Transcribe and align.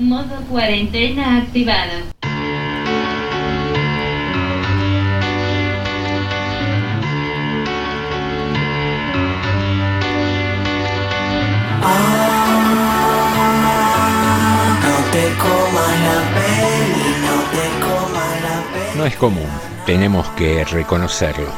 Modo 0.00 0.40
cuarentena 0.48 1.42
activado. 1.42 1.92
No 18.96 19.04
es 19.04 19.16
común, 19.16 19.46
tenemos 19.84 20.26
que 20.30 20.64
reconocerlo. 20.64 21.50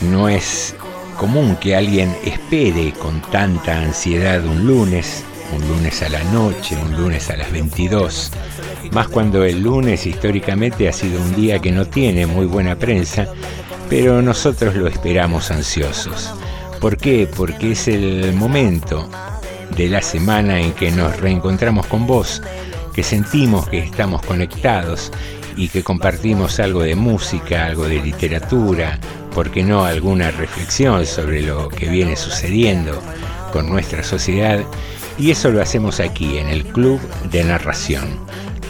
No 0.00 0.30
es 0.30 0.74
común 1.18 1.56
que 1.56 1.76
alguien 1.76 2.16
espere 2.24 2.92
con 2.92 3.20
tanta 3.20 3.76
ansiedad 3.76 4.42
un 4.46 4.66
lunes, 4.66 5.22
un 5.52 5.68
lunes 5.68 6.02
a 6.02 6.08
la 6.08 6.22
noche, 6.24 6.76
un 6.76 6.96
lunes 6.96 7.30
a 7.30 7.36
las 7.36 7.50
22, 7.52 8.30
más 8.92 9.08
cuando 9.08 9.44
el 9.44 9.62
lunes 9.62 10.06
históricamente 10.06 10.88
ha 10.88 10.92
sido 10.92 11.20
un 11.20 11.34
día 11.34 11.58
que 11.58 11.72
no 11.72 11.86
tiene 11.86 12.26
muy 12.26 12.46
buena 12.46 12.76
prensa, 12.76 13.26
pero 13.88 14.22
nosotros 14.22 14.74
lo 14.74 14.86
esperamos 14.86 15.50
ansiosos. 15.50 16.32
¿Por 16.80 16.96
qué? 16.96 17.28
Porque 17.34 17.72
es 17.72 17.88
el 17.88 18.32
momento 18.32 19.08
de 19.76 19.88
la 19.88 20.02
semana 20.02 20.60
en 20.60 20.72
que 20.72 20.90
nos 20.90 21.18
reencontramos 21.20 21.86
con 21.86 22.06
vos, 22.06 22.42
que 22.94 23.02
sentimos 23.02 23.68
que 23.68 23.78
estamos 23.78 24.22
conectados 24.22 25.12
y 25.56 25.68
que 25.68 25.82
compartimos 25.82 26.58
algo 26.60 26.82
de 26.82 26.94
música, 26.94 27.66
algo 27.66 27.86
de 27.86 28.00
literatura, 28.00 28.98
¿por 29.34 29.50
qué 29.50 29.62
no 29.62 29.84
alguna 29.84 30.30
reflexión 30.30 31.06
sobre 31.06 31.42
lo 31.42 31.68
que 31.68 31.88
viene 31.88 32.16
sucediendo 32.16 33.00
con 33.52 33.68
nuestra 33.68 34.02
sociedad? 34.02 34.60
Y 35.20 35.30
eso 35.30 35.50
lo 35.50 35.60
hacemos 35.60 36.00
aquí, 36.00 36.38
en 36.38 36.48
el 36.48 36.64
Club 36.64 36.98
de 37.30 37.44
Narración. 37.44 38.08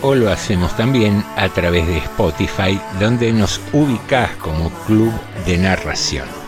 o 0.00 0.14
lo 0.14 0.30
hacemos 0.30 0.74
también 0.74 1.22
a 1.36 1.50
través 1.50 1.86
de 1.86 1.98
Spotify, 1.98 2.80
donde 2.98 3.30
nos 3.34 3.60
ubicás 3.74 4.30
como 4.36 4.70
Club 4.86 5.12
de 5.44 5.58
Narración. 5.58 6.39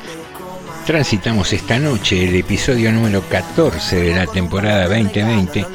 Transitamos 0.87 1.53
esta 1.53 1.79
noche 1.79 2.25
el 2.25 2.35
episodio 2.35 2.91
número 2.91 3.23
14 3.29 3.97
de 3.97 4.15
la 4.15 4.27
temporada 4.27 4.89
2020 4.89 5.67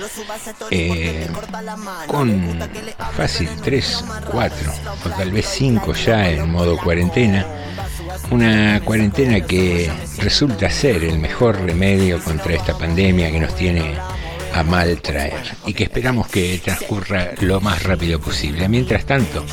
eh, 0.69 1.27
con 2.07 2.59
fácil 3.15 3.49
3, 3.63 4.05
4 4.29 4.73
o 5.05 5.09
tal 5.09 5.31
vez 5.31 5.45
5 5.45 5.93
ya 5.93 6.29
en 6.29 6.51
modo 6.51 6.77
cuarentena. 6.77 7.45
Una 8.31 8.81
cuarentena 8.83 9.39
que 9.41 9.89
resulta 10.17 10.69
ser 10.69 11.03
el 11.05 11.19
mejor 11.19 11.61
remedio 11.61 12.21
contra 12.21 12.55
esta 12.55 12.77
pandemia 12.77 13.31
que 13.31 13.39
nos 13.39 13.55
tiene 13.55 13.95
a 14.57 14.63
mal 14.63 15.01
traer 15.01 15.55
y 15.65 15.73
que 15.73 15.83
esperamos 15.83 16.27
que 16.27 16.59
transcurra 16.63 17.31
lo 17.41 17.61
más 17.61 17.83
rápido 17.83 18.19
posible. 18.19 18.67
Mientras 18.67 19.05
tanto, 19.05 19.45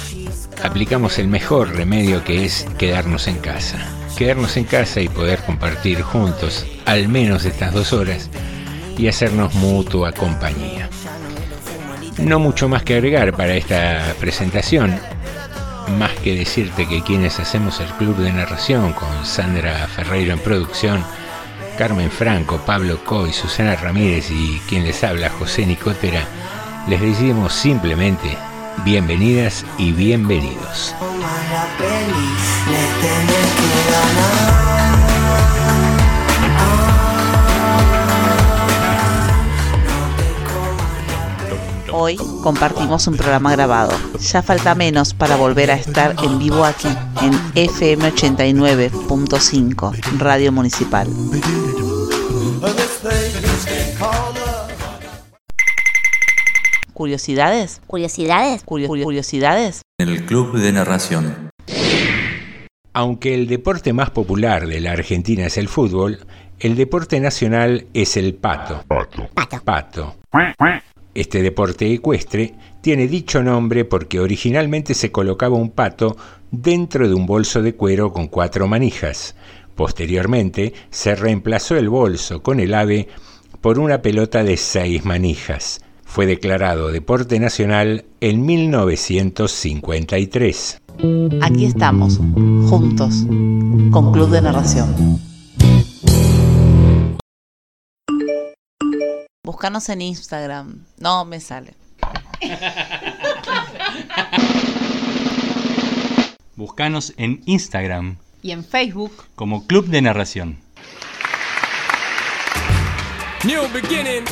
aplicamos 0.63 1.19
el 1.19 1.29
mejor 1.29 1.75
remedio 1.75 2.25
que 2.25 2.45
es 2.45 2.67
quedarnos 2.79 3.29
en 3.29 3.37
casa. 3.37 3.79
Quedarnos 4.17 4.57
en 4.57 4.65
casa 4.65 5.01
y 5.01 5.09
poder 5.09 5.41
compartir 5.41 6.01
juntos 6.01 6.65
al 6.87 7.09
menos 7.09 7.45
estas 7.45 7.75
dos 7.75 7.93
horas 7.93 8.31
y 8.97 9.09
hacernos 9.09 9.55
mutua 9.55 10.13
compañía. 10.13 10.89
No 12.19 12.39
mucho 12.39 12.69
más 12.69 12.83
que 12.83 12.95
agregar 12.95 13.37
para 13.37 13.55
esta 13.57 14.15
presentación, 14.21 14.99
más 15.99 16.13
que 16.13 16.35
decirte 16.35 16.87
que 16.89 17.03
quienes 17.03 17.39
hacemos 17.41 17.81
el 17.81 17.89
club 17.95 18.17
de 18.17 18.33
narración 18.33 18.93
con 18.95 19.27
Sandra 19.27 19.87
Ferreiro 19.89 20.33
en 20.33 20.39
producción, 20.39 21.05
Carmen 21.77 22.11
Franco, 22.11 22.59
Pablo 22.59 23.03
Coy, 23.05 23.33
Susana 23.33 23.77
Ramírez 23.77 24.31
y 24.31 24.61
quien 24.69 24.85
les 24.85 25.03
habla, 25.03 25.31
José 25.31 25.67
Nicotera, 25.67 26.25
les 26.89 27.01
decimos 27.01 27.53
simplemente 27.53 28.37
bienvenidas 28.85 29.65
y 29.79 29.93
bienvenidos. 29.93 30.95
Hoy 41.97 42.17
compartimos 42.43 43.07
un 43.07 43.17
programa 43.17 43.53
grabado. 43.53 43.97
Ya 44.19 44.43
falta 44.43 44.75
menos 44.75 45.15
para 45.15 45.37
volver 45.37 45.71
a 45.71 45.77
estar 45.77 46.17
en 46.25 46.41
vivo 46.41 46.65
aquí, 46.65 46.89
en 47.23 47.33
FM 47.55 48.11
89.5, 48.11 50.19
Radio 50.19 50.51
Municipal. 50.51 51.07
¿Curiosidades? 56.93 57.81
¿Curiosidades? 57.87 58.65
¿Curiosidades? 58.65 59.83
En 60.01 60.09
el 60.09 60.27
Club 60.27 60.59
de 60.59 60.73
Narración. 60.73 61.51
Aunque 62.93 63.35
el 63.35 63.47
deporte 63.47 63.93
más 63.93 64.11
popular 64.11 64.67
de 64.67 64.81
la 64.81 64.91
Argentina 64.91 65.47
es 65.47 65.57
el 65.59 65.69
fútbol, 65.69 66.27
el 66.59 66.75
deporte 66.75 67.21
nacional 67.21 67.87
es 67.95 68.17
el 68.17 68.35
pato. 68.35 68.83
Pato. 68.89 69.29
Pato. 69.65 70.17
Este 71.15 71.43
deporte 71.43 71.93
ecuestre 71.93 72.55
tiene 72.81 73.07
dicho 73.07 73.43
nombre 73.43 73.85
porque 73.85 74.21
originalmente 74.21 74.95
se 74.95 75.13
colocaba 75.13 75.57
un 75.57 75.71
pato 75.71 76.17
dentro 76.51 77.07
de 77.09 77.15
un 77.15 77.27
bolso 77.27 77.63
de 77.63 77.75
cuero 77.75 78.13
con 78.13 78.27
cuatro 78.29 78.67
manijas. 78.67 79.37
Posteriormente 79.77 80.75
se 80.91 81.15
reemplazó 81.15 81.77
el 81.77 81.89
bolso 81.89 82.43
con 82.43 82.59
el 82.61 82.75
ave 82.75 83.09
por 83.61 83.79
una 83.79 84.03
pelota 84.03 84.43
de 84.45 84.57
seis 84.57 85.05
manijas. 85.05 85.81
Fue 86.05 86.27
declarado 86.27 86.91
deporte 86.93 87.41
nacional 87.41 88.05
en 88.21 88.45
1953. 88.45 90.81
Aquí 91.43 91.65
estamos, 91.65 92.21
juntos, 92.69 93.25
con 93.91 94.13
Club 94.13 94.31
de 94.31 94.43
Narración. 94.43 95.34
Búscanos 99.45 99.89
en 99.91 100.01
Instagram. 100.03 100.85
No 100.99 101.25
me 101.25 101.39
sale. 101.39 101.75
Búscanos 106.57 107.13
en 107.17 107.43
Instagram 107.47 108.17
Y 108.43 108.53
en 108.53 108.65
Facebook. 108.65 109.13
como 109.35 109.67
Club 109.67 109.87
de 109.87 110.03
Narración. 110.03 110.59
New 113.45 113.63
beginning. 113.73 114.25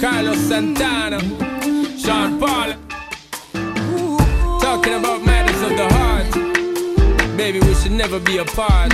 Carlos 0.00 0.36
Santana, 0.38 1.18
Sean 1.98 2.38
Paul. 2.38 2.76
Talking 4.60 4.94
about 4.94 5.24
matters 5.24 5.60
of 5.62 5.70
the 5.70 5.88
heart. 5.88 6.32
Baby, 7.36 7.58
we 7.60 7.74
should 7.74 7.90
never 7.92 8.20
be 8.20 8.38
apart. 8.38 8.92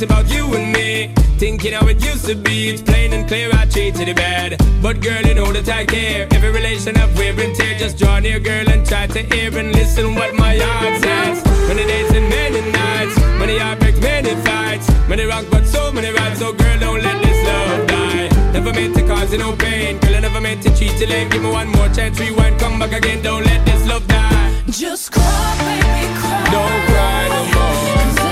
Reminisce 0.00 0.02
about 0.02 0.34
you 0.34 0.54
and 0.54 0.72
me. 0.72 1.12
Thinking 1.38 1.72
how 1.72 1.86
it 1.88 2.02
used 2.04 2.26
to 2.26 2.34
be. 2.34 2.68
It's 2.70 2.82
plain 2.82 3.12
and 3.12 3.26
clear 3.26 3.50
I 3.52 3.66
treated 3.66 4.08
it 4.08 4.16
bad. 4.16 4.56
But 4.82 5.00
girl, 5.00 5.22
you 5.22 5.34
know 5.34 5.52
that 5.52 5.68
I 5.68 5.84
care. 5.84 6.26
Every 6.32 6.50
relation 6.50 6.96
I've 6.96 7.16
wear 7.16 7.38
and 7.38 7.54
tear. 7.54 7.78
Just 7.78 7.98
draw 7.98 8.18
near, 8.18 8.40
girl, 8.40 8.68
and 8.68 8.86
try 8.86 9.06
to 9.06 9.22
hear 9.22 9.56
and 9.58 9.72
listen 9.72 10.14
what 10.14 10.34
my 10.34 10.56
heart 10.56 11.02
says. 11.02 11.44
Many 11.68 11.84
days 11.86 12.10
and 12.12 12.28
many 12.28 12.60
nights. 12.72 13.18
Many 13.38 13.58
heartbreaks, 13.58 14.00
many 14.00 14.34
fights. 14.46 14.88
Many 15.08 15.24
wrongs, 15.24 15.48
but 15.50 15.66
so 15.66 15.92
many 15.92 16.10
rights. 16.12 16.38
So 16.38 16.52
girl, 16.52 16.78
don't 16.78 17.02
let 17.02 17.22
this 17.22 17.46
love 17.46 17.86
die. 17.88 18.28
Never 18.52 18.72
meant 18.72 18.94
to 18.96 19.02
cause 19.06 19.32
you 19.32 19.38
no 19.38 19.56
pain. 19.56 19.98
Girl, 19.98 20.14
I 20.16 20.20
never 20.20 20.40
meant 20.40 20.62
to 20.62 20.74
cheat 20.76 20.98
you 21.00 21.06
late. 21.06 21.30
Give 21.30 21.42
me 21.42 21.50
one 21.50 21.68
more 21.68 21.88
chance, 21.88 22.18
rewind, 22.20 22.58
come 22.58 22.78
back 22.78 22.92
again. 22.92 23.22
Don't 23.22 23.44
let 23.44 23.64
this 23.66 23.86
love 23.86 24.06
die. 24.06 24.62
Just 24.68 25.12
cry, 25.12 25.56
baby, 25.60 26.04
cry. 26.20 26.44
Don't 26.54 26.80
cry 26.88 27.28
no 27.28 27.44
more. 27.54 28.29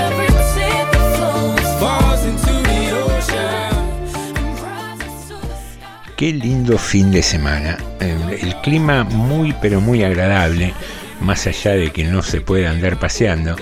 Qué 6.19 6.33
lindo 6.33 6.77
fin 6.77 7.11
de 7.11 7.23
semana. 7.23 7.77
Eh, 8.01 8.39
El 8.41 8.53
clima 8.57 9.05
muy 9.05 9.55
pero 9.61 9.79
muy 9.79 10.03
agradable, 10.03 10.73
más 11.21 11.47
allá 11.47 11.71
de 11.71 11.91
que 11.91 12.03
no 12.03 12.21
se 12.21 12.41
pueda 12.41 12.71
andar 12.71 12.99
paseando. 12.99 13.55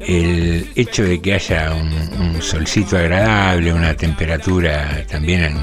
El 0.00 0.68
hecho 0.74 1.04
de 1.04 1.22
que 1.22 1.32
haya 1.32 1.72
un, 1.72 1.90
un 2.20 2.42
solcito 2.42 2.98
agradable, 2.98 3.72
una 3.72 3.94
temperatura 3.94 5.06
también 5.10 5.56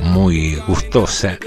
muy 0.00 0.56
gustosa 0.66 1.38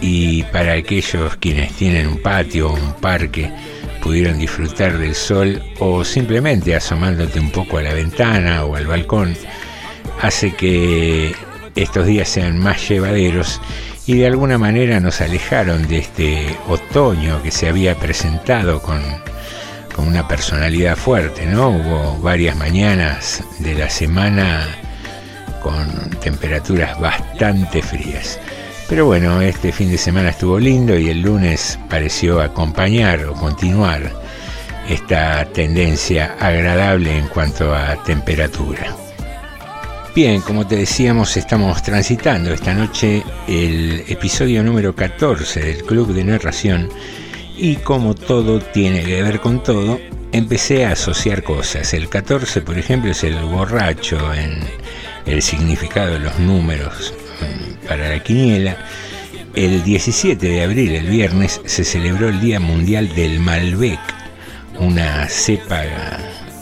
y 0.00 0.42
para 0.42 0.72
aquellos 0.72 1.36
quienes 1.36 1.74
tienen 1.74 2.08
un 2.08 2.20
patio 2.20 2.70
o 2.70 2.74
un 2.74 2.94
parque 2.94 3.52
pudieron 4.02 4.40
disfrutar 4.40 4.98
del 4.98 5.14
sol 5.14 5.62
o 5.78 6.04
simplemente 6.04 6.74
asomándote 6.74 7.38
un 7.38 7.52
poco 7.52 7.78
a 7.78 7.82
la 7.82 7.94
ventana 7.94 8.64
o 8.64 8.74
al 8.74 8.88
balcón, 8.88 9.36
hace 10.22 10.52
que 10.56 11.36
estos 11.82 12.06
días 12.06 12.28
sean 12.28 12.58
más 12.58 12.88
llevaderos 12.88 13.60
y 14.06 14.16
de 14.16 14.26
alguna 14.26 14.58
manera 14.58 15.00
nos 15.00 15.20
alejaron 15.20 15.86
de 15.86 15.98
este 15.98 16.56
otoño 16.68 17.42
que 17.42 17.50
se 17.50 17.68
había 17.68 17.94
presentado 17.94 18.82
con, 18.82 19.00
con 19.94 20.08
una 20.08 20.26
personalidad 20.26 20.96
fuerte, 20.96 21.46
¿no? 21.46 21.68
Hubo 21.68 22.18
varias 22.18 22.56
mañanas 22.56 23.44
de 23.60 23.74
la 23.74 23.88
semana 23.90 24.66
con 25.62 26.10
temperaturas 26.20 26.98
bastante 27.00 27.82
frías. 27.82 28.40
Pero 28.88 29.06
bueno, 29.06 29.40
este 29.42 29.70
fin 29.70 29.90
de 29.90 29.98
semana 29.98 30.30
estuvo 30.30 30.58
lindo 30.58 30.98
y 30.98 31.10
el 31.10 31.20
lunes 31.20 31.78
pareció 31.90 32.40
acompañar 32.40 33.24
o 33.26 33.34
continuar 33.34 34.10
esta 34.88 35.44
tendencia 35.52 36.34
agradable 36.40 37.18
en 37.18 37.28
cuanto 37.28 37.74
a 37.74 38.02
temperatura. 38.04 39.07
Bien, 40.18 40.40
como 40.40 40.66
te 40.66 40.74
decíamos, 40.74 41.36
estamos 41.36 41.80
transitando 41.80 42.52
esta 42.52 42.74
noche 42.74 43.22
el 43.46 44.02
episodio 44.08 44.64
número 44.64 44.92
14 44.92 45.60
del 45.60 45.84
Club 45.84 46.12
de 46.12 46.24
Narración 46.24 46.88
y 47.56 47.76
como 47.76 48.16
todo 48.16 48.58
tiene 48.58 49.04
que 49.04 49.22
ver 49.22 49.38
con 49.38 49.62
todo, 49.62 50.00
empecé 50.32 50.84
a 50.84 50.90
asociar 50.90 51.44
cosas. 51.44 51.94
El 51.94 52.08
14, 52.08 52.62
por 52.62 52.76
ejemplo, 52.76 53.12
es 53.12 53.22
el 53.22 53.36
borracho 53.44 54.34
en 54.34 54.58
el 55.24 55.40
significado 55.40 56.14
de 56.14 56.18
los 56.18 56.36
números 56.40 57.14
mm, 57.40 57.86
para 57.86 58.08
la 58.08 58.20
quiniela. 58.20 58.76
El 59.54 59.84
17 59.84 60.48
de 60.48 60.64
abril, 60.64 60.96
el 60.96 61.06
viernes, 61.06 61.60
se 61.64 61.84
celebró 61.84 62.28
el 62.28 62.40
Día 62.40 62.58
Mundial 62.58 63.14
del 63.14 63.38
Malbec, 63.38 64.00
una 64.80 65.28
cepa 65.28 65.84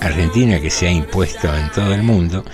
argentina 0.03 0.61
que 0.61 0.69
se 0.69 0.89
ha 0.89 0.93
impuesto 0.93 1.49
en 1.57 1.71
todo 1.71 1.95
el 1.95 2.03
mundo 2.03 2.45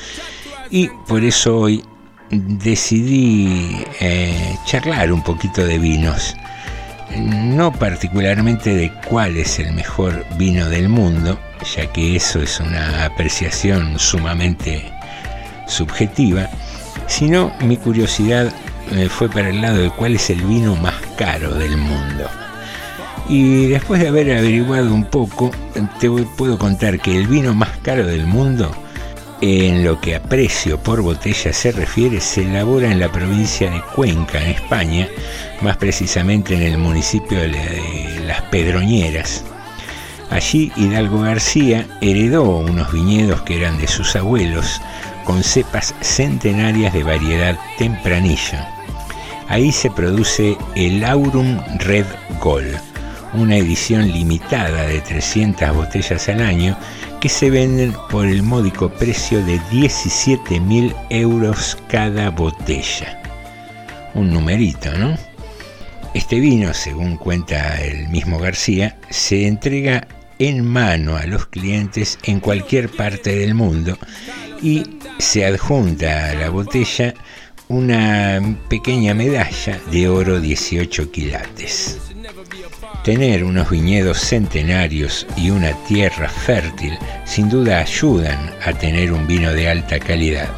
y 0.72 0.88
por 1.06 1.22
eso 1.22 1.58
hoy 1.58 1.84
decidí 2.30 3.84
eh, 4.00 4.56
charlar 4.64 5.12
un 5.12 5.22
poquito 5.22 5.64
de 5.64 5.78
vinos. 5.78 6.34
No 7.14 7.70
particularmente 7.70 8.74
de 8.74 8.90
cuál 9.06 9.36
es 9.36 9.58
el 9.58 9.74
mejor 9.74 10.24
vino 10.38 10.70
del 10.70 10.88
mundo, 10.88 11.38
ya 11.76 11.92
que 11.92 12.16
eso 12.16 12.40
es 12.40 12.58
una 12.58 13.04
apreciación 13.04 13.98
sumamente 13.98 14.90
subjetiva, 15.68 16.48
sino 17.06 17.52
mi 17.60 17.76
curiosidad 17.76 18.50
eh, 18.92 19.10
fue 19.10 19.28
para 19.28 19.50
el 19.50 19.60
lado 19.60 19.76
de 19.76 19.90
cuál 19.90 20.14
es 20.14 20.30
el 20.30 20.40
vino 20.40 20.74
más 20.76 20.94
caro 21.18 21.52
del 21.54 21.76
mundo. 21.76 22.30
Y 23.28 23.66
después 23.66 24.00
de 24.00 24.08
haber 24.08 24.34
averiguado 24.38 24.94
un 24.94 25.04
poco, 25.04 25.50
te 26.00 26.08
puedo 26.08 26.56
contar 26.58 26.98
que 26.98 27.14
el 27.14 27.26
vino 27.26 27.52
más 27.52 27.76
caro 27.82 28.06
del 28.06 28.26
mundo, 28.26 28.74
en 29.42 29.84
lo 29.84 30.00
que 30.00 30.14
a 30.14 30.22
precio 30.22 30.78
por 30.78 31.02
botella 31.02 31.52
se 31.52 31.72
refiere, 31.72 32.20
se 32.20 32.42
elabora 32.42 32.92
en 32.92 33.00
la 33.00 33.10
provincia 33.10 33.68
de 33.72 33.82
Cuenca, 33.96 34.40
en 34.40 34.50
España, 34.52 35.08
más 35.62 35.76
precisamente 35.78 36.54
en 36.54 36.62
el 36.62 36.78
municipio 36.78 37.40
de 37.40 37.50
Las 38.24 38.40
Pedroñeras. 38.42 39.44
Allí 40.30 40.70
Hidalgo 40.76 41.22
García 41.22 41.88
heredó 42.00 42.58
unos 42.58 42.92
viñedos 42.92 43.42
que 43.42 43.56
eran 43.56 43.78
de 43.78 43.88
sus 43.88 44.14
abuelos, 44.14 44.80
con 45.24 45.42
cepas 45.42 45.92
centenarias 46.00 46.92
de 46.92 47.02
variedad 47.02 47.58
tempranilla. 47.78 48.72
Ahí 49.48 49.72
se 49.72 49.90
produce 49.90 50.56
el 50.76 51.04
Aurum 51.04 51.58
Red 51.80 52.06
Gold, 52.40 52.78
una 53.34 53.56
edición 53.56 54.06
limitada 54.06 54.86
de 54.86 55.00
300 55.00 55.74
botellas 55.74 56.28
al 56.28 56.42
año 56.42 56.76
que 57.22 57.28
se 57.28 57.50
venden 57.50 57.94
por 58.10 58.26
el 58.26 58.42
módico 58.42 58.88
precio 58.88 59.46
de 59.46 59.60
17.000 59.70 60.92
euros 61.10 61.78
cada 61.88 62.30
botella. 62.30 63.22
Un 64.14 64.32
numerito, 64.32 64.90
¿no? 64.98 65.16
Este 66.14 66.40
vino, 66.40 66.74
según 66.74 67.16
cuenta 67.16 67.80
el 67.80 68.08
mismo 68.08 68.40
García, 68.40 68.98
se 69.08 69.46
entrega 69.46 70.08
en 70.40 70.66
mano 70.66 71.16
a 71.16 71.24
los 71.26 71.46
clientes 71.46 72.18
en 72.24 72.40
cualquier 72.40 72.88
parte 72.88 73.36
del 73.36 73.54
mundo 73.54 73.96
y 74.60 74.82
se 75.20 75.46
adjunta 75.46 76.30
a 76.30 76.34
la 76.34 76.50
botella 76.50 77.14
una 77.68 78.58
pequeña 78.68 79.14
medalla 79.14 79.80
de 79.92 80.08
oro 80.08 80.40
18 80.40 81.12
quilates. 81.12 82.11
Tener 83.04 83.42
unos 83.42 83.68
viñedos 83.68 84.20
centenarios 84.20 85.26
y 85.36 85.50
una 85.50 85.72
tierra 85.88 86.28
fértil 86.28 86.96
sin 87.24 87.48
duda 87.48 87.80
ayudan 87.80 88.54
a 88.64 88.72
tener 88.72 89.12
un 89.12 89.26
vino 89.26 89.52
de 89.52 89.68
alta 89.68 89.98
calidad, 89.98 90.48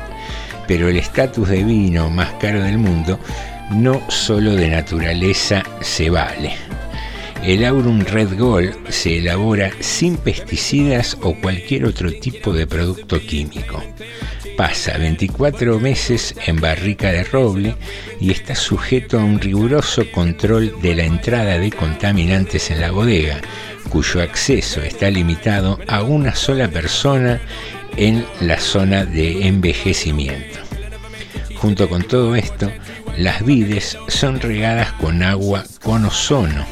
pero 0.68 0.88
el 0.88 0.98
estatus 0.98 1.48
de 1.48 1.64
vino 1.64 2.10
más 2.10 2.34
caro 2.34 2.62
del 2.62 2.76
mundo 2.76 3.18
no 3.70 4.02
solo 4.10 4.54
de 4.54 4.68
naturaleza 4.68 5.62
se 5.80 6.10
vale. 6.10 6.54
El 7.42 7.64
Aurum 7.64 8.00
Red 8.00 8.38
Gold 8.38 8.90
se 8.90 9.18
elabora 9.18 9.70
sin 9.80 10.18
pesticidas 10.18 11.16
o 11.22 11.34
cualquier 11.34 11.86
otro 11.86 12.12
tipo 12.12 12.52
de 12.52 12.66
producto 12.66 13.20
químico. 13.20 13.82
Pasa 14.56 14.96
24 14.98 15.80
meses 15.80 16.34
en 16.46 16.60
barrica 16.60 17.10
de 17.10 17.24
roble 17.24 17.74
y 18.20 18.30
está 18.30 18.54
sujeto 18.54 19.18
a 19.18 19.24
un 19.24 19.40
riguroso 19.40 20.04
control 20.12 20.80
de 20.80 20.94
la 20.94 21.04
entrada 21.04 21.58
de 21.58 21.72
contaminantes 21.72 22.70
en 22.70 22.80
la 22.80 22.92
bodega, 22.92 23.40
cuyo 23.88 24.22
acceso 24.22 24.80
está 24.80 25.10
limitado 25.10 25.80
a 25.88 26.02
una 26.04 26.36
sola 26.36 26.68
persona 26.68 27.40
en 27.96 28.24
la 28.40 28.60
zona 28.60 29.04
de 29.04 29.48
envejecimiento. 29.48 30.60
Junto 31.56 31.88
con 31.88 32.02
todo 32.02 32.36
esto, 32.36 32.70
las 33.16 33.44
vides 33.44 33.98
son 34.06 34.40
regadas 34.40 34.92
con 34.92 35.24
agua 35.24 35.64
con 35.82 36.04
ozono, 36.04 36.64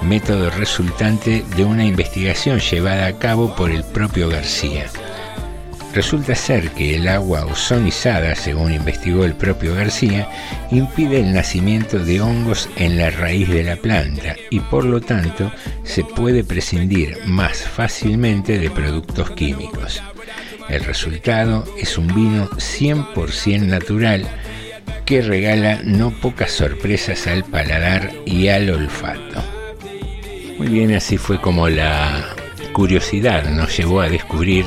método 0.00 0.48
resultante 0.50 1.44
de 1.54 1.64
una 1.64 1.84
investigación 1.84 2.60
llevada 2.60 3.06
a 3.06 3.18
cabo 3.18 3.54
por 3.54 3.70
el 3.70 3.84
propio 3.84 4.30
García. 4.30 4.86
Resulta 5.92 6.36
ser 6.36 6.70
que 6.70 6.94
el 6.94 7.08
agua 7.08 7.44
ozonizada, 7.46 8.36
según 8.36 8.72
investigó 8.72 9.24
el 9.24 9.34
propio 9.34 9.74
García, 9.74 10.28
impide 10.70 11.20
el 11.20 11.32
nacimiento 11.32 11.98
de 11.98 12.20
hongos 12.20 12.68
en 12.76 12.96
la 12.96 13.10
raíz 13.10 13.48
de 13.48 13.64
la 13.64 13.74
planta 13.74 14.36
y 14.50 14.60
por 14.60 14.84
lo 14.84 15.00
tanto 15.00 15.50
se 15.82 16.04
puede 16.04 16.44
prescindir 16.44 17.18
más 17.26 17.62
fácilmente 17.62 18.58
de 18.58 18.70
productos 18.70 19.32
químicos. 19.32 20.00
El 20.68 20.84
resultado 20.84 21.64
es 21.76 21.98
un 21.98 22.06
vino 22.06 22.48
100% 22.50 23.62
natural 23.62 24.28
que 25.04 25.22
regala 25.22 25.80
no 25.82 26.12
pocas 26.12 26.52
sorpresas 26.52 27.26
al 27.26 27.42
paladar 27.42 28.12
y 28.24 28.46
al 28.46 28.70
olfato. 28.70 29.42
Muy 30.56 30.68
bien, 30.68 30.94
así 30.94 31.16
fue 31.16 31.40
como 31.40 31.68
la 31.68 32.36
curiosidad 32.72 33.50
nos 33.50 33.76
llevó 33.76 34.00
a 34.00 34.08
descubrir 34.08 34.66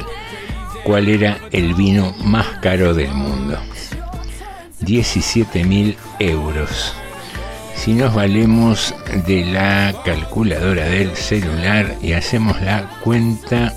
cuál 0.83 1.09
era 1.09 1.39
el 1.51 1.73
vino 1.73 2.13
más 2.23 2.45
caro 2.61 2.93
del 2.93 3.11
mundo. 3.13 3.57
17.000 4.81 5.95
euros. 6.19 6.93
Si 7.75 7.93
nos 7.93 8.13
valemos 8.13 8.93
de 9.25 9.45
la 9.45 9.95
calculadora 10.05 10.85
del 10.85 11.15
celular 11.15 11.95
y 12.01 12.13
hacemos 12.13 12.61
la 12.61 12.87
cuenta, 13.03 13.73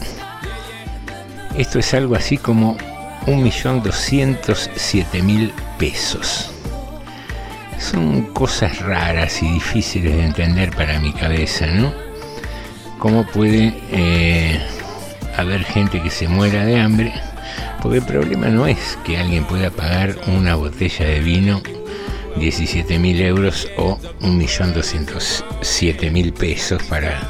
esto 1.57 1.79
es 1.79 1.95
algo 1.95 2.15
así 2.15 2.37
como 2.37 2.77
1.207.000 3.27 5.51
pesos. 5.79 6.51
Son 7.79 8.23
cosas 8.33 8.81
raras 8.81 9.43
y 9.43 9.53
difíciles 9.53 10.15
de 10.15 10.25
entender 10.25 10.71
para 10.71 10.99
mi 11.01 11.13
cabeza, 11.13 11.67
¿no? 11.67 11.93
¿Cómo 12.99 13.27
puede 13.27 13.75
eh, 13.91 14.59
haber 15.37 15.65
gente 15.65 16.03
que 16.03 16.11
se 16.11 16.29
muera 16.29 16.65
de 16.65 16.81
hambre? 16.81 17.13
Porque 17.83 17.99
el 17.99 18.05
problema 18.05 18.49
no 18.49 18.67
es 18.67 18.99
que 19.05 19.19
alguien 19.19 19.45
pueda 19.45 19.71
pagar 19.71 20.17
una 20.27 20.57
botella 20.57 21.07
de 21.07 21.21
vino 21.21 21.63
17.000 22.37 23.21
euros 23.21 23.69
o 23.77 23.99
1.207.000 24.21 26.33
pesos 26.33 26.83
para 26.85 27.21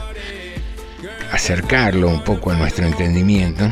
acercarlo 1.32 2.08
un 2.08 2.22
poco 2.24 2.50
a 2.50 2.56
nuestro 2.56 2.86
entendimiento, 2.86 3.70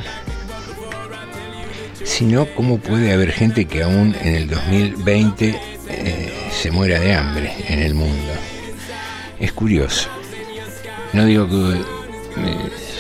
sino 2.04 2.46
cómo 2.54 2.78
puede 2.78 3.12
haber 3.12 3.32
gente 3.32 3.64
que 3.64 3.82
aún 3.82 4.14
en 4.22 4.34
el 4.34 4.48
2020 4.48 5.60
eh, 5.88 6.32
se 6.52 6.70
muera 6.70 7.00
de 7.00 7.14
hambre 7.14 7.52
en 7.68 7.80
el 7.80 7.94
mundo. 7.94 8.32
Es 9.40 9.52
curioso. 9.52 10.08
No 11.12 11.24
digo 11.24 11.48
que 11.48 12.03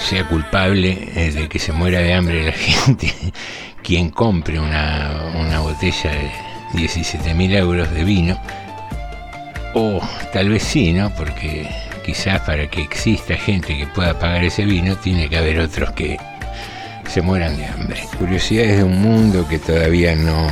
sea 0.08 0.26
culpable 0.28 1.08
eh, 1.14 1.32
de 1.32 1.48
que 1.48 1.58
se 1.58 1.72
muera 1.72 2.00
de 2.00 2.14
hambre 2.14 2.44
la 2.44 2.52
gente 2.84 3.12
quien 3.82 4.10
compre 4.10 4.58
una, 4.58 5.30
una 5.34 5.60
botella 5.60 6.10
de, 6.10 6.30
17 6.74 7.34
mil 7.34 7.54
euros 7.54 7.90
de 7.92 8.04
vino. 8.04 8.40
O 9.74 10.00
tal 10.32 10.48
vez 10.50 10.62
sí, 10.62 10.92
¿no? 10.92 11.10
Porque 11.14 11.68
quizás 12.04 12.40
para 12.42 12.68
que 12.68 12.82
exista 12.82 13.34
gente 13.34 13.76
que 13.76 13.86
pueda 13.86 14.18
pagar 14.18 14.44
ese 14.44 14.64
vino, 14.64 14.96
tiene 14.96 15.28
que 15.28 15.36
haber 15.36 15.60
otros 15.60 15.92
que 15.92 16.16
se 17.08 17.22
mueran 17.22 17.56
de 17.56 17.66
hambre. 17.66 18.02
Curiosidades 18.18 18.78
de 18.78 18.84
un 18.84 19.00
mundo 19.00 19.46
que 19.48 19.58
todavía 19.58 20.14
no, 20.14 20.48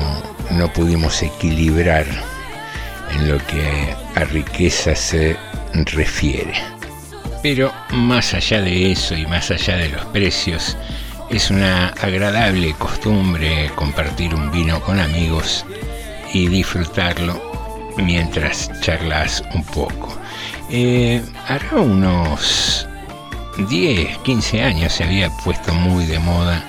no 0.51 0.73
pudimos 0.73 1.23
equilibrar 1.23 2.07
en 3.15 3.29
lo 3.29 3.39
que 3.47 3.95
a 4.15 4.25
riqueza 4.25 4.95
se 4.95 5.37
refiere. 5.73 6.72
Pero 7.43 7.73
más 7.91 8.35
allá 8.35 8.61
de 8.61 8.93
eso 8.93 9.17
y 9.17 9.27
más 9.27 9.51
allá 9.51 9.77
de 9.77 9.89
los 9.89 10.05
precios, 10.07 10.77
es 11.29 11.51
una 11.51 11.89
agradable 11.89 12.75
costumbre 12.75 13.71
compartir 13.75 14.35
un 14.35 14.51
vino 14.53 14.81
con 14.81 15.01
amigos 15.01 15.65
y 16.33 16.47
disfrutarlo 16.47 17.41
mientras 17.97 18.71
charlas 18.81 19.43
un 19.55 19.65
poco. 19.65 20.17
Eh, 20.71 21.23
hará 21.49 21.81
unos 21.81 22.87
10, 23.69 24.19
15 24.19 24.63
años 24.63 24.93
se 24.93 25.05
había 25.05 25.31
puesto 25.45 25.75
muy 25.75 26.07
de 26.07 26.19
moda 26.19 26.63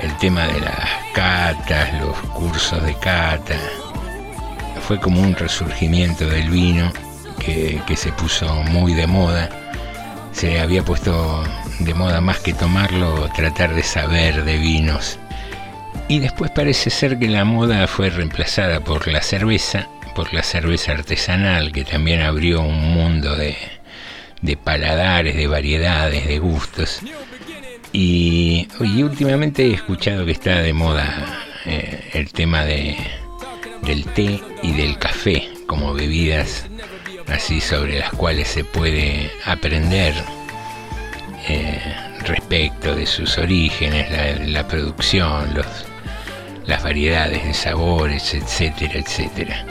el 0.00 0.16
tema 0.18 0.46
de 0.46 0.60
las 0.60 0.88
catas, 1.14 1.88
los 2.00 2.16
cursos 2.32 2.82
de 2.84 2.94
cata. 2.94 3.56
Fue 4.86 5.00
como 5.00 5.20
un 5.20 5.34
resurgimiento 5.34 6.26
del 6.26 6.50
vino 6.50 6.92
que, 7.38 7.80
que 7.86 7.96
se 7.96 8.12
puso 8.12 8.52
muy 8.64 8.94
de 8.94 9.06
moda. 9.06 9.48
Se 10.32 10.60
había 10.60 10.82
puesto 10.82 11.44
de 11.78 11.94
moda 11.94 12.20
más 12.20 12.38
que 12.40 12.52
tomarlo, 12.52 13.28
tratar 13.34 13.74
de 13.74 13.82
saber 13.82 14.44
de 14.44 14.58
vinos. 14.58 15.18
Y 16.08 16.18
después 16.18 16.50
parece 16.50 16.90
ser 16.90 17.18
que 17.18 17.28
la 17.28 17.44
moda 17.44 17.86
fue 17.86 18.10
reemplazada 18.10 18.80
por 18.80 19.08
la 19.08 19.22
cerveza, 19.22 19.88
por 20.14 20.32
la 20.34 20.42
cerveza 20.42 20.92
artesanal, 20.92 21.72
que 21.72 21.84
también 21.84 22.20
abrió 22.20 22.60
un 22.60 22.92
mundo 22.92 23.36
de, 23.36 23.56
de 24.42 24.56
paladares, 24.56 25.36
de 25.36 25.46
variedades, 25.46 26.26
de 26.26 26.38
gustos. 26.38 27.00
Y, 27.92 28.68
últimamente 28.80 29.66
he 29.66 29.74
escuchado 29.74 30.24
que 30.24 30.32
está 30.32 30.60
de 30.60 30.72
moda 30.72 31.44
eh, 31.66 32.10
el 32.14 32.32
tema 32.32 32.64
de, 32.64 32.96
del 33.82 34.04
té 34.04 34.40
y 34.62 34.72
del 34.72 34.98
café 34.98 35.48
como 35.66 35.92
bebidas 35.92 36.66
así 37.28 37.60
sobre 37.60 37.98
las 37.98 38.10
cuales 38.10 38.48
se 38.48 38.64
puede 38.64 39.30
aprender 39.44 40.14
eh, 41.48 41.80
respecto 42.24 42.94
de 42.94 43.06
sus 43.06 43.38
orígenes, 43.38 44.08
la, 44.48 44.66
producción, 44.66 45.54
los, 45.54 45.66
las 46.66 46.82
variedades 46.82 47.44
de 47.44 47.54
sabores, 47.54 48.34
etcétera, 48.34 48.94
etcétera. 48.94 49.66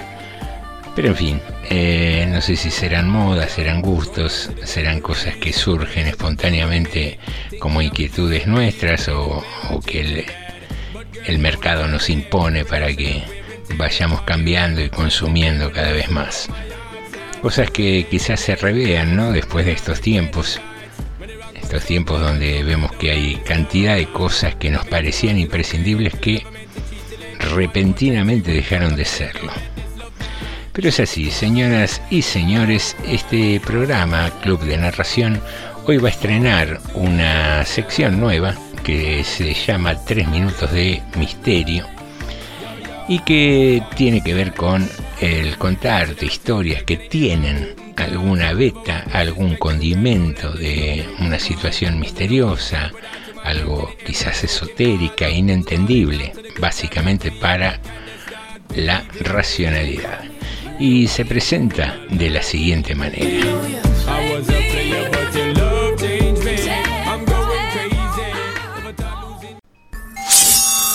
Pero 0.96 1.10
en 1.10 1.15
fin, 1.15 1.41
eh, 1.70 2.27
no 2.29 2.41
sé 2.41 2.58
si 2.58 2.70
serán 2.70 3.10
modas, 3.10 3.51
serán 3.51 3.81
gustos, 3.81 4.50
serán 4.65 5.00
cosas 5.00 5.36
que 5.38 5.53
surgen 5.53 6.08
espontáneamente 6.08 7.17
como 7.60 7.81
inquietudes 7.81 8.46
nuestras 8.46 9.08
o, 9.08 9.43
que 9.86 10.25
el 11.25 11.39
mercado 11.39 11.88
nos 11.88 12.10
impone 12.10 12.65
para 12.65 12.93
que 12.93 13.24
vayamos 13.77 14.22
cambiando 14.24 14.81
y 14.81 14.89
consumiendo 14.89 15.72
cada 15.72 15.91
vez 15.91 16.10
más. 16.10 16.50
Cosas 17.42 17.72
que 17.72 18.06
quizás 18.10 18.40
se 18.40 18.56
revean, 18.56 19.16
¿no? 19.16 19.32
Después 19.32 19.66
de 19.66 19.72
estos 19.72 20.00
tiempos. 20.00 20.62
Estos 21.56 21.86
tiempos 21.86 22.20
donde 22.20 22.64
vemos 22.64 22.92
que 22.94 23.12
hay 23.12 23.36
cantidad 23.38 23.96
de 23.96 24.06
cosas 24.08 24.56
que 24.56 24.70
nos 24.70 24.86
parecían 24.86 25.40
imprescindibles 25.40 26.14
que 26.16 26.44
repentinamente 27.56 28.52
dejaron 28.52 28.96
de 28.96 29.06
serlo. 29.06 29.52
Pero 30.74 30.90
es 30.90 31.00
así, 31.00 31.32
señoras 31.32 32.02
y 32.10 32.22
señores, 32.22 32.96
este 33.06 33.60
programa, 33.60 34.32
Club 34.42 34.62
de 34.64 34.78
Narración, 34.78 35.42
hoy 35.86 35.98
va 35.98 36.10
a 36.10 36.12
estrenar 36.12 36.80
una 36.94 37.66
sección 37.66 38.20
nueva 38.20 38.56
que 38.84 39.24
se 39.24 39.54
llama 39.54 39.96
Tres 40.06 40.28
Minutos 40.28 40.72
de 40.72 41.02
Misterio 41.18 41.86
y 43.08 43.20
que 43.20 43.84
tiene 43.96 44.24
que 44.24 44.34
ver 44.34 44.54
con 44.54 44.88
el 45.22 45.56
contarte 45.58 46.25
historias 46.25 46.82
que 46.82 46.98
tienen 46.98 47.75
alguna 47.96 48.54
beta, 48.54 49.06
algún 49.13 49.56
condimento 49.56 50.51
de 50.51 51.08
una 51.20 51.38
situación 51.38 52.00
misteriosa, 52.00 52.92
algo 53.44 53.94
quizás 54.04 54.44
esotérica, 54.44 55.30
inentendible, 55.30 56.34
básicamente 56.60 57.32
para 57.32 57.80
la 58.75 59.04
racionalidad. 59.20 60.24
Y 60.80 61.08
se 61.08 61.25
presenta 61.25 62.00
de 62.10 62.30
la 62.32 62.42
siguiente 62.42 62.96
manera. 62.96 63.46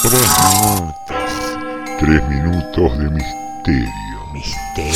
Tres 0.02 0.28
minutos. 0.52 0.96
Tres 2.00 2.28
minutos 2.28 2.98
de 2.98 3.10
misterio. 3.10 4.05
Misterio. 4.36 4.92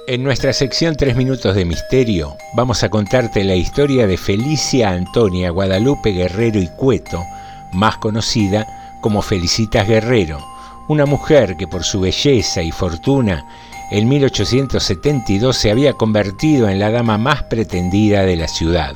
En 0.09 0.25
nuestra 0.25 0.53
sección 0.53 0.97
Tres 0.97 1.15
Minutos 1.15 1.55
de 1.55 1.65
Misterio 1.65 2.37
vamos 2.55 2.83
a 2.83 2.89
contarte 2.89 3.45
la 3.45 3.55
historia 3.55 4.09
de 4.09 4.17
Felicia 4.17 4.91
Antonia 4.91 5.51
Guadalupe 5.51 6.11
Guerrero 6.11 6.59
y 6.59 6.67
Cueto, 6.67 7.25
más 7.73 7.99
conocida 7.99 8.67
como 9.01 9.23
Felicitas 9.23 9.87
Guerrero, 9.87 10.45
una 10.89 11.07
mujer 11.07 11.57
que 11.57 11.69
por 11.69 11.85
su 11.85 12.01
belleza 12.01 12.63
y 12.63 12.73
fortuna 12.73 13.47
en 13.91 14.09
1872 14.09 15.57
se 15.57 15.71
había 15.71 15.95
convertido 15.95 16.69
en 16.69 16.79
la 16.79 16.91
dama 16.91 17.19
más 17.19 17.43
pretendida 17.45 18.23
de 18.23 18.37
la 18.37 18.47
ciudad. 18.47 18.95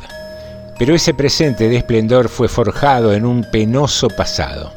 Pero 0.78 0.94
ese 0.94 1.14
presente 1.14 1.68
de 1.68 1.76
esplendor 1.76 2.28
fue 2.28 2.48
forjado 2.48 3.12
en 3.12 3.24
un 3.24 3.44
penoso 3.50 4.08
pasado. 4.08 4.72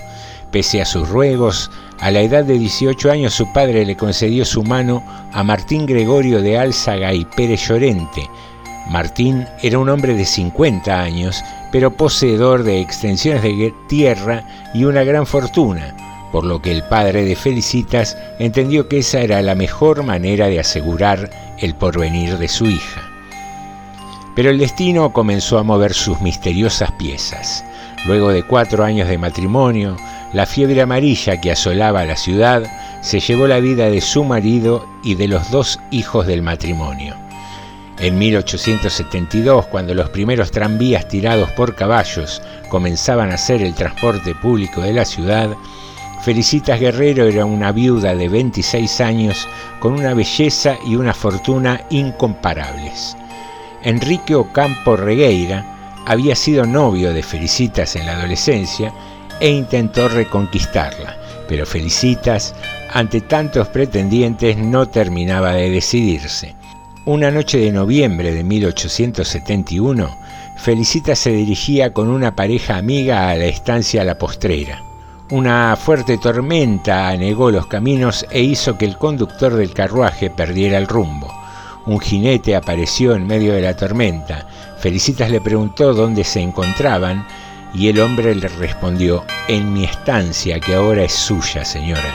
Pese 0.51 0.81
a 0.81 0.85
sus 0.85 1.09
ruegos, 1.09 1.69
a 1.99 2.09
la 2.11 2.21
edad 2.21 2.45
de 2.45 2.57
18 2.57 3.11
años 3.11 3.33
su 3.33 3.51
padre 3.53 3.85
le 3.85 3.95
concedió 3.95 4.45
su 4.45 4.63
mano 4.63 5.03
a 5.33 5.43
Martín 5.43 5.85
Gregorio 5.85 6.41
de 6.41 6.57
Álzaga 6.57 7.13
y 7.13 7.25
Pérez 7.25 7.67
Llorente. 7.67 8.27
Martín 8.89 9.45
era 9.61 9.79
un 9.79 9.89
hombre 9.89 10.13
de 10.13 10.25
50 10.25 10.99
años, 10.99 11.43
pero 11.71 11.91
poseedor 11.91 12.63
de 12.63 12.79
extensiones 12.79 13.43
de 13.43 13.73
tierra 13.89 14.43
y 14.73 14.85
una 14.85 15.03
gran 15.03 15.25
fortuna, 15.25 15.93
por 16.31 16.43
lo 16.43 16.61
que 16.61 16.71
el 16.71 16.83
padre 16.83 17.23
de 17.23 17.35
Felicitas 17.35 18.17
entendió 18.39 18.87
que 18.87 18.99
esa 18.99 19.21
era 19.21 19.41
la 19.41 19.55
mejor 19.55 20.03
manera 20.03 20.47
de 20.47 20.59
asegurar 20.59 21.29
el 21.59 21.75
porvenir 21.75 22.37
de 22.37 22.47
su 22.47 22.65
hija. 22.65 23.01
Pero 24.35 24.49
el 24.49 24.59
destino 24.59 25.13
comenzó 25.13 25.57
a 25.57 25.63
mover 25.63 25.93
sus 25.93 26.21
misteriosas 26.21 26.91
piezas. 26.93 27.63
Luego 28.05 28.29
de 28.29 28.43
cuatro 28.43 28.83
años 28.83 29.07
de 29.07 29.17
matrimonio, 29.17 29.97
la 30.33 30.45
fiebre 30.45 30.81
amarilla 30.81 31.41
que 31.41 31.51
asolaba 31.51 32.05
la 32.05 32.15
ciudad 32.15 32.63
se 33.01 33.19
llevó 33.19 33.47
la 33.47 33.59
vida 33.59 33.89
de 33.89 34.01
su 34.01 34.23
marido 34.23 34.87
y 35.03 35.15
de 35.15 35.27
los 35.27 35.49
dos 35.49 35.79
hijos 35.91 36.27
del 36.27 36.41
matrimonio. 36.41 37.15
En 37.99 38.19
1872, 38.19 39.65
cuando 39.67 39.95
los 39.95 40.09
primeros 40.09 40.51
tranvías 40.51 41.07
tirados 41.07 41.49
por 41.51 41.73
caballos 41.73 42.41
comenzaban 42.69 43.31
a 43.31 43.37
ser 43.37 43.63
el 43.63 43.73
transporte 43.73 44.35
público 44.35 44.81
de 44.81 44.93
la 44.93 45.05
ciudad, 45.05 45.49
Felicitas 46.21 46.79
Guerrero 46.79 47.25
era 47.25 47.45
una 47.45 47.71
viuda 47.71 48.15
de 48.15 48.27
26 48.27 49.01
años 49.01 49.47
con 49.79 49.93
una 49.93 50.13
belleza 50.13 50.77
y 50.85 50.95
una 50.95 51.13
fortuna 51.13 51.81
incomparables. 51.89 53.15
Enrique 53.83 54.35
Ocampo 54.35 54.97
Regueira 54.97 56.03
había 56.05 56.35
sido 56.35 56.65
novio 56.65 57.13
de 57.13 57.23
Felicitas 57.23 57.95
en 57.95 58.05
la 58.05 58.13
adolescencia 58.13 58.93
e 59.39 59.49
intentó 59.49 60.09
reconquistarla, 60.09 61.17
pero 61.47 61.65
Felicitas, 61.65 62.55
ante 62.91 63.21
tantos 63.21 63.67
pretendientes, 63.69 64.57
no 64.57 64.87
terminaba 64.87 65.53
de 65.53 65.69
decidirse. 65.69 66.55
Una 67.05 67.31
noche 67.31 67.57
de 67.59 67.71
noviembre 67.71 68.33
de 68.33 68.43
1871, 68.43 70.09
Felicitas 70.57 71.19
se 71.19 71.31
dirigía 71.31 71.93
con 71.93 72.09
una 72.09 72.35
pareja 72.35 72.77
amiga 72.77 73.29
a 73.29 73.35
la 73.35 73.45
estancia 73.45 74.03
La 74.03 74.17
Postrera. 74.17 74.86
Una 75.29 75.75
fuerte 75.75 76.17
tormenta 76.17 77.09
anegó 77.09 77.51
los 77.51 77.67
caminos 77.67 78.25
e 78.29 78.39
hizo 78.39 78.77
que 78.77 78.85
el 78.85 78.97
conductor 78.97 79.53
del 79.53 79.73
carruaje 79.73 80.29
perdiera 80.29 80.77
el 80.77 80.87
rumbo. 80.87 81.27
Un 81.85 81.99
jinete 81.99 82.55
apareció 82.55 83.13
en 83.13 83.27
medio 83.27 83.51
de 83.51 83.61
la 83.61 83.75
tormenta. 83.75 84.47
Felicitas 84.79 85.29
le 85.29 85.41
preguntó 85.41 85.93
dónde 85.93 86.23
se 86.23 86.39
encontraban 86.39 87.27
y 87.73 87.89
el 87.89 87.99
hombre 87.99 88.35
le 88.35 88.47
respondió, 88.47 89.25
en 89.49 89.73
mi 89.73 89.83
estancia 89.83 90.61
que 90.61 90.75
ahora 90.75 91.03
es 91.03 91.11
suya, 91.11 91.65
señora. 91.65 92.13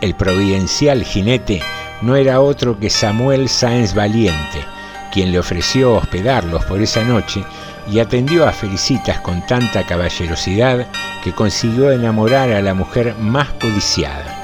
El 0.00 0.16
providencial 0.16 1.04
jinete 1.04 1.62
no 2.02 2.16
era 2.16 2.40
otro 2.40 2.76
que 2.76 2.90
Samuel 2.90 3.48
Sáenz 3.48 3.94
Valiente, 3.94 4.64
quien 5.12 5.30
le 5.30 5.38
ofreció 5.38 5.94
hospedarlos 5.94 6.64
por 6.64 6.82
esa 6.82 7.04
noche 7.04 7.44
y 7.90 8.00
atendió 8.00 8.46
a 8.46 8.52
Felicitas 8.52 9.20
con 9.20 9.46
tanta 9.46 9.84
caballerosidad 9.84 10.86
que 11.22 11.32
consiguió 11.32 11.90
enamorar 11.90 12.50
a 12.52 12.62
la 12.62 12.74
mujer 12.74 13.14
más 13.18 13.48
codiciada. 13.60 14.42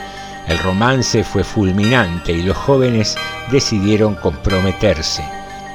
El 0.49 0.59
romance 0.59 1.25
fue 1.25 1.45
fulminante 1.45 2.33
y 2.33 2.43
los 2.43 2.57
jóvenes 2.57 3.17
decidieron 3.51 4.15
comprometerse. 4.17 5.25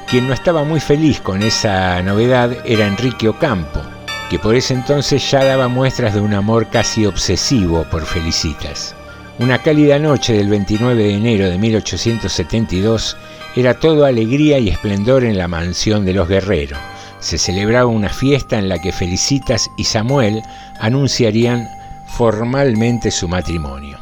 Quien 0.08 0.28
no 0.28 0.34
estaba 0.34 0.64
muy 0.64 0.80
feliz 0.80 1.20
con 1.20 1.42
esa 1.42 2.02
novedad 2.02 2.52
era 2.66 2.88
Enrique 2.88 3.28
Ocampo, 3.28 3.82
que 4.30 4.40
por 4.40 4.56
ese 4.56 4.74
entonces 4.74 5.30
ya 5.30 5.44
daba 5.44 5.68
muestras 5.68 6.14
de 6.14 6.22
un 6.22 6.34
amor 6.34 6.68
casi 6.70 7.06
obsesivo 7.06 7.86
por 7.90 8.06
Felicitas. 8.06 8.96
Una 9.40 9.62
cálida 9.62 10.00
noche 10.00 10.34
del 10.34 10.50
29 10.50 11.04
de 11.04 11.14
enero 11.14 11.50
de 11.50 11.58
1872 11.58 13.18
era 13.56 13.74
todo 13.76 14.06
alegría 14.06 14.60
y 14.60 14.70
esplendor 14.70 15.24
en 15.24 15.38
la 15.38 15.48
mansión 15.48 16.06
de 16.06 16.14
los 16.14 16.28
Guerreros. 16.28 16.80
Se 17.28 17.38
celebraba 17.38 17.88
una 17.88 18.08
fiesta 18.08 18.58
en 18.58 18.70
la 18.70 18.80
que 18.80 18.94
Felicitas 18.94 19.70
y 19.76 19.84
Samuel 19.84 20.44
anunciarían 20.80 21.68
formalmente 22.08 23.12
su 23.12 23.28
matrimonio. 23.28 24.00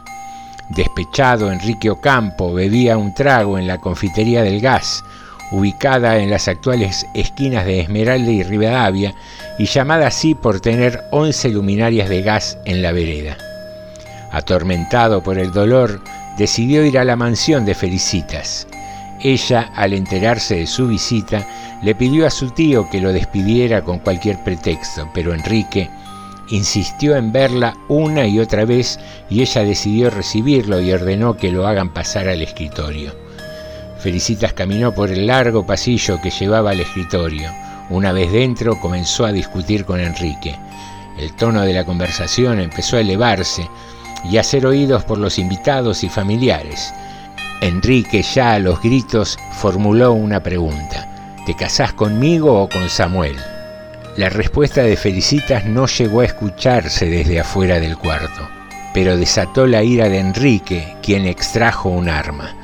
Despechado, 0.70 1.52
Enrique 1.52 1.90
Ocampo 1.90 2.54
bebía 2.54 3.00
un 3.00 3.16
trago 3.16 3.58
en 3.58 3.66
la 3.66 3.80
confitería 3.80 4.44
del 4.44 4.62
gas, 4.62 5.04
ubicada 5.50 6.20
en 6.20 6.30
las 6.30 6.48
actuales 6.48 7.08
esquinas 7.16 7.66
de 7.66 7.80
Esmeralda 7.80 8.30
y 8.30 8.44
Rivadavia, 8.44 9.16
y 9.58 9.66
llamada 9.66 10.06
así 10.06 10.36
por 10.36 10.60
tener 10.60 11.02
11 11.10 11.50
luminarias 11.50 12.10
de 12.10 12.22
gas 12.22 12.60
en 12.66 12.84
la 12.84 12.92
vereda. 12.92 13.38
Atormentado 14.32 15.24
por 15.24 15.40
el 15.40 15.52
dolor, 15.52 16.00
decidió 16.38 16.86
ir 16.86 17.00
a 17.00 17.04
la 17.04 17.16
mansión 17.16 17.66
de 17.66 17.74
Felicitas. 17.74 18.68
Ella, 19.22 19.72
al 19.76 19.94
enterarse 19.94 20.56
de 20.56 20.68
su 20.68 20.88
visita, 20.88 21.46
le 21.82 21.96
pidió 21.96 22.28
a 22.28 22.30
su 22.30 22.52
tío 22.52 22.90
que 22.90 23.02
lo 23.02 23.14
despidiera 23.14 23.82
con 23.84 24.00
cualquier 24.00 24.44
pretexto, 24.44 25.10
pero 25.14 25.34
Enrique 25.34 25.90
insistió 26.50 27.16
en 27.16 27.32
verla 27.32 27.76
una 27.88 28.28
y 28.28 28.40
otra 28.40 28.66
vez 28.66 29.00
y 29.30 29.42
ella 29.42 29.64
decidió 29.64 30.10
recibirlo 30.10 30.80
y 30.80 30.92
ordenó 30.92 31.38
que 31.38 31.52
lo 31.52 31.66
hagan 31.68 31.94
pasar 31.94 32.28
al 32.28 32.42
escritorio. 32.42 33.14
Felicitas 34.00 34.54
caminó 34.54 34.94
por 34.94 35.10
el 35.10 35.26
largo 35.28 35.66
pasillo 35.66 36.22
que 36.22 36.30
llevaba 36.30 36.72
al 36.72 36.80
escritorio. 36.80 37.50
Una 37.90 38.12
vez 38.12 38.32
dentro 38.32 38.80
comenzó 38.80 39.26
a 39.26 39.32
discutir 39.32 39.86
con 39.86 40.00
Enrique. 40.00 40.56
El 41.18 41.36
tono 41.36 41.62
de 41.62 41.74
la 41.74 41.86
conversación 41.86 42.60
empezó 42.60 42.98
a 42.98 43.02
elevarse 43.02 43.68
y 44.30 44.38
a 44.38 44.44
ser 44.44 44.66
oídos 44.66 45.04
por 45.06 45.18
los 45.18 45.40
invitados 45.40 46.04
y 46.04 46.10
familiares. 46.10 46.94
Enrique 47.66 48.22
ya 48.22 48.52
a 48.52 48.60
los 48.60 48.80
gritos 48.80 49.40
formuló 49.54 50.14
una 50.14 50.44
pregunta. 50.44 51.36
¿Te 51.48 51.56
casás 51.56 51.94
conmigo 51.94 52.62
o 52.62 52.70
con 52.70 52.90
Samuel? 52.90 53.38
La 54.18 54.30
respuesta 54.30 54.84
de 54.84 54.96
Felicitas 54.96 55.66
no 55.66 55.88
llegó 55.88 56.22
a 56.22 56.26
escucharse 56.26 57.08
desde 57.08 57.40
afuera 57.40 57.80
del 57.80 57.98
cuarto, 57.98 58.48
pero 58.94 59.18
desató 59.18 59.66
la 59.66 59.82
ira 59.82 60.10
de 60.10 60.20
Enrique, 60.20 60.96
quien 61.02 61.26
extrajo 61.26 61.90
un 61.90 62.08
arma. 62.08 62.56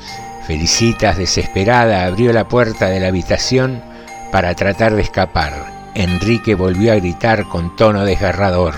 Felicitas, 0.46 1.18
desesperada, 1.18 2.04
abrió 2.04 2.32
la 2.32 2.46
puerta 2.46 2.88
de 2.88 3.00
la 3.00 3.08
habitación 3.08 3.82
para 4.30 4.54
tratar 4.54 4.94
de 4.94 5.02
escapar. 5.02 5.90
Enrique 5.96 6.54
volvió 6.54 6.92
a 6.92 6.96
gritar 6.96 7.48
con 7.48 7.74
tono 7.74 8.04
desgarrador, 8.04 8.74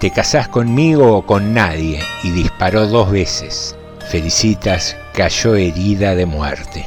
¿te 0.00 0.10
casás 0.10 0.48
conmigo 0.48 1.16
o 1.18 1.22
con 1.24 1.54
nadie? 1.54 2.00
y 2.24 2.30
disparó 2.32 2.88
dos 2.88 3.12
veces. 3.12 3.76
Felicitas 4.08 4.96
cayó 5.14 5.54
herida 5.54 6.14
de 6.14 6.26
muerte. 6.26 6.86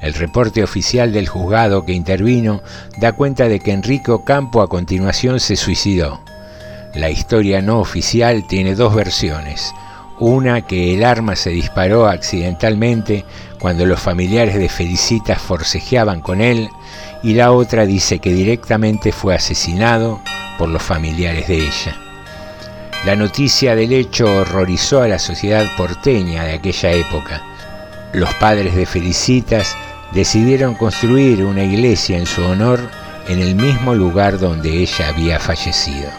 El 0.00 0.14
reporte 0.14 0.64
oficial 0.64 1.12
del 1.12 1.28
juzgado 1.28 1.84
que 1.84 1.92
intervino 1.92 2.60
da 2.98 3.12
cuenta 3.12 3.48
de 3.48 3.60
que 3.60 3.72
Enrique 3.72 4.10
Ocampo 4.10 4.60
a 4.60 4.68
continuación 4.68 5.38
se 5.38 5.56
suicidó. 5.56 6.20
La 6.94 7.08
historia 7.08 7.62
no 7.62 7.78
oficial 7.78 8.46
tiene 8.46 8.74
dos 8.74 8.94
versiones. 8.94 9.72
Una 10.18 10.62
que 10.62 10.92
el 10.92 11.04
arma 11.04 11.36
se 11.36 11.50
disparó 11.50 12.06
accidentalmente 12.06 13.24
cuando 13.60 13.86
los 13.86 14.00
familiares 14.00 14.56
de 14.56 14.68
Felicitas 14.68 15.40
forcejeaban 15.40 16.20
con 16.20 16.40
él 16.40 16.68
y 17.22 17.34
la 17.34 17.52
otra 17.52 17.86
dice 17.86 18.18
que 18.18 18.34
directamente 18.34 19.12
fue 19.12 19.34
asesinado 19.34 20.20
por 20.58 20.68
los 20.68 20.82
familiares 20.82 21.48
de 21.48 21.58
ella. 21.58 22.01
La 23.04 23.16
noticia 23.16 23.74
del 23.74 23.92
hecho 23.92 24.32
horrorizó 24.32 25.02
a 25.02 25.08
la 25.08 25.18
sociedad 25.18 25.66
porteña 25.76 26.44
de 26.44 26.52
aquella 26.52 26.92
época. 26.92 27.42
Los 28.12 28.32
padres 28.34 28.76
de 28.76 28.86
Felicitas 28.86 29.76
decidieron 30.12 30.76
construir 30.76 31.44
una 31.44 31.64
iglesia 31.64 32.16
en 32.16 32.26
su 32.26 32.44
honor 32.44 32.78
en 33.26 33.40
el 33.40 33.56
mismo 33.56 33.96
lugar 33.96 34.38
donde 34.38 34.70
ella 34.70 35.08
había 35.08 35.40
fallecido. 35.40 36.10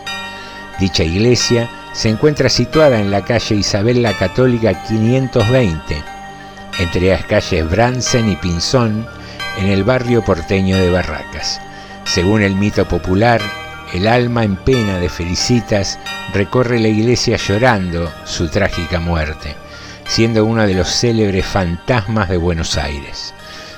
Dicha 0.77 1.05
iglesia 1.05 1.69
se 1.93 2.09
encuentra 2.09 2.49
situada 2.49 2.99
en 2.99 3.11
la 3.11 3.23
calle 3.23 3.55
Isabel 3.55 4.01
la 4.01 4.11
Católica 4.11 4.83
520, 4.83 6.03
entre 6.79 7.09
las 7.09 7.23
calles 7.23 7.69
Bransen 7.69 8.29
y 8.29 8.35
Pinzón, 8.35 9.07
en 9.57 9.67
el 9.67 9.85
barrio 9.85 10.21
porteño 10.21 10.75
de 10.75 10.91
Barracas. 10.91 11.61
Según 12.03 12.41
el 12.41 12.55
mito 12.55 12.85
popular, 12.89 13.39
el 13.93 14.07
alma 14.07 14.43
en 14.43 14.55
pena 14.55 14.97
de 14.99 15.07
Felicitas 15.07 15.99
recorre 16.33 16.79
la 16.79 16.87
iglesia 16.87 17.37
llorando 17.37 18.11
su 18.25 18.49
trágica 18.49 18.99
muerte, 18.99 19.55
siendo 20.07 20.45
uno 20.45 20.65
de 20.65 20.73
los 20.73 20.89
célebres 20.89 21.45
fantasmas 21.45 22.27
de 22.29 22.37
Buenos 22.37 22.77
Aires. 22.77 23.33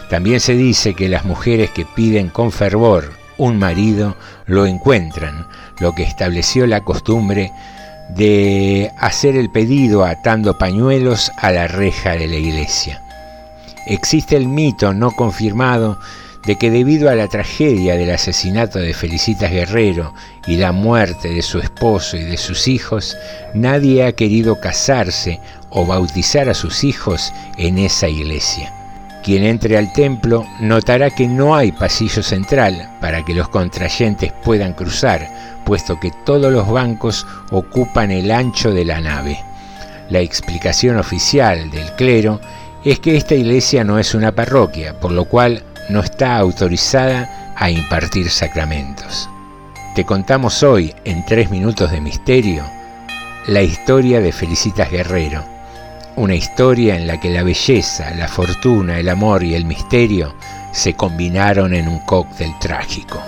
También 0.10 0.40
se 0.40 0.56
dice 0.56 0.94
que 0.94 1.10
las 1.10 1.26
mujeres 1.26 1.70
que 1.72 1.86
piden 1.86 2.30
con 2.30 2.52
fervor 2.52 3.12
un 3.38 3.60
marido 3.60 4.16
lo 4.46 4.66
encuentran, 4.66 5.48
lo 5.80 5.94
que 5.94 6.04
estableció 6.04 6.66
la 6.66 6.82
costumbre 6.82 7.52
de 8.16 8.92
hacer 8.98 9.36
el 9.36 9.50
pedido 9.50 10.06
atando 10.06 10.58
pañuelos 10.58 11.32
a 11.38 11.52
la 11.52 11.68
reja 11.68 12.12
de 12.12 12.28
la 12.28 12.36
iglesia. 12.36 13.02
Existe 13.88 14.38
el 14.38 14.48
mito 14.48 14.94
no 14.94 15.12
confirmado 15.12 16.00
de 16.46 16.58
que 16.58 16.70
debido 16.70 17.10
a 17.10 17.16
la 17.16 17.28
tragedia 17.28 17.96
del 17.96 18.12
asesinato 18.12 18.80
de 18.80 18.94
Felicitas 18.94 19.52
Guerrero 19.52 20.14
y 20.46 20.58
la 20.58 20.72
muerte 20.72 21.30
de 21.30 21.42
su 21.42 21.60
esposo 21.60 22.18
y 22.18 22.24
de 22.24 22.38
sus 22.38 22.68
hijos, 22.68 23.18
nadie 23.54 24.06
ha 24.06 24.12
querido 24.12 24.60
casarse 24.60 25.40
o 25.70 25.86
bautizar 25.86 26.50
a 26.50 26.54
sus 26.54 26.84
hijos 26.84 27.34
en 27.58 27.78
esa 27.78 28.08
iglesia. 28.08 28.72
Quien 29.24 29.44
entre 29.44 29.76
al 29.76 29.92
templo 29.92 30.46
notará 30.60 31.10
que 31.10 31.28
no 31.28 31.56
hay 31.56 31.72
pasillo 31.72 32.22
central 32.22 32.96
para 33.02 33.26
que 33.26 33.34
los 33.34 33.50
contrayentes 33.50 34.32
puedan 34.44 34.74
cruzar, 34.74 35.28
puesto 35.66 36.00
que 36.00 36.12
todos 36.26 36.54
los 36.54 36.70
bancos 36.70 37.26
ocupan 37.50 38.12
el 38.12 38.30
ancho 38.30 38.72
de 38.72 38.86
la 38.86 39.02
nave. 39.02 39.44
La 40.10 40.20
explicación 40.20 40.98
oficial 40.98 41.72
del 41.72 41.92
clero 41.94 42.40
es 42.84 43.00
que 43.00 43.18
esta 43.18 43.34
iglesia 43.34 43.84
no 43.84 43.98
es 43.98 44.14
una 44.14 44.32
parroquia, 44.32 45.00
por 45.00 45.12
lo 45.12 45.26
cual 45.26 45.64
no 45.90 46.00
está 46.02 46.38
autorizada 46.38 47.54
a 47.56 47.70
impartir 47.70 48.30
sacramentos. 48.30 49.30
Te 49.94 50.06
contamos 50.06 50.64
hoy, 50.64 50.94
en 51.06 51.26
tres 51.26 51.50
minutos 51.50 51.92
de 51.92 52.02
misterio, 52.02 52.66
la 53.48 53.62
historia 53.62 54.20
de 54.20 54.32
Felicitas 54.32 54.92
Guerrero, 54.92 55.46
una 56.16 56.36
historia 56.36 56.96
en 56.96 57.08
la 57.08 57.20
que 57.20 57.30
la 57.30 57.44
belleza, 57.44 58.12
la 58.16 58.28
fortuna, 58.28 59.00
el 59.00 59.10
amor 59.10 59.44
y 59.44 59.54
el 59.54 59.66
misterio 59.66 60.36
se 60.72 60.96
combinaron 60.96 61.74
en 61.74 61.88
un 61.88 62.00
cóctel 62.00 62.52
trágico. 62.60 63.22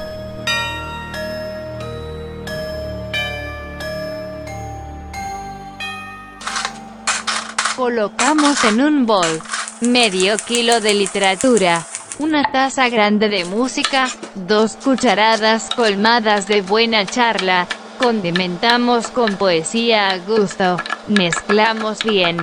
Colocamos 7.75 8.63
en 8.63 8.81
un 8.81 9.05
bol 9.05 9.41
medio 9.81 10.35
kilo 10.37 10.81
de 10.81 10.95
literatura, 10.95 11.85
una 12.19 12.43
taza 12.51 12.89
grande 12.89 13.29
de 13.29 13.45
música, 13.45 14.07
dos 14.35 14.75
cucharadas 14.75 15.69
colmadas 15.75 16.47
de 16.47 16.61
buena 16.61 17.05
charla, 17.05 17.67
condimentamos 17.97 19.07
con 19.07 19.35
poesía 19.35 20.09
a 20.09 20.17
gusto, 20.17 20.77
mezclamos 21.07 22.03
bien 22.03 22.37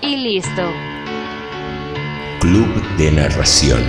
y 0.00 0.16
listo. 0.16 0.72
Club 2.40 2.96
de 2.96 3.10
Narración. 3.12 3.82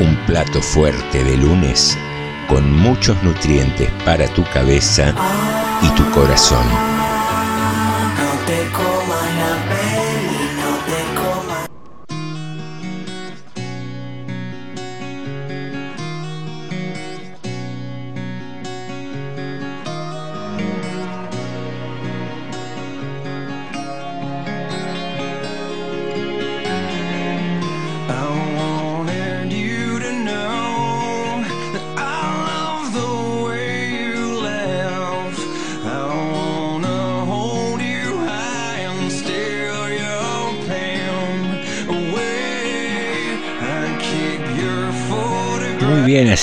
Un 0.00 0.16
plato 0.26 0.60
fuerte 0.62 1.22
de 1.22 1.36
lunes 1.36 1.96
con 2.48 2.72
muchos 2.72 3.22
nutrientes 3.22 3.90
para 4.04 4.26
tu 4.28 4.42
cabeza 4.44 5.14
y 5.82 5.88
tu 5.90 6.10
corazón. 6.10 6.91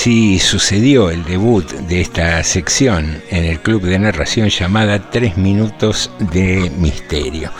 Así 0.00 0.38
sucedió 0.38 1.10
el 1.10 1.22
debut 1.24 1.70
de 1.72 2.00
esta 2.00 2.42
sección 2.42 3.22
en 3.28 3.44
el 3.44 3.60
club 3.60 3.82
de 3.82 3.98
narración 3.98 4.48
llamada 4.48 5.10
Tres 5.10 5.36
Minutos 5.36 6.10
de 6.32 6.72
Misterio. 6.78 7.52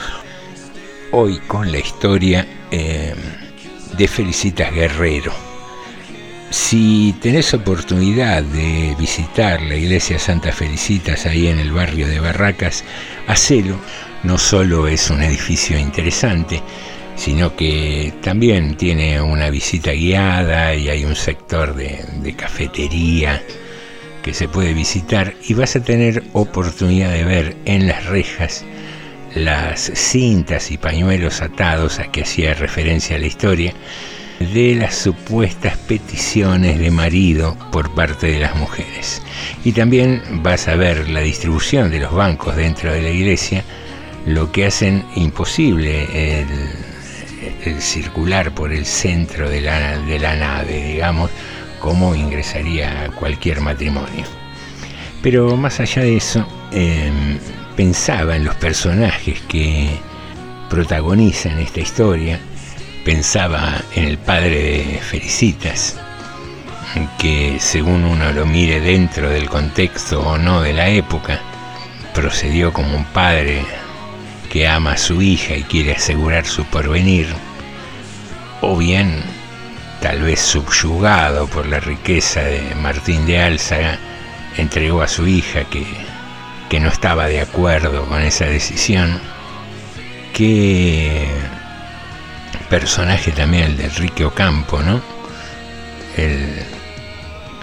Hoy 1.13 1.39
con 1.41 1.71
la 1.71 1.81
historia 1.81 2.47
eh, 2.71 3.15
de 3.95 4.09
Felicitas 4.09 4.73
Guerrero. 4.73 5.35
Si 6.49 7.15
tenés 7.21 7.53
oportunidad 7.53 8.43
de 8.43 8.97
visitar 8.99 9.61
la 9.61 9.75
iglesia 9.75 10.19
Santa 10.19 10.51
Felicitas 10.51 11.27
ahí 11.27 11.49
en 11.49 11.59
el 11.59 11.73
barrio 11.73 12.09
de 12.09 12.21
Barracas, 12.21 12.85
hacelo. 13.27 13.79
No 14.23 14.39
solo 14.39 14.89
es 14.89 15.11
un 15.11 15.23
edificio 15.23 15.79
interesante, 15.79 16.63
sino 17.21 17.55
que 17.55 18.15
también 18.23 18.77
tiene 18.77 19.21
una 19.21 19.51
visita 19.51 19.93
guiada 19.93 20.75
y 20.75 20.89
hay 20.89 21.05
un 21.05 21.15
sector 21.15 21.75
de, 21.75 22.35
cafetería 22.35 23.43
que 24.23 24.33
se 24.33 24.49
puede 24.49 24.73
visitar 24.73 25.35
y 25.47 25.53
vas 25.53 25.77
a 25.77 25.83
tener 25.83 26.23
oportunidad 26.33 27.13
de 27.13 27.25
ver 27.25 27.57
en 27.67 27.89
las 27.89 28.07
rejas 28.07 28.65
las 29.35 29.93
cintas 29.95 30.71
y 30.71 30.79
pañuelos 30.79 31.43
atados 31.43 31.99
a 31.99 32.11
que 32.11 32.23
hacía 32.23 32.55
referencia 32.55 33.17
a 33.17 33.19
la 33.19 33.27
historia 33.27 33.75
de 34.39 34.77
las 34.77 34.95
supuestas 34.95 35.77
peticiones 35.77 36.79
de 36.79 36.91
marido 36.91 37.55
por 37.71 37.95
parte 37.95 38.29
de 38.29 38.41
las 38.41 38.57
mujeres. 38.57 39.21
Y 39.63 39.73
también 39.73 40.23
vas 40.43 40.69
a 40.69 40.75
ver 40.75 41.11
la 41.11 41.21
distribución 41.21 41.91
de 41.91 42.01
los 42.01 42.15
bancos 42.15 42.57
dentro 42.57 42.91
de 42.91 43.03
la 43.03 43.11
iglesia, 43.11 43.63
lo 44.25 44.51
que 44.51 44.65
hacen 44.65 45.05
imposible 45.17 46.41
el 46.41 46.47
circular 47.81 48.53
por 48.53 48.73
el 48.73 48.87
centro 48.87 49.49
de 49.49 49.61
la, 49.61 49.99
de 49.99 50.19
la 50.19 50.37
nave, 50.37 50.83
digamos, 50.85 51.31
como 51.81 52.15
ingresaría 52.15 53.11
cualquier 53.19 53.61
matrimonio. 53.61 54.25
Pero 55.23 55.57
más 55.57 55.81
allá 55.81 56.03
de 56.03 56.17
eso, 56.17 56.47
eh, 56.73 57.11
pensaba 57.77 58.37
en 58.37 58.45
los 58.45 58.55
personajes 58.57 59.41
que 59.43 59.89
protagonizan 60.69 61.59
esta 61.59 61.81
historia, 61.81 62.39
pensaba 63.05 63.83
en 63.95 64.05
el 64.05 64.19
padre 64.19 64.63
de 64.63 65.01
Felicitas, 65.01 65.99
que 67.19 67.57
según 67.61 68.05
uno 68.05 68.33
lo 68.33 68.47
mire 68.47 68.81
dentro 68.81 69.29
del 69.29 69.49
contexto 69.49 70.21
o 70.21 70.39
no 70.39 70.63
de 70.63 70.73
la 70.73 70.89
época, 70.89 71.41
procedió 72.15 72.73
como 72.73 72.97
un 72.97 73.05
padre 73.05 73.65
que 74.51 74.67
ama 74.67 74.93
a 74.93 74.99
su 74.99 75.23
hija 75.23 75.57
y 75.57 75.63
quiere 75.63 75.93
asegurar 75.93 76.47
su 76.47 76.65
porvenir, 76.65 77.29
o 78.61 78.77
bien, 78.77 79.23
tal 80.01 80.23
vez 80.23 80.41
subyugado 80.41 81.47
por 81.47 81.67
la 81.67 81.81
riqueza 81.81 82.43
de 82.43 82.75
Martín 82.77 83.27
de 83.27 83.41
Álzaga, 83.41 83.99
entregó 84.57 85.03
a 85.03 85.09
su 85.09 85.27
hija 85.27 85.65
que, 85.65 85.85
que 86.69 86.81
no 86.81 86.89
estaba 86.89 87.27
de 87.27 87.41
acuerdo 87.41 88.05
con 88.07 88.21
esa 88.23 88.47
decisión. 88.47 89.21
Qué 90.35 91.27
personaje 92.69 93.33
también 93.33 93.65
el 93.65 93.77
de 93.77 93.85
Enrique 93.85 94.25
Ocampo, 94.25 94.81
¿no? 94.81 95.01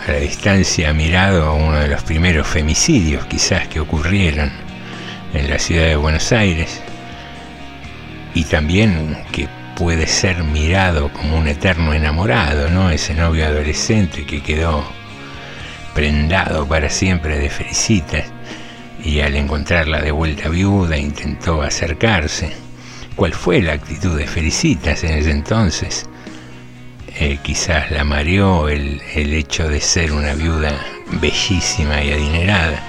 A 0.08 0.12
la 0.12 0.20
distancia 0.20 0.94
mirado 0.94 1.54
uno 1.54 1.80
de 1.80 1.88
los 1.88 2.04
primeros 2.04 2.48
femicidios 2.48 3.26
quizás 3.26 3.68
que 3.68 3.80
ocurrieron 3.80 4.52
en 5.34 5.50
la 5.50 5.60
ciudad 5.60 5.86
de 5.86 5.96
Buenos 5.96 6.32
Aires 6.32 6.82
y 8.34 8.44
también 8.46 9.18
que 9.32 9.48
puede 9.78 10.08
ser 10.08 10.44
mirado 10.44 11.14
como 11.14 11.38
un 11.38 11.48
eterno 11.48 11.94
enamorado, 11.94 12.68
¿no? 12.72 12.90
Ese 12.90 13.14
novio 13.14 13.46
adolescente 13.46 14.26
que 14.26 14.42
quedó 14.42 14.84
prendado 15.94 16.68
para 16.68 16.90
siempre 16.90 17.38
de 17.38 17.50
Felicitas 17.52 18.26
y 19.04 19.20
al 19.20 19.36
encontrarla 19.36 20.02
de 20.02 20.10
vuelta 20.10 20.50
viuda 20.50 20.98
intentó 20.98 21.62
acercarse. 21.62 22.52
¿Cuál 23.16 23.34
fue 23.34 23.62
la 23.62 23.74
actitud 23.74 24.18
de 24.18 24.26
Felicitas 24.26 25.04
en 25.04 25.20
ese 25.20 25.30
entonces? 25.30 26.10
Eh, 27.16 27.38
quizás 27.44 27.92
la 27.92 28.04
mareó 28.04 28.70
el, 28.70 29.00
el 29.14 29.32
hecho 29.34 29.70
de 29.70 29.80
ser 29.80 30.12
una 30.12 30.34
viuda 30.34 30.72
bellísima 31.22 32.04
y 32.04 32.12
adinerada 32.12 32.82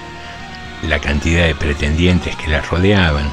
la 0.87 0.97
cantidad 0.97 1.45
de 1.45 1.53
pretendientes 1.53 2.35
que 2.35 2.47
la 2.47 2.61
rodeaban 2.61 3.29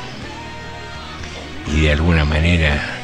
y 1.75 1.81
de 1.81 1.93
alguna 1.93 2.25
manera 2.25 2.96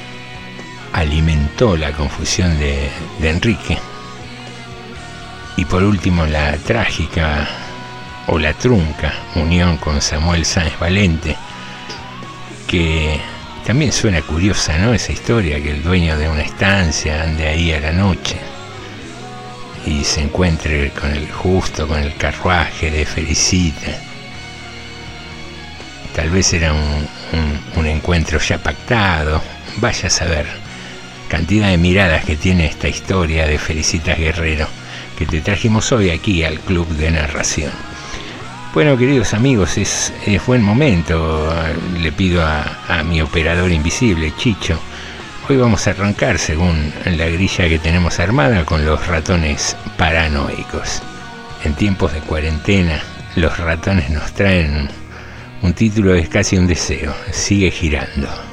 alimentó 0.93 1.77
la 1.77 1.93
confusión 1.93 2.59
de, 2.59 2.91
Enrique. 3.23 3.79
Y 5.57 5.65
por 5.65 5.83
último 5.83 6.27
la 6.27 6.57
trágica 6.57 7.49
o 8.27 8.39
la 8.39 8.55
trunca 8.55 9.13
unión 9.35 9.77
con 9.77 10.01
Samuel 10.01 10.45
Sáenz 10.45 10.79
Valente, 10.79 11.37
que 12.67 13.21
también 13.67 13.93
suena 13.93 14.23
curiosa, 14.23 14.79
¿no? 14.79 14.95
Esa 14.95 15.13
historia 15.13 15.63
que 15.63 15.71
el 15.71 15.83
dueño 15.83 16.19
de 16.19 16.29
una 16.29 16.43
estancia 16.43 17.23
ande 17.23 17.47
ahí 17.47 17.73
a 17.73 17.81
la 17.81 17.93
noche 17.93 18.37
y 19.87 20.05
se 20.05 20.23
encuentre 20.23 20.91
con 20.91 21.11
el 21.11 21.31
justo, 21.31 21.87
con 21.87 22.01
el 22.01 22.15
carruaje 22.17 22.91
de 22.91 23.05
Felicita 23.05 24.13
tal 26.15 26.31
vez 26.31 26.53
era 26.53 26.73
un, 26.73 27.09
un, 27.77 27.87
encuentro 27.87 28.39
ya 28.39 28.59
pactado, 28.59 29.43
vaya 29.77 30.07
a 30.07 30.11
saber. 30.11 30.62
Cantidad 31.33 31.71
de 31.71 31.79
miradas 31.79 32.27
que 32.27 32.37
tiene 32.37 32.67
esta 32.67 32.89
historia 32.89 33.47
de 33.47 33.57
Felicitas 33.57 34.19
Guerrero 34.19 34.69
que 35.19 35.25
te 35.25 35.41
trajimos 35.41 35.91
hoy 35.91 36.11
aquí 36.11 36.45
al 36.45 36.61
Club 36.61 36.87
de 36.89 37.11
Narración. 37.11 37.73
Bueno, 38.75 38.99
queridos 38.99 39.33
amigos, 39.33 39.79
es, 39.79 40.13
buen 40.47 40.63
momento. 40.63 41.51
Le 41.99 42.13
pido 42.13 42.45
a, 42.45 42.81
a, 42.87 43.03
mi 43.03 43.23
operador 43.23 43.73
invisible, 43.73 44.35
Chicho. 44.37 44.79
Hoy 45.49 45.57
vamos 45.57 45.87
a 45.87 45.93
arrancar, 45.93 46.39
según 46.39 46.93
la 47.07 47.25
grilla 47.25 47.67
que 47.67 47.79
tenemos 47.79 48.21
armada, 48.21 48.67
con 48.67 48.85
los 48.85 49.07
ratones 49.07 49.75
paranoicos. 49.97 51.01
En 51.65 51.73
tiempos 51.73 52.13
de 52.13 52.21
cuarentena, 52.21 53.01
los 53.37 53.57
ratones 53.57 54.11
nos 54.11 54.35
traen 54.35 54.91
un 55.63 55.73
título 55.73 56.15
es 56.15 56.29
casi 56.29 56.59
un 56.59 56.67
deseo. 56.67 57.15
Sigue 57.31 57.71
girando. 57.71 58.52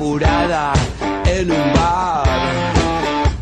Apurada 0.00 0.72
en 1.26 1.50
un 1.50 1.72
bar. 1.74 2.24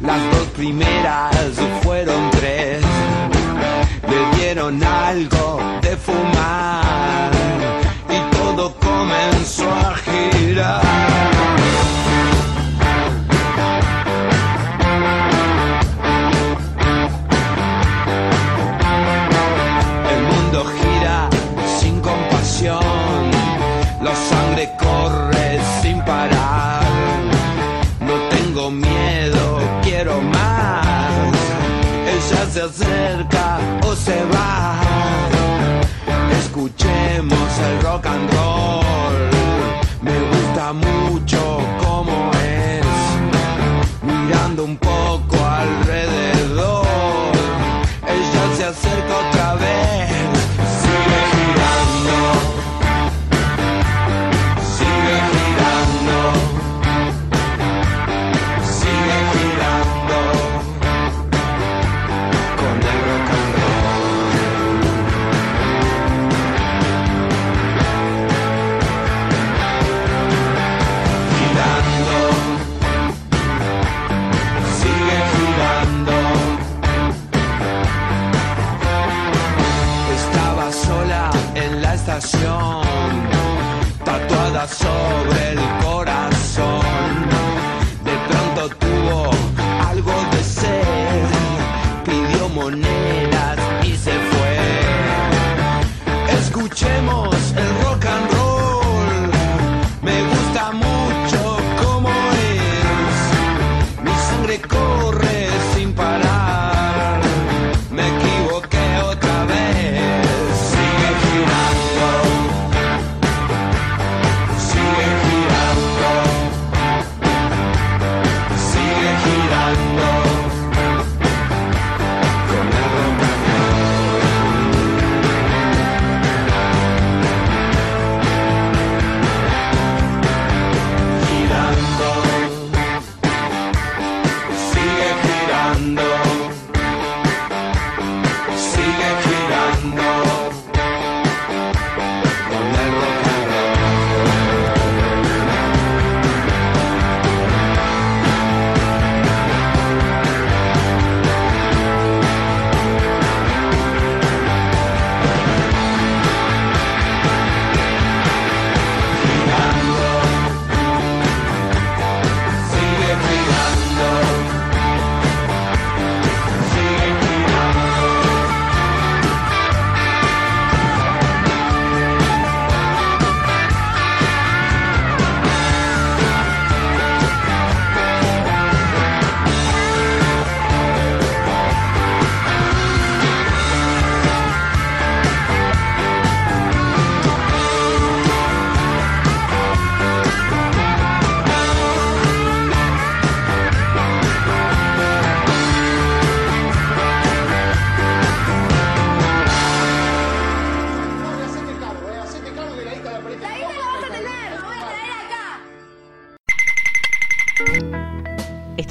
Las 0.03 0.21
dos 0.33 0.49
primeras 0.57 1.55
fueron 1.83 2.31
tres. 2.33 2.83
Le 4.11 4.37
dieron 4.37 4.83
algo 4.83 5.61
de 5.83 5.97
fumar 5.97 7.31
y 8.11 8.37
todo 8.37 8.75
comenzó 8.81 9.71
a 9.71 9.95
girar. 10.05 11.98
Se 32.59 32.65
acerca 32.65 33.59
o 33.87 33.95
se 33.95 34.25
va. 34.25 34.81
Escuchemos 36.41 37.51
el 37.69 37.83
rock 37.83 38.07
and 38.07 38.31
roll. 38.33 39.31
Me 40.03 40.19
gusta 40.31 40.73
mucho 40.73 41.61
como 41.81 42.33
es. 42.33 42.87
Mirando 44.03 44.65
un 44.65 44.77
poco 44.77 45.37
alrededor. 45.45 46.18
Estación, 82.09 82.83
tatuada 84.03 84.67
sobre 84.67 85.53
el 85.53 85.85
corazón. 85.85 87.28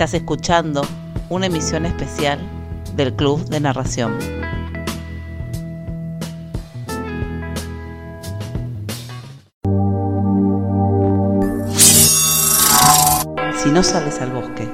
Estás 0.08 0.22
escuchando 0.22 0.84
una 1.28 1.48
emisión 1.48 1.86
especial 1.86 2.39
del 2.96 3.13
Club 3.13 3.43
de 3.50 3.60
Narración. 3.60 4.17
Si 13.62 13.70
no 13.70 13.84
sales 13.84 14.22
al 14.22 14.32
bosque, 14.32 14.70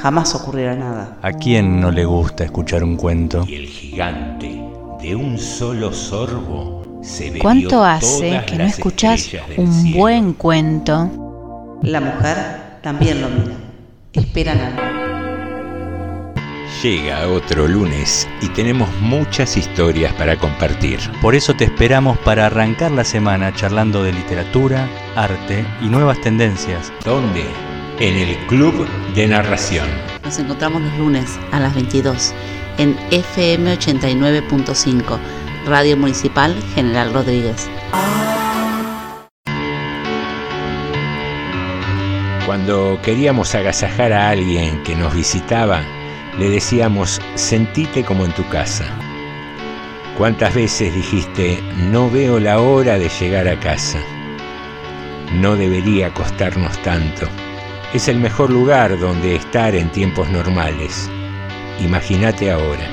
jamás 0.00 0.36
ocurrirá 0.36 0.76
nada. 0.76 1.18
¿A 1.20 1.32
quién 1.32 1.80
no 1.80 1.90
le 1.90 2.04
gusta 2.04 2.44
escuchar 2.44 2.84
un 2.84 2.96
cuento? 2.96 3.44
Y 3.48 3.56
el 3.56 3.66
gigante, 3.66 4.62
de 5.02 5.16
un 5.16 5.36
solo 5.36 5.92
sorbo, 5.92 7.00
se 7.02 7.36
¿Cuánto 7.40 7.82
hace 7.84 8.40
que 8.46 8.56
no 8.56 8.66
del 8.66 9.16
un 9.56 9.72
cielo? 9.72 9.98
buen 9.98 10.32
cuento? 10.34 11.80
La 11.82 12.00
mujer 12.00 12.78
también 12.82 13.20
lo 13.20 13.28
mira. 13.30 13.65
Esperan 14.16 14.58
algo. 14.58 14.96
Llega 16.82 17.28
otro 17.28 17.66
lunes 17.66 18.28
y 18.42 18.48
tenemos 18.48 18.88
muchas 19.00 19.56
historias 19.56 20.12
para 20.14 20.36
compartir. 20.36 21.00
Por 21.22 21.34
eso 21.34 21.54
te 21.54 21.64
esperamos 21.64 22.18
para 22.18 22.46
arrancar 22.46 22.90
la 22.90 23.04
semana 23.04 23.54
charlando 23.54 24.02
de 24.02 24.12
literatura, 24.12 24.88
arte 25.16 25.64
y 25.80 25.86
nuevas 25.86 26.20
tendencias. 26.20 26.92
¿Dónde? 27.04 27.44
En 27.98 28.16
el 28.16 28.36
Club 28.46 28.86
de 29.14 29.26
Narración. 29.26 29.88
Nos 30.22 30.38
encontramos 30.38 30.82
los 30.82 30.98
lunes 30.98 31.38
a 31.50 31.60
las 31.60 31.74
22 31.74 32.34
en 32.78 32.96
FM 33.10 33.78
89.5, 33.78 35.18
Radio 35.66 35.96
Municipal 35.96 36.54
General 36.74 37.12
Rodríguez. 37.12 37.68
Cuando 42.46 43.00
queríamos 43.02 43.56
agasajar 43.56 44.12
a 44.12 44.30
alguien 44.30 44.80
que 44.84 44.94
nos 44.94 45.12
visitaba, 45.12 45.82
le 46.38 46.48
decíamos, 46.48 47.20
sentite 47.34 48.04
como 48.04 48.24
en 48.24 48.32
tu 48.34 48.48
casa. 48.48 48.84
¿Cuántas 50.16 50.54
veces 50.54 50.94
dijiste, 50.94 51.60
no 51.90 52.08
veo 52.08 52.38
la 52.38 52.60
hora 52.60 52.98
de 52.98 53.08
llegar 53.08 53.48
a 53.48 53.58
casa? 53.58 53.98
No 55.32 55.56
debería 55.56 56.14
costarnos 56.14 56.80
tanto. 56.82 57.26
Es 57.92 58.06
el 58.06 58.20
mejor 58.20 58.50
lugar 58.50 58.96
donde 58.96 59.34
estar 59.34 59.74
en 59.74 59.90
tiempos 59.90 60.30
normales. 60.30 61.10
Imagínate 61.80 62.52
ahora. 62.52 62.86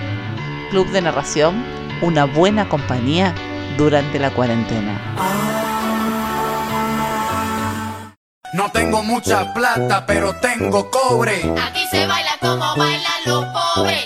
Club 0.72 0.90
de 0.90 1.02
Narración, 1.02 1.64
una 2.02 2.26
buena 2.26 2.68
compañía 2.68 3.36
durante 3.78 4.18
la 4.18 4.32
cuarentena. 4.32 5.63
No 8.54 8.72
tengo 8.72 9.02
mucha 9.02 9.52
plata, 9.52 10.06
pero 10.06 10.36
tengo 10.36 10.92
cobre. 10.92 11.42
Aquí 11.60 11.88
se 11.90 12.06
baila 12.06 12.38
como 12.40 12.76
bailan 12.76 13.22
los 13.26 13.46
pobres. 13.46 14.06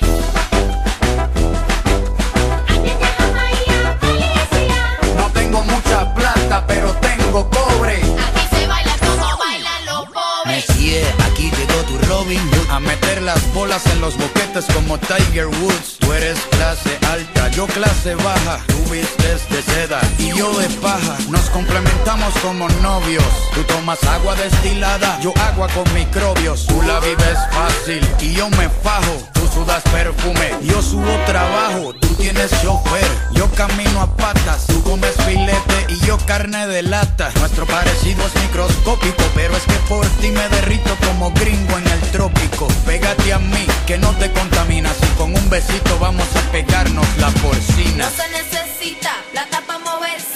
A 12.78 12.80
meter 12.80 13.24
las 13.24 13.42
bolas 13.56 13.84
en 13.88 14.02
los 14.02 14.16
boquetes 14.20 14.66
como 14.72 15.00
Tiger 15.00 15.48
Woods. 15.48 15.98
Tú 15.98 16.14
eres 16.14 16.38
clase 16.52 16.96
alta, 17.12 17.50
yo 17.50 17.66
clase 17.66 18.14
baja. 18.14 18.60
Tú 18.68 18.78
vistes 18.92 19.50
de 19.50 19.64
seda 19.64 20.00
y 20.20 20.32
yo 20.38 20.54
de 20.60 20.70
paja. 20.80 21.18
Nos 21.28 21.50
complementamos 21.50 22.36
como 22.44 22.70
novios. 22.84 23.24
Tú 23.56 23.64
tomas 23.64 24.04
agua 24.04 24.36
destilada, 24.36 25.20
yo 25.22 25.34
agua 25.50 25.68
con 25.70 25.92
microbios. 25.96 26.68
Tú 26.68 26.80
la 26.84 27.00
vives 27.00 27.40
fácil 27.52 28.08
y 28.22 28.36
yo 28.36 28.48
me 28.52 28.70
fajo 28.84 29.28
sudas 29.58 29.84
perfume, 29.92 30.50
yo 30.62 30.82
subo 30.82 31.14
trabajo 31.26 31.94
Tú 32.00 32.08
tienes 32.16 32.52
chofer, 32.62 33.10
yo 33.34 33.50
camino 33.52 34.02
a 34.02 34.16
patas 34.16 34.68
Tú 34.68 34.84
comes 34.84 35.16
filete 35.26 35.88
y 35.90 36.06
yo 36.06 36.18
carne 36.26 36.68
de 36.68 36.84
lata. 36.84 37.32
Nuestro 37.40 37.66
parecido 37.66 38.26
es 38.28 38.36
microscópico 38.44 39.24
Pero 39.34 39.56
es 39.58 39.64
que 39.64 39.80
por 39.90 40.06
ti 40.22 40.30
me 40.30 40.48
derrito 40.50 40.96
como 41.06 41.32
gringo 41.32 41.78
en 41.78 41.88
el 41.88 42.02
trópico. 42.12 42.68
Pégate 42.86 43.34
a 43.34 43.40
mí, 43.40 43.66
que 43.86 43.98
no 43.98 44.12
te 44.18 44.32
contaminas. 44.32 44.96
Y 45.02 45.18
con 45.18 45.36
un 45.36 45.50
besito 45.50 45.98
vamos 46.00 46.28
a 46.36 46.52
pegarnos 46.52 47.08
la 47.18 47.30
porcina. 47.42 48.06
No 48.06 48.12
se 48.12 48.30
necesita 48.30 49.12
plata 49.32 49.62
para 49.66 49.80
moverse. 49.80 50.27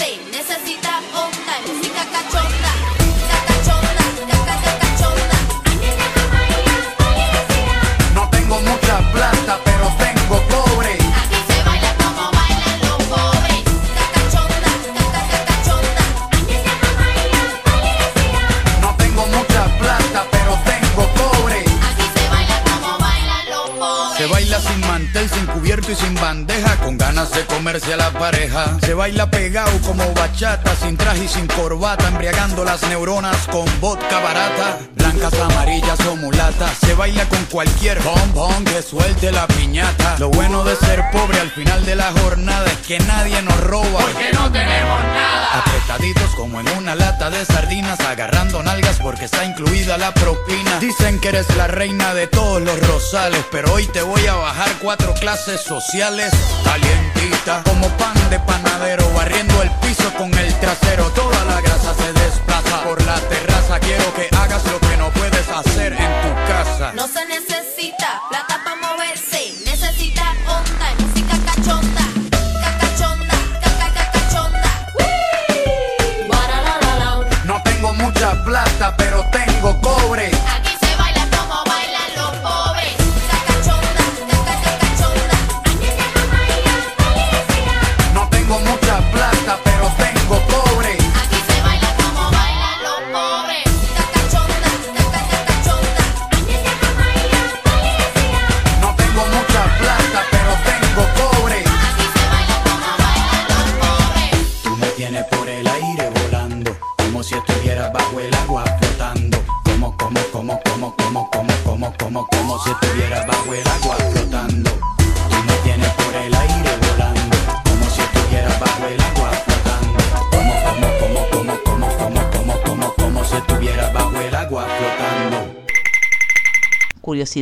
Y 25.91 25.95
sin 25.95 26.15
bandeja 26.15 26.77
Con 26.77 26.97
ganas 26.97 27.32
de 27.32 27.45
comerse 27.45 27.93
a 27.93 27.97
la 27.97 28.12
pareja. 28.12 28.77
Se 28.82 28.93
baila 28.93 29.30
pegado 29.30 29.71
como 29.86 30.04
bachata, 30.13 30.75
sin 30.75 30.95
traje 30.95 31.25
y 31.25 31.27
sin 31.27 31.47
corbata, 31.47 32.08
embriagando 32.08 32.63
las 32.63 32.82
neuronas 32.84 33.47
con 33.47 33.65
vodka 33.80 34.19
barata. 34.19 34.80
Blancas, 34.95 35.34
amarillas 35.34 35.99
o 36.08 36.15
mulatas. 36.15 36.77
Se 36.80 36.93
baila 36.93 37.27
con 37.27 37.43
cualquier 37.45 37.99
bombón 38.01 38.63
que 38.65 38.82
suelte 38.82 39.32
la 39.32 39.47
piñata. 39.47 40.15
Lo 40.19 40.30
bueno 40.30 40.63
de 40.63 40.75
ser 40.77 41.04
pobre 41.12 41.39
al 41.39 41.51
final 41.51 41.86
de 41.86 41.95
la 41.95 42.12
jornada 42.12 42.65
es 42.67 42.88
que 42.88 42.99
nadie 42.99 43.41
nos 43.41 43.60
roba. 43.62 44.01
Porque 44.01 44.32
no 44.34 44.51
tenemos 44.51 45.04
nada. 45.04 45.60
Apretaditos 45.60 46.36
como 46.36 46.60
en 46.60 46.69
una 46.77 46.95
lata 46.95 47.30
de 47.30 47.43
sardinas, 47.45 47.99
agarrando 47.99 48.63
nalgas 48.63 48.99
porque 49.01 49.25
está 49.25 49.45
incluida 49.45 49.97
la 49.97 50.13
propina. 50.13 50.80
Dicen 50.80 51.19
que 51.19 51.30
eres 51.30 51.54
la 51.56 51.67
reina 51.67 52.13
de 52.13 52.27
todos 52.27 52.62
los 52.62 52.80
rosales, 52.88 53.43
pero 53.51 53.73
hoy 53.73 53.88
te 53.88 54.01
voy 54.01 54.25
a 54.27 54.36
bajar 54.36 54.69
cuatro 54.82 55.13
clases 55.15 55.62
sociales. 55.82 56.32
Calientita, 56.63 57.63
como 57.63 57.88
pan 57.98 58.13
de 58.30 58.39
panadero, 58.39 59.10
barriendo 59.13 59.62
el 59.62 59.70
piso 59.82 60.13
con 60.17 60.34
el 60.34 60.54
trasero. 60.60 61.10
Toda 61.12 61.44
la 61.46 61.62
grasa 61.62 61.94
se 61.96 62.13
desplaza 62.13 62.84
por 62.84 63.04
la 63.04 63.20
terraza. 63.22 63.80
Quiero 63.80 64.13
que 64.13 64.30
hagas 64.36 64.63
lo 64.65 64.80
que 64.80 64.98
no 64.98 65.10
puedes 65.12 65.48
hacer 65.50 65.94
en 65.94 66.12
tu 66.22 66.34
casa. 66.48 66.94
No 66.94 67.08
se 67.08 67.26
necesita 67.26 67.71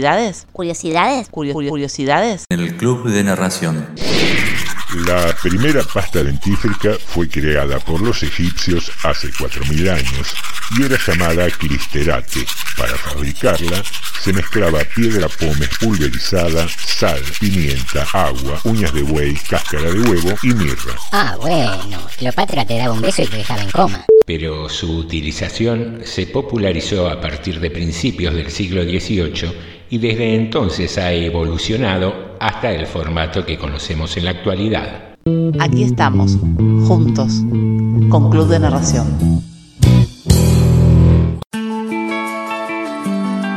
¿Curiosidades? 0.03 0.47
¿Curiosidades? 0.53 1.27
Curio- 1.29 1.53
curio- 1.53 1.69
¿Curiosidades? 1.71 2.45
El 2.49 2.77
Club 2.77 3.09
de 3.09 3.21
Narración. 3.23 3.85
La 5.05 5.35
primera 5.43 5.83
pasta 5.83 6.23
dentífrica 6.23 6.91
fue 7.05 7.27
creada 7.29 7.79
por 7.79 8.01
los 8.01 8.23
egipcios 8.23 8.91
hace 9.03 9.29
4.000 9.37 9.89
años 9.89 10.33
y 10.77 10.83
era 10.83 10.97
llamada 11.05 11.47
clisterate. 11.51 12.45
Para 12.77 12.95
fabricarla 12.95 13.83
se 14.23 14.33
mezclaba 14.33 14.79
piedra 14.95 15.27
pómez 15.27 15.69
pulverizada, 15.79 16.65
sal, 16.69 17.21
pimienta, 17.39 18.05
agua, 18.13 18.59
uñas 18.63 18.93
de 18.93 19.03
buey, 19.03 19.35
cáscara 19.49 19.91
de 19.91 19.99
huevo 19.99 20.33
y 20.43 20.53
mirra. 20.53 20.95
Ah, 21.11 21.35
bueno. 21.39 21.99
Cleopatra 22.17 22.65
te 22.65 22.77
daba 22.77 22.93
un 22.93 23.01
beso 23.01 23.21
y 23.21 23.27
te 23.27 23.37
dejaba 23.37 23.61
en 23.61 23.71
coma. 23.71 24.05
pero 24.25 24.69
su 24.69 24.97
utilización 24.97 26.01
se 26.05 26.25
popularizó 26.27 27.09
a 27.09 27.19
partir 27.21 27.59
de 27.59 27.69
principios 27.71 28.33
del 28.35 28.51
siglo 28.51 28.83
XVIII 28.83 29.78
y 29.89 29.97
desde 29.97 30.35
entonces 30.35 30.97
ha 30.97 31.11
evolucionado 31.11 32.35
hasta 32.39 32.71
el 32.71 32.85
formato 32.85 33.45
que 33.45 33.57
conocemos 33.57 34.15
en 34.17 34.25
la 34.25 34.31
actualidad. 34.31 35.15
Aquí 35.59 35.83
estamos, 35.83 36.37
juntos, 36.87 37.41
con 38.09 38.29
Club 38.29 38.47
de 38.47 38.59
Narración. 38.59 39.43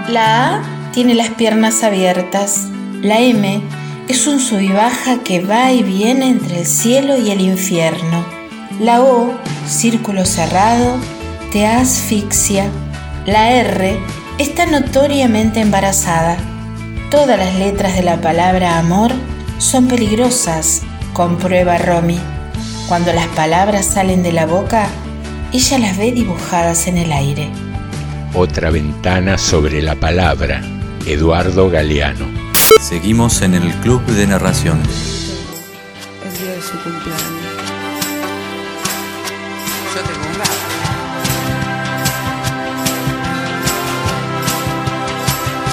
La 0.08 0.56
A 0.56 0.90
tiene 0.92 1.14
las 1.14 1.30
piernas 1.30 1.82
abiertas. 1.82 2.68
La 3.02 3.20
M 3.20 3.60
es 4.08 4.26
un 4.26 4.40
sub 4.40 4.60
y 4.60 4.68
baja 4.68 5.22
que 5.22 5.40
va 5.40 5.72
y 5.72 5.82
viene 5.82 6.28
entre 6.28 6.60
el 6.60 6.66
cielo 6.66 7.16
y 7.18 7.30
el 7.30 7.40
infierno. 7.40 8.24
La 8.80 9.00
O, 9.00 9.32
círculo 9.66 10.24
cerrado, 10.24 10.96
te 11.52 11.66
asfixia. 11.66 12.70
La 13.26 13.52
R 13.52 13.98
está 14.38 14.66
notoriamente 14.66 15.60
embarazada. 15.60 16.36
Todas 17.10 17.38
las 17.38 17.54
letras 17.56 17.94
de 17.94 18.02
la 18.02 18.20
palabra 18.20 18.78
amor 18.78 19.12
son 19.58 19.88
peligrosas, 19.88 20.82
comprueba 21.12 21.78
Romy. 21.78 22.18
Cuando 22.88 23.12
las 23.12 23.26
palabras 23.28 23.86
salen 23.86 24.22
de 24.22 24.32
la 24.32 24.46
boca, 24.46 24.88
ella 25.52 25.78
las 25.78 25.98
ve 25.98 26.12
dibujadas 26.12 26.86
en 26.86 26.98
el 26.98 27.12
aire. 27.12 27.50
Otra 28.34 28.70
ventana 28.70 29.36
sobre 29.36 29.82
la 29.82 29.94
palabra, 29.94 30.62
Eduardo 31.06 31.68
Galeano. 31.70 32.26
Seguimos 32.80 33.42
en 33.42 33.54
el 33.54 33.72
Club 33.76 34.04
de 34.06 34.26
Narración. 34.26 34.80
El 36.24 36.42
día 36.42 36.54
de 36.54 36.62
su 36.62 36.78
cumpleaños. 36.82 37.31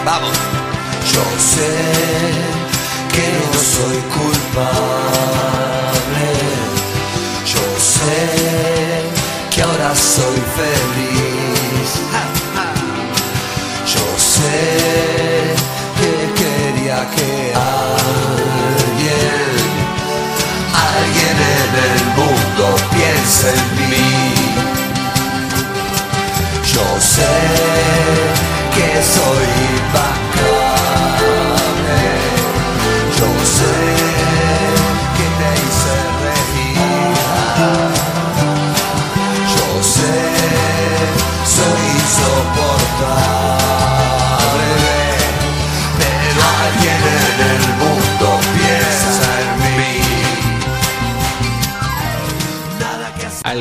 Vamos. 0.06 0.32
Yo 1.14 1.24
sé 1.38 1.72
que 3.14 3.26
no 3.40 3.54
soy 3.76 3.98
culpable. 4.18 4.80
Yo 7.46 7.66
sé 7.80 8.20
que 9.54 9.62
ahora 9.62 9.96
soy 9.96 10.40
feliz. 10.60 11.90
Yo 13.94 14.06
sé 14.18 14.60
que 16.00 16.12
quería 16.42 17.00
que 17.16 17.54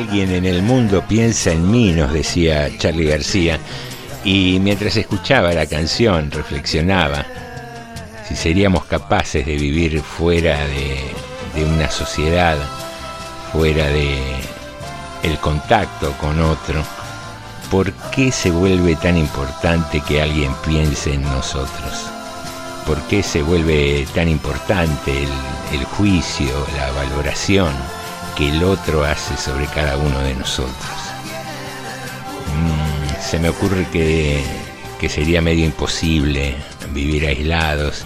Alguien 0.09 0.33
en 0.33 0.45
el 0.45 0.63
mundo 0.63 1.03
piensa 1.07 1.51
en 1.51 1.69
mí, 1.69 1.91
nos 1.91 2.11
decía 2.11 2.67
Charlie 2.79 3.05
García. 3.05 3.59
Y 4.23 4.57
mientras 4.59 4.97
escuchaba 4.97 5.53
la 5.53 5.67
canción, 5.67 6.31
reflexionaba 6.31 7.23
si 8.27 8.35
seríamos 8.35 8.85
capaces 8.85 9.45
de 9.45 9.55
vivir 9.55 10.01
fuera 10.01 10.57
de, 10.65 11.63
una 11.63 11.91
sociedad, 11.91 12.57
fuera 13.53 13.85
de 13.89 14.17
el 15.21 15.37
contacto 15.37 16.11
con 16.13 16.41
otro. 16.41 16.83
¿Por 17.69 17.93
qué 18.09 18.31
se 18.31 18.49
vuelve 18.49 18.95
tan 18.95 19.15
importante 19.15 20.01
que 20.01 20.23
alguien 20.23 20.51
piense 20.65 21.13
en 21.13 21.21
nosotros? 21.21 22.09
¿Por 22.87 22.99
qué 23.03 23.21
se 23.21 23.43
vuelve 23.43 24.07
tan 24.15 24.27
importante 24.27 25.13
el 25.71 25.83
juicio, 25.83 26.65
la 26.75 26.89
valoración 26.93 27.98
que 28.39 28.49
el 28.49 28.63
otro 28.63 29.03
hace 29.03 29.35
sobre 29.35 29.65
cada 29.67 29.97
uno 29.97 30.19
de 30.21 30.33
nosotros? 30.33 30.75
Mm, 32.55 33.21
se 33.21 33.37
me 33.37 33.49
ocurre 33.49 33.85
que, 33.91 34.41
que 34.99 35.09
sería 35.09 35.41
medio 35.41 35.65
imposible 35.65 36.55
vivir 36.91 37.27
aislados. 37.27 38.05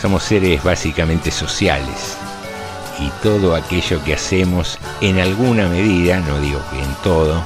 Somos 0.00 0.22
seres 0.22 0.62
básicamente 0.62 1.30
sociales 1.30 2.16
y 3.00 3.08
todo 3.22 3.56
aquello 3.56 4.04
que 4.04 4.14
hacemos 4.14 4.78
en 5.00 5.18
alguna 5.18 5.66
medida, 5.68 6.20
no 6.20 6.38
digo 6.40 6.60
que 6.70 6.82
en 6.82 6.94
todo, 7.02 7.42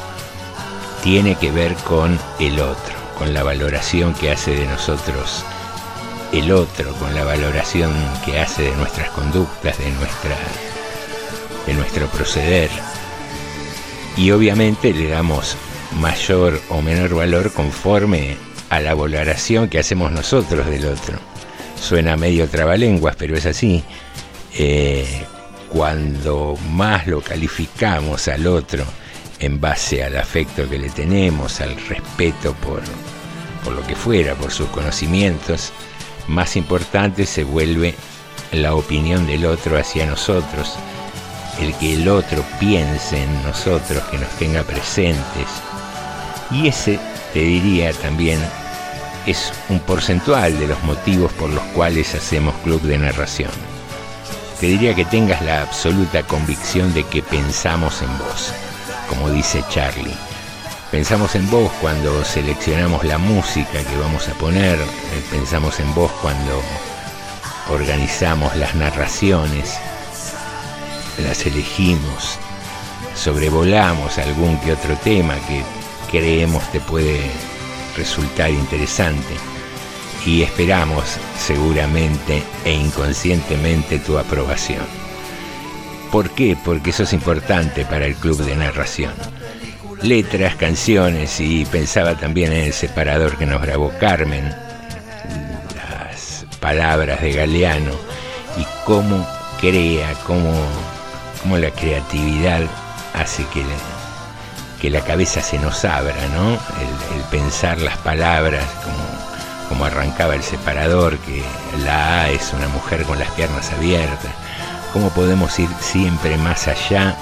tiene 1.05 1.37
que 1.37 1.53
ver 1.53 1.75
con 1.77 2.19
el 2.41 2.61
otro, 2.61 2.95
con 3.17 3.33
la 3.33 3.45
valoración 3.45 4.13
que 4.15 4.33
hace 4.33 4.57
de 4.57 4.67
nosotros 4.67 5.45
el 6.33 6.53
otro, 6.53 6.93
con 6.95 7.15
la 7.15 7.25
valoración 7.25 7.93
que 8.25 8.39
hace 8.39 8.65
de 8.65 8.77
nuestras 8.77 9.09
conductas, 9.11 9.79
de, 9.79 9.91
nuestra, 9.93 10.37
de 11.69 11.75
nuestro 11.75 12.07
proceder. 12.07 12.71
Y 14.17 14.31
obviamente 14.31 14.95
le 14.95 15.09
damos 15.09 15.57
mayor 16.01 16.61
o 16.71 16.81
menor 16.81 17.15
valor 17.15 17.53
conforme 17.53 18.37
a 18.71 18.81
la 18.81 18.95
valoración 18.95 19.69
que 19.69 19.79
hacemos 19.79 20.11
nosotros 20.11 20.67
del 20.67 20.87
otro. 20.87 21.19
Suena 21.79 22.17
medio 22.17 22.49
trabalenguas, 22.49 23.17
pero 23.17 23.37
es 23.37 23.45
así. 23.45 23.85
Eh, 24.55 25.25
cuando 25.69 26.57
más 26.71 27.07
lo 27.07 27.21
calificamos 27.21 28.29
al 28.29 28.47
otro 28.47 28.85
en 29.39 29.61
base 29.61 30.03
al 30.03 30.17
afecto 30.17 30.69
que 30.69 30.79
le 30.79 30.89
tenemos, 30.89 31.61
al 31.61 31.77
respeto 31.77 32.55
por, 32.55 32.81
por 33.63 33.75
lo 33.75 33.87
que 33.87 33.95
fuera, 33.95 34.35
por 34.35 34.51
sus 34.51 34.69
conocimientos, 34.69 35.71
más 36.29 36.57
importante 36.57 37.27
se 37.27 37.45
vuelve 37.45 37.95
la 38.53 38.75
opinión 38.75 39.27
del 39.27 39.45
otro 39.45 39.79
hacia 39.79 40.07
nosotros, 40.07 40.79
el 41.61 41.75
que 41.75 41.95
el 41.95 42.09
otro 42.09 42.45
piense 42.59 43.23
en 43.23 43.43
nosotros, 43.43 44.03
que 44.11 44.19
nos 44.19 44.31
tenga 44.39 44.63
presentes. 44.63 45.49
Y 46.51 46.69
ese, 46.69 46.99
te 47.33 47.41
diría 47.41 47.93
también, 47.93 48.41
es 49.27 49.53
un 49.69 49.81
porcentual 49.81 50.59
de 50.59 50.69
los 50.69 50.83
motivos 50.85 51.33
por 51.35 51.51
los 51.51 51.63
cuales 51.75 52.15
hacemos 52.15 52.55
club 52.65 52.81
de 52.83 52.99
narración. 52.99 53.51
Te 54.61 54.67
diría 54.67 54.95
que 54.95 55.05
tengas 55.05 55.43
la 55.43 55.63
absoluta 55.63 56.23
convicción 56.23 56.93
de 56.95 57.05
que 57.05 57.23
pensamos 57.23 58.03
en 58.03 58.19
vos, 58.19 58.53
como 59.09 59.31
dice 59.31 59.63
Charlie. 59.69 60.17
Pensamos 60.91 61.35
en 61.35 61.49
vos 61.51 61.71
cuando 61.81 62.25
seleccionamos 62.25 63.05
la 63.05 63.19
música 63.19 63.85
que 63.85 63.97
vamos 63.99 64.27
a 64.29 64.33
poner, 64.33 64.79
eh, 64.79 65.23
pensamos 65.31 65.79
en 65.81 65.95
vos 65.95 66.11
cuando 66.23 66.63
organizamos 67.71 68.57
las 68.57 68.75
narraciones, 68.75 69.79
las 71.23 71.45
elegimos, 71.47 72.39
sobrevolamos 73.15 74.19
algún 74.19 74.59
que 74.61 74.73
otro 74.73 74.97
tema 74.97 75.35
que 75.47 75.63
creemos 76.11 76.71
te 76.73 76.81
puede 76.81 77.21
resultar 77.97 78.51
interesante 78.51 79.35
y 80.25 80.43
esperamos 80.43 81.05
seguramente 81.39 82.43
e 82.65 82.73
inconscientemente 82.73 83.99
tu 83.99 84.19
aprobación. 84.19 84.85
¿Por 86.13 86.31
qué? 86.31 86.57
Porque 86.65 86.91
eso 86.91 87.03
es 87.03 87.13
importante 87.13 87.85
para 87.85 88.07
el 88.07 88.15
club 88.15 88.39
de 88.45 88.57
narración. 88.57 89.13
Letras, 90.03 90.55
canciones 90.57 91.41
y 91.41 91.65
pensaba 91.67 92.15
también 92.15 92.53
en 92.53 92.65
el 92.65 92.73
separador 92.73 93.37
que 93.37 93.47
nos 93.47 93.61
grabó 93.61 93.93
Carmen, 93.99 94.45
las 95.75 96.47
palabras 96.61 97.21
de 97.21 97.33
Galeano 97.33 97.93
y 98.57 98.67
cómo 98.85 99.27
crea, 99.61 100.15
cómo, 100.27 100.53
cómo 101.43 101.57
la 101.57 101.71
creatividad 101.71 102.63
hace 103.15 103.45
que 103.47 103.65
que 104.81 104.91
la 104.91 105.01
cabeza 105.01 105.41
se 105.41 105.59
nos 105.59 105.85
abra, 105.85 106.29
¿no? 106.35 106.53
El, 106.53 107.25
pensar 107.31 107.79
las 107.81 107.97
palabras, 107.99 108.65
como, 108.85 109.69
como 109.69 109.85
arrancaba 109.85 110.35
el 110.35 110.43
separador, 110.43 111.19
que 111.19 111.43
la 111.85 112.23
A 112.23 112.31
es 112.31 112.53
una 112.53 112.69
mujer 112.69 113.03
con 113.03 113.19
las 113.19 113.31
piernas 113.33 113.73
abiertas, 113.73 114.33
cómo 114.93 115.11
podemos 115.11 115.59
ir 115.59 115.69
siempre 115.81 116.39
más 116.39 116.69
allá 116.69 117.17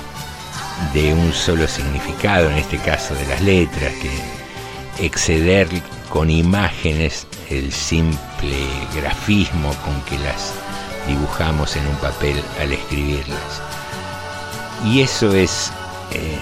de 0.93 1.15
un 1.15 1.33
solo 1.33 1.67
significado, 1.67 2.51
en 2.51 2.59
este 2.59 2.79
caso 2.79 3.15
de 3.15 3.27
las 3.27 3.41
letras, 3.41 3.93
que 3.95 5.05
exceder 5.05 5.69
con 6.09 6.31
imágenes 6.31 7.27
el 7.51 7.73
simple 7.73 8.67
grafismo 8.95 9.75
con 9.85 10.01
que 10.03 10.19
las 10.19 10.53
dibujamos 11.07 11.77
en 11.77 11.87
un 11.87 11.97
papel 11.97 12.43
al 12.61 12.73
escribirlas. 12.73 13.76
Y 14.85 15.01
eso 15.01 15.35
es 15.35 15.73
eh, 16.13 16.39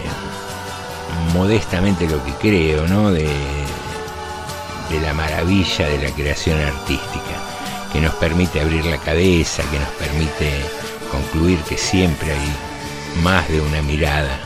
modestamente 1.33 2.09
lo 2.09 2.23
que 2.25 2.33
creo, 2.35 2.87
¿no? 2.89 3.11
De, 3.11 3.29
de 4.91 5.01
la 5.01 5.15
maravilla 5.15 5.89
de 5.89 6.09
la 6.09 6.15
creación 6.15 6.61
artística, 6.61 7.35
que 7.93 8.01
nos 8.01 8.15
permite 8.15 8.61
abrir 8.61 8.85
la 8.85 8.99
cabeza, 8.99 9.63
que 9.71 9.79
nos 9.79 9.89
permite 9.91 10.61
concluir 11.11 11.59
que 11.61 11.79
siempre 11.79 12.33
hay 12.33 13.23
más 13.23 13.49
de 13.49 13.61
una 13.61 13.83
mirada 13.83 14.39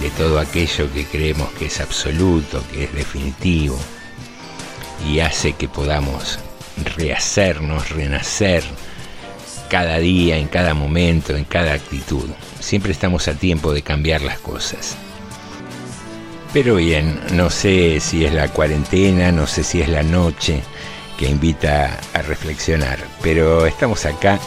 de 0.00 0.10
todo 0.10 0.38
aquello 0.38 0.92
que 0.92 1.04
creemos 1.06 1.50
que 1.52 1.66
es 1.66 1.80
absoluto, 1.80 2.62
que 2.72 2.84
es 2.84 2.92
definitivo, 2.92 3.78
y 5.06 5.20
hace 5.20 5.52
que 5.52 5.68
podamos 5.68 6.38
rehacernos, 6.96 7.90
renacer 7.90 8.62
cada 9.68 9.98
día, 9.98 10.36
en 10.36 10.48
cada 10.48 10.74
momento, 10.74 11.36
en 11.36 11.44
cada 11.44 11.72
actitud. 11.72 12.28
Siempre 12.60 12.92
estamos 12.92 13.28
a 13.28 13.34
tiempo 13.34 13.72
de 13.72 13.82
cambiar 13.82 14.22
las 14.22 14.38
cosas. 14.38 14.96
Pero 16.52 16.76
bien, 16.76 17.20
no 17.32 17.50
sé 17.50 18.00
si 18.00 18.24
es 18.24 18.32
la 18.32 18.48
cuarentena, 18.48 19.30
no 19.30 19.46
sé 19.46 19.62
si 19.62 19.82
es 19.82 19.88
la 19.88 20.02
noche 20.02 20.62
que 21.18 21.28
invita 21.28 21.98
a 22.12 22.22
reflexionar, 22.22 22.98
pero 23.22 23.66
estamos 23.66 24.04
acá, 24.06 24.38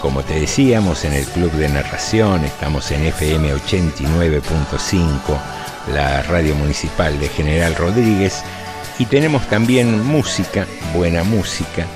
como 0.00 0.22
te 0.22 0.38
decíamos, 0.40 1.04
en 1.04 1.14
el 1.14 1.24
Club 1.24 1.50
de 1.52 1.68
Narración, 1.68 2.44
estamos 2.44 2.90
en 2.90 3.04
FM 3.06 3.54
89.5, 3.54 5.38
la 5.94 6.22
radio 6.22 6.54
municipal 6.54 7.18
de 7.18 7.28
General 7.28 7.74
Rodríguez, 7.74 8.42
y 8.98 9.06
tenemos 9.06 9.46
también 9.48 10.04
música, 10.04 10.66
buena 10.94 11.24
música, 11.24 11.86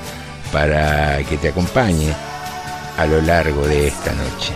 para 0.52 1.18
que 1.24 1.36
te 1.36 1.48
acompañe 1.48 2.14
a 2.98 3.06
lo 3.06 3.22
largo 3.22 3.66
de 3.66 3.88
esta 3.88 4.12
noche. 4.12 4.52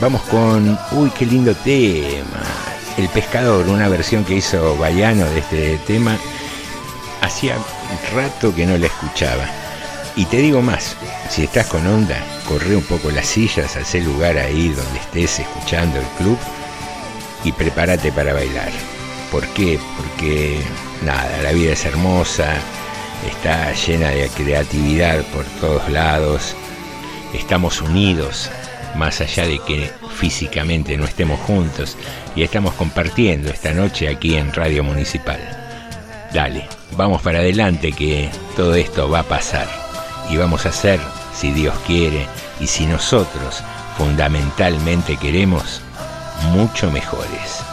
Vamos 0.00 0.22
con, 0.22 0.78
uy, 0.92 1.10
qué 1.10 1.26
lindo 1.26 1.54
tema. 1.54 2.42
El 2.96 3.08
Pescador, 3.08 3.68
una 3.68 3.88
versión 3.88 4.24
que 4.24 4.36
hizo 4.36 4.76
Bayano 4.76 5.26
de 5.26 5.38
este 5.40 5.78
tema, 5.86 6.16
hacía 7.20 7.56
rato 8.14 8.54
que 8.54 8.66
no 8.66 8.78
la 8.78 8.86
escuchaba. 8.86 9.44
Y 10.14 10.26
te 10.26 10.38
digo 10.38 10.62
más, 10.62 10.96
si 11.28 11.44
estás 11.44 11.66
con 11.66 11.86
onda, 11.86 12.16
corre 12.48 12.76
un 12.76 12.82
poco 12.82 13.10
las 13.10 13.26
sillas, 13.26 13.76
ese 13.76 14.00
lugar 14.00 14.36
ahí 14.38 14.68
donde 14.68 14.98
estés 14.98 15.40
escuchando 15.40 15.98
el 15.98 16.06
club 16.18 16.38
y 17.44 17.52
prepárate 17.52 18.12
para 18.12 18.32
bailar. 18.32 18.70
¿Por 19.30 19.46
qué? 19.48 19.80
Porque 19.96 20.60
nada, 21.02 21.42
la 21.42 21.52
vida 21.52 21.72
es 21.72 21.84
hermosa, 21.84 22.52
está 23.26 23.72
llena 23.72 24.10
de 24.10 24.28
creatividad 24.28 25.22
por 25.32 25.44
todos 25.60 25.88
lados, 25.88 26.54
estamos 27.38 27.80
unidos, 27.80 28.50
más 28.94 29.20
allá 29.20 29.46
de 29.46 29.58
que 29.60 29.90
físicamente 30.14 30.96
no 30.96 31.04
estemos 31.04 31.40
juntos 31.40 31.96
y 32.36 32.42
estamos 32.42 32.74
compartiendo 32.74 33.50
esta 33.50 33.72
noche 33.72 34.08
aquí 34.08 34.36
en 34.36 34.52
Radio 34.52 34.84
Municipal. 34.84 35.40
Dale, 36.32 36.68
vamos 36.96 37.22
para 37.22 37.40
adelante 37.40 37.92
que 37.92 38.30
todo 38.56 38.74
esto 38.74 39.08
va 39.10 39.20
a 39.20 39.24
pasar 39.24 39.68
y 40.30 40.36
vamos 40.36 40.66
a 40.66 40.72
ser, 40.72 41.00
si 41.34 41.50
Dios 41.52 41.74
quiere 41.86 42.26
y 42.60 42.66
si 42.66 42.86
nosotros 42.86 43.62
fundamentalmente 43.98 45.16
queremos, 45.16 45.82
mucho 46.52 46.90
mejores. 46.90 47.71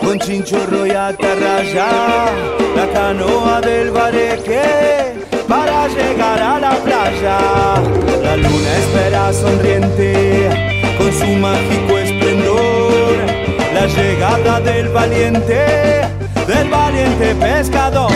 Con 0.00 0.18
chinchorro 0.18 0.86
y 0.86 0.90
atarraya, 0.90 1.88
la 2.74 2.86
canoa 2.92 3.60
del 3.60 3.90
bareque 3.90 4.60
para 5.48 5.88
llegar 5.88 6.40
a 6.40 6.58
la 6.58 6.70
playa. 6.76 7.38
La 8.22 8.36
luna 8.36 8.76
espera 8.78 9.32
sonriente 9.32 10.48
con 10.98 11.12
su 11.12 11.26
mágico 11.26 11.98
esplendor, 11.98 13.16
la 13.74 13.86
llegada 13.86 14.60
del 14.60 14.88
valiente, 14.88 16.02
del 16.46 16.68
valiente 16.68 17.34
pescador. 17.36 18.12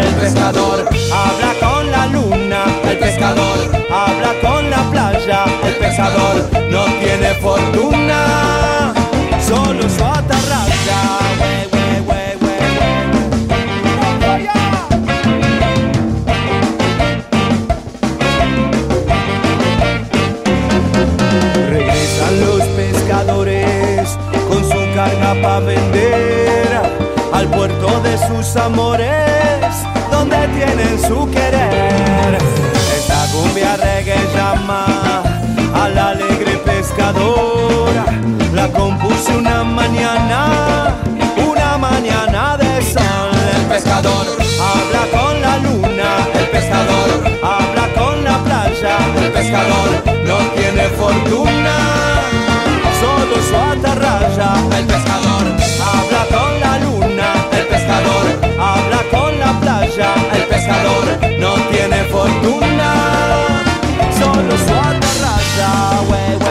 El 0.00 0.14
pescador 0.20 0.88
habla 1.12 1.54
con 1.60 1.90
la 1.90 2.06
luna, 2.06 2.64
el 2.90 2.98
pescador 2.98 3.58
habla 3.90 4.34
con 4.42 4.70
la 4.70 4.82
playa, 4.90 5.44
el 5.64 5.74
pescador 5.74 6.34
no 6.70 6.84
tiene 7.00 7.34
fortuna 7.40 8.97
para 25.42 25.60
vender 25.60 26.68
al 27.32 27.46
puerto 27.48 28.00
de 28.00 28.16
sus 28.18 28.56
amores, 28.56 29.06
donde 30.10 30.36
tienen 30.48 30.98
su 31.00 31.30
querer. 31.30 32.38
Está 32.96 33.26
cumbia 33.32 33.76
reggae 33.76 34.16
llama 34.34 35.22
al 35.74 35.98
alegre 35.98 36.56
pescador. 36.64 37.87
Compuse 38.74 39.36
una 39.36 39.64
mañana, 39.64 40.94
una 41.36 41.78
mañana 41.78 42.56
de 42.56 42.82
sol. 42.82 43.30
El 43.56 43.66
pescador 43.66 44.26
habla 44.70 45.02
con 45.12 45.40
la 45.40 45.58
luna, 45.58 46.26
el 46.34 46.46
pescador 46.48 47.08
habla 47.42 47.88
con 47.94 48.24
la 48.24 48.38
playa. 48.44 48.96
El 49.16 49.32
pescador 49.32 49.90
no 50.24 50.38
tiene 50.56 50.88
fortuna, 51.00 51.76
solo 53.00 53.36
su 53.48 53.56
atarraya. 53.56 54.50
El 54.78 54.86
pescador 54.86 55.44
habla 55.92 56.22
con 56.36 56.60
la 56.60 56.78
luna, 56.78 57.28
el 57.52 57.66
pescador 57.66 58.24
habla 58.60 59.00
con 59.10 59.38
la 59.38 59.52
playa. 59.60 60.14
El 60.34 60.44
pescador 60.44 61.04
no 61.38 61.54
tiene 61.72 62.04
fortuna, 62.04 62.90
solo 64.18 64.52
su 64.56 64.74
atarraya. 64.74 66.47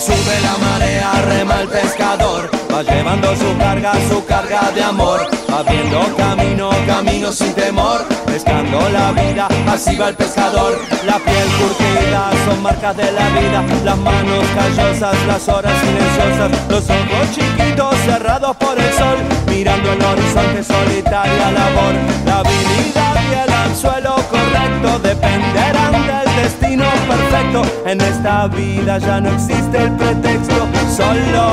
Sube 0.00 0.40
la 0.40 0.56
marea, 0.56 1.12
rema 1.28 1.60
el 1.60 1.68
pescador. 1.68 2.50
Va 2.72 2.82
llevando 2.82 3.36
su 3.36 3.58
carga, 3.58 3.92
su 4.08 4.24
carga 4.24 4.70
de 4.74 4.82
amor. 4.82 5.28
Va 5.52 5.62
viendo 5.62 6.16
camino, 6.16 6.70
camino 6.86 7.30
sin 7.30 7.52
temor. 7.52 8.06
Pescando 8.24 8.88
la 8.88 9.12
vida, 9.12 9.46
así 9.68 9.96
va 9.96 10.08
el 10.08 10.16
pescador. 10.16 10.80
La 11.04 11.18
piel 11.18 11.48
curtida 11.58 12.30
son 12.46 12.62
marcas 12.62 12.96
de 12.96 13.12
la 13.12 13.28
vida. 13.28 13.62
Las 13.84 13.98
manos 13.98 14.44
callosas, 14.54 15.14
las 15.26 15.46
horas 15.50 15.74
silenciosas. 15.80 16.50
Los 16.70 16.84
ojos 16.88 17.30
chiquitos 17.34 17.94
cerrados 18.06 18.56
por 18.56 18.78
el 18.80 18.92
sol. 18.94 19.18
Mirando 19.48 19.92
el 19.92 20.02
horizonte, 20.02 20.64
solitaria 20.64 21.50
labor. 21.50 21.94
La 22.24 22.38
habilidad 22.38 23.16
y 23.30 23.34
el 23.34 23.52
anzuelo 23.52 24.14
correcto 24.30 24.98
dependerán 25.00 26.19
destino 26.42 26.84
perfecto. 27.08 27.62
En 27.86 28.00
esta 28.00 28.46
vida 28.48 28.98
ya 28.98 29.20
no 29.20 29.30
existe 29.30 29.76
el 29.78 29.92
pretexto, 29.96 30.66
solo 30.96 31.44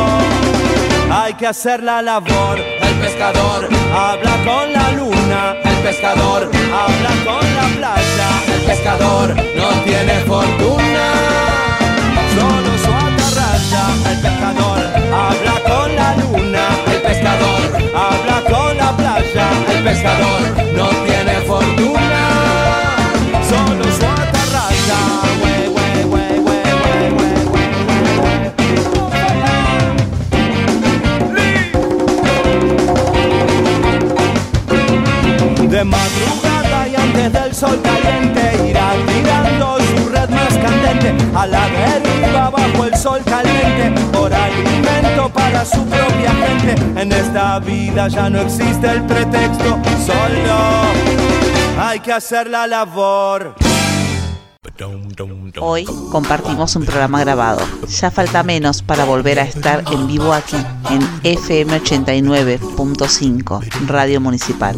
hay 1.12 1.34
que 1.34 1.48
hacer 1.48 1.84
la 1.84 2.02
labor. 2.02 2.58
El 2.82 2.96
pescador 2.96 3.70
habla 3.94 4.36
con 4.46 4.74
la 4.74 4.92
luna, 4.92 5.56
el 5.64 5.78
pescador 5.88 6.50
habla 6.84 7.12
con 7.28 7.46
la 7.60 7.66
playa. 7.78 8.30
El 8.56 8.62
pescador 8.66 9.36
no 9.60 9.70
tiene 9.86 10.16
fortuna, 10.32 11.06
solo 12.38 12.72
su 12.84 12.92
atarraya. 13.06 13.84
El 14.12 14.20
pescador 14.26 14.80
habla 15.26 15.56
con 15.70 15.96
la 15.96 16.10
luna, 16.24 16.64
el 16.94 17.02
pescador 17.02 17.62
habla 18.06 18.38
con 18.54 18.78
la 18.78 18.90
playa. 18.98 19.48
El 19.74 19.84
pescador 19.84 20.42
no 20.76 20.88
tiene 21.08 21.34
fortuna, 21.52 22.07
De 35.78 35.84
madrugada 35.84 36.88
y 36.88 36.96
antes 36.96 37.34
del 37.34 37.54
sol 37.54 37.80
caliente 37.84 38.68
irá 38.68 38.94
tirando 39.06 39.78
su 39.78 40.10
red 40.10 40.28
más 40.28 40.58
candente 40.58 41.16
a 41.36 41.46
la 41.46 41.68
deriva 41.68 42.50
bajo 42.50 42.86
el 42.86 42.98
sol 42.98 43.22
caliente 43.24 43.94
por 44.12 44.34
alimento 44.34 45.32
para 45.32 45.64
su 45.64 45.86
propia 45.86 46.34
gente. 46.34 47.00
En 47.00 47.12
esta 47.12 47.60
vida 47.60 48.08
ya 48.08 48.28
no 48.28 48.42
existe 48.42 48.90
el 48.90 49.04
pretexto, 49.04 49.80
solo 50.04 50.56
hay 51.80 52.00
que 52.00 52.12
hacer 52.12 52.48
la 52.48 52.66
labor. 52.66 53.54
Hoy 55.60 55.86
compartimos 56.12 56.76
un 56.76 56.86
programa 56.86 57.20
grabado. 57.20 57.62
Ya 57.88 58.10
falta 58.10 58.42
menos 58.42 58.82
para 58.82 59.06
volver 59.06 59.40
a 59.40 59.44
estar 59.44 59.84
en 59.92 60.08
vivo 60.08 60.34
aquí, 60.34 60.58
en 60.90 61.08
FM 61.24 61.80
89.5, 61.82 63.88
Radio 63.88 64.20
Municipal. 64.20 64.76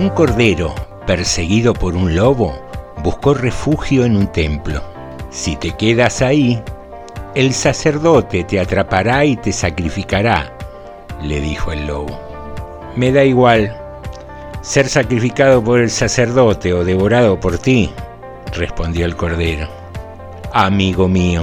Un 0.00 0.08
cordero, 0.08 0.74
perseguido 1.06 1.74
por 1.74 1.94
un 1.94 2.16
lobo, 2.16 2.58
buscó 3.02 3.34
refugio 3.34 4.06
en 4.06 4.16
un 4.16 4.28
templo. 4.28 4.80
Si 5.28 5.56
te 5.56 5.72
quedas 5.72 6.22
ahí, 6.22 6.58
el 7.34 7.52
sacerdote 7.52 8.44
te 8.44 8.58
atrapará 8.58 9.26
y 9.26 9.36
te 9.36 9.52
sacrificará, 9.52 10.56
le 11.22 11.42
dijo 11.42 11.70
el 11.70 11.86
lobo. 11.86 12.18
Me 12.96 13.12
da 13.12 13.24
igual 13.24 13.76
ser 14.62 14.88
sacrificado 14.88 15.62
por 15.62 15.80
el 15.80 15.90
sacerdote 15.90 16.72
o 16.72 16.82
devorado 16.82 17.38
por 17.38 17.58
ti, 17.58 17.90
respondió 18.54 19.04
el 19.04 19.16
cordero. 19.16 19.68
Amigo 20.54 21.08
mío, 21.08 21.42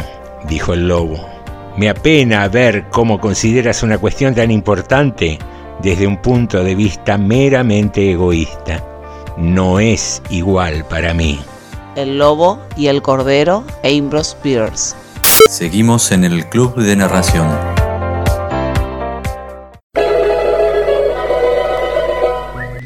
dijo 0.50 0.74
el 0.74 0.88
lobo, 0.88 1.30
me 1.78 1.90
apena 1.90 2.48
ver 2.48 2.88
cómo 2.90 3.20
consideras 3.20 3.84
una 3.84 4.00
cuestión 4.00 4.34
tan 4.34 4.50
importante 4.50 5.38
desde 5.82 6.08
un 6.08 6.22
punto 6.22 6.64
de 6.64 6.76
vista 6.76 7.18
meramente 7.18 8.12
egoísta. 8.12 8.84
No 9.38 9.80
es 9.80 10.22
igual 10.30 10.86
para 10.90 11.14
mí. 11.14 11.40
El 11.96 12.18
lobo 12.18 12.60
y 12.76 12.88
el 12.88 13.02
cordero, 13.02 13.64
Ambrose 13.84 14.36
Pierce. 14.42 14.96
Seguimos 15.50 16.12
en 16.12 16.24
el 16.24 16.48
Club 16.48 16.76
de 16.76 16.96
Narración. 16.96 17.48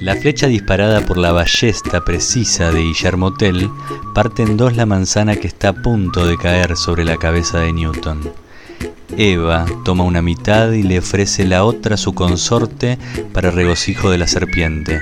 La 0.01 0.15
flecha 0.15 0.47
disparada 0.47 1.01
por 1.01 1.17
la 1.17 1.31
ballesta 1.31 2.01
precisa 2.01 2.71
de 2.71 2.81
Guillermo 2.81 3.35
Tell 3.35 3.69
parte 4.15 4.41
en 4.41 4.57
dos 4.57 4.75
la 4.75 4.87
manzana 4.87 5.35
que 5.35 5.47
está 5.47 5.69
a 5.69 5.73
punto 5.73 6.25
de 6.25 6.37
caer 6.37 6.75
sobre 6.75 7.05
la 7.05 7.17
cabeza 7.17 7.59
de 7.59 7.71
Newton. 7.71 8.31
Eva 9.17 9.65
toma 9.83 10.03
una 10.03 10.21
mitad 10.21 10.71
y 10.71 10.83
le 10.83 10.99
ofrece 10.99 11.45
la 11.45 11.63
otra 11.63 11.95
a 11.95 11.97
su 11.97 12.13
consorte 12.13 12.97
para 13.33 13.51
regocijo 13.51 14.09
de 14.09 14.17
la 14.17 14.27
serpiente. 14.27 15.01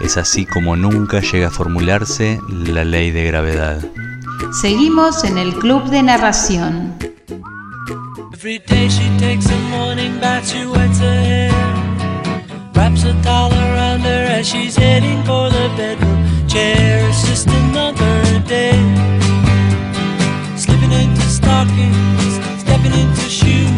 Es 0.00 0.16
así 0.16 0.46
como 0.46 0.76
nunca 0.76 1.20
llega 1.20 1.48
a 1.48 1.50
formularse 1.50 2.40
la 2.48 2.84
ley 2.84 3.10
de 3.10 3.24
gravedad. 3.24 3.84
Seguimos 4.60 5.24
en 5.24 5.38
el 5.38 5.54
Club 5.54 5.90
de 5.90 6.02
Narración. 6.02 6.94
Every 8.32 8.58
day 8.58 8.88
she 8.88 9.06
takes 9.18 9.46
a 9.50 9.58
morning 9.68 10.18
bath, 10.18 10.48
she 10.48 10.64
wets 10.64 10.98
her 10.98 11.20
hair. 11.20 11.52
Wraps 12.74 13.04
a 13.04 13.12
towel 13.22 13.52
around 13.52 14.00
her 14.00 14.40
as 14.40 14.48
she's 14.48 14.76
heading 14.76 15.22
for 15.24 15.50
the 15.50 15.68
bedroom 15.76 16.24
chair. 16.48 17.06
It's 17.06 17.28
just 17.28 17.48
another 17.48 18.40
day. 18.48 18.80
Slipping 20.56 20.90
into 20.90 21.20
stockings, 21.28 22.39
stepping 22.80 22.98
into 22.98 23.28
shoes, 23.28 23.70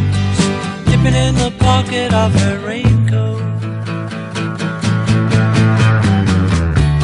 dipping 0.86 1.14
in 1.14 1.34
the 1.34 1.52
pocket 1.58 2.12
of 2.14 2.32
her 2.34 2.58
raincoat. 2.66 3.42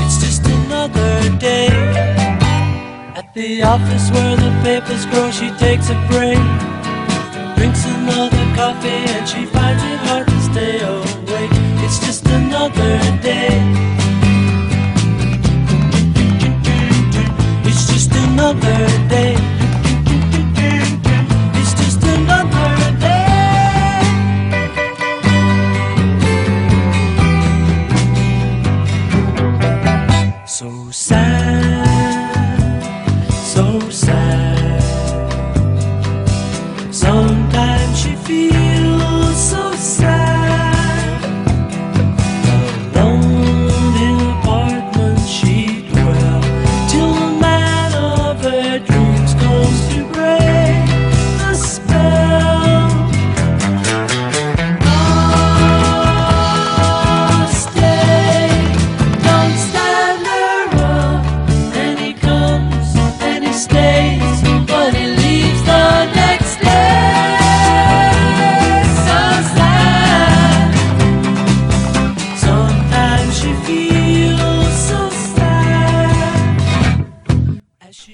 It's 0.05 0.19
just 0.19 0.47
another 0.47 1.37
day. 1.39 1.69
At 3.17 3.35
the 3.35 3.63
office 3.63 4.11
where 4.11 4.37
the 4.37 4.51
papers 4.63 5.07
grow, 5.07 5.31
she 5.31 5.51
takes 5.59 5.91
a 5.91 5.99
break. 6.09 6.39
Drinks 7.57 7.85
another 7.87 8.45
coffee 8.55 9.03
and 9.15 9.29
she 9.29 9.45
finds 9.47 9.83
it 9.83 9.99
hard 10.07 10.27
to 10.29 10.41
stay 10.41 10.81
awake. 10.81 11.51
It's 11.85 11.99
just 11.99 12.27
another 12.27 12.99
day. 13.21 13.59
It's 17.65 17.87
just 17.93 18.13
another 18.13 18.87
day. 19.09 19.48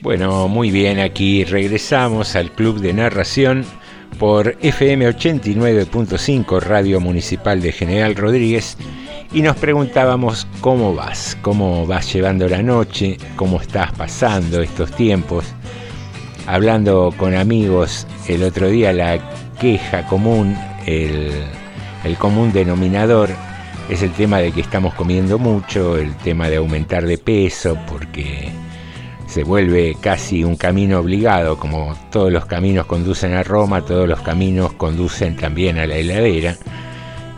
Bueno, 0.01 0.49
muy 0.49 0.71
bien, 0.71 0.99
aquí 0.99 1.45
regresamos 1.45 2.37
al 2.37 2.51
Club 2.53 2.79
de 2.81 2.95
Narración 2.95 3.67
por 4.19 4.57
FM 4.63 5.09
89.5 5.09 6.61
Radio 6.63 7.01
Municipal 7.01 7.61
de 7.61 7.73
General 7.73 8.15
Rodríguez 8.15 8.79
y 9.35 9.43
nos 9.43 9.57
preguntábamos 9.57 10.47
cómo 10.61 10.95
vas, 10.95 11.37
cómo 11.43 11.87
vas 11.89 12.13
llevando 12.13 12.49
la 12.49 12.63
noche, 12.63 13.19
cómo 13.35 13.61
estás 13.61 13.91
pasando 13.93 14.63
estos 14.63 14.93
tiempos. 14.93 15.45
Hablando 16.47 17.13
con 17.17 17.35
amigos 17.35 18.07
el 18.29 18.45
otro 18.45 18.69
día, 18.69 18.93
la 18.93 19.19
queja 19.59 20.07
común, 20.07 20.57
el, 20.87 21.33
común 22.19 22.53
denominador 22.53 23.31
es 23.91 24.03
el 24.03 24.13
tema 24.13 24.39
de 24.39 24.53
que 24.53 24.61
estamos 24.61 24.95
comiendo 24.95 25.37
mucho, 25.37 25.97
el 25.97 26.15
tema 26.19 26.49
de 26.49 26.57
aumentar 26.57 27.05
de 27.05 27.19
peso, 27.19 27.77
porque 27.89 28.53
se 29.27 29.43
vuelve 29.43 29.97
casi 30.01 30.45
un 30.45 30.55
camino 30.55 31.01
obligado, 31.01 31.59
como 31.59 31.97
todos 32.13 32.31
los 32.31 32.47
caminos 32.47 32.87
conducen 32.87 33.35
a 33.35 33.43
Roma, 33.43 33.85
todos 33.85 34.09
los 34.09 34.21
caminos 34.21 34.75
conducen 34.75 35.35
también 35.37 35.79
a 35.79 35.87
la 35.87 35.97
heladera. 35.97 36.57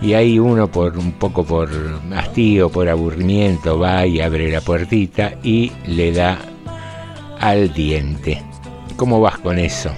Y 0.01 0.13
ahí 0.13 0.39
uno 0.39 0.69
por 0.69 0.99
un 0.99 1.13
poco 1.13 1.45
por 1.45 1.71
hastío, 2.15 2.69
por 2.69 2.89
aburrimiento, 2.89 3.79
va 3.79 4.07
y 4.07 4.21
abre 4.21 4.51
la 4.51 4.61
puertita 4.61 5.35
y 5.43 5.73
le 5.87 6.13
da 6.13 6.39
al 7.41 7.73
diente. 7.73 8.43
¿Cómo 8.97 9.21
vas 9.21 9.39
con 9.39 9.59
eso? 9.59 9.91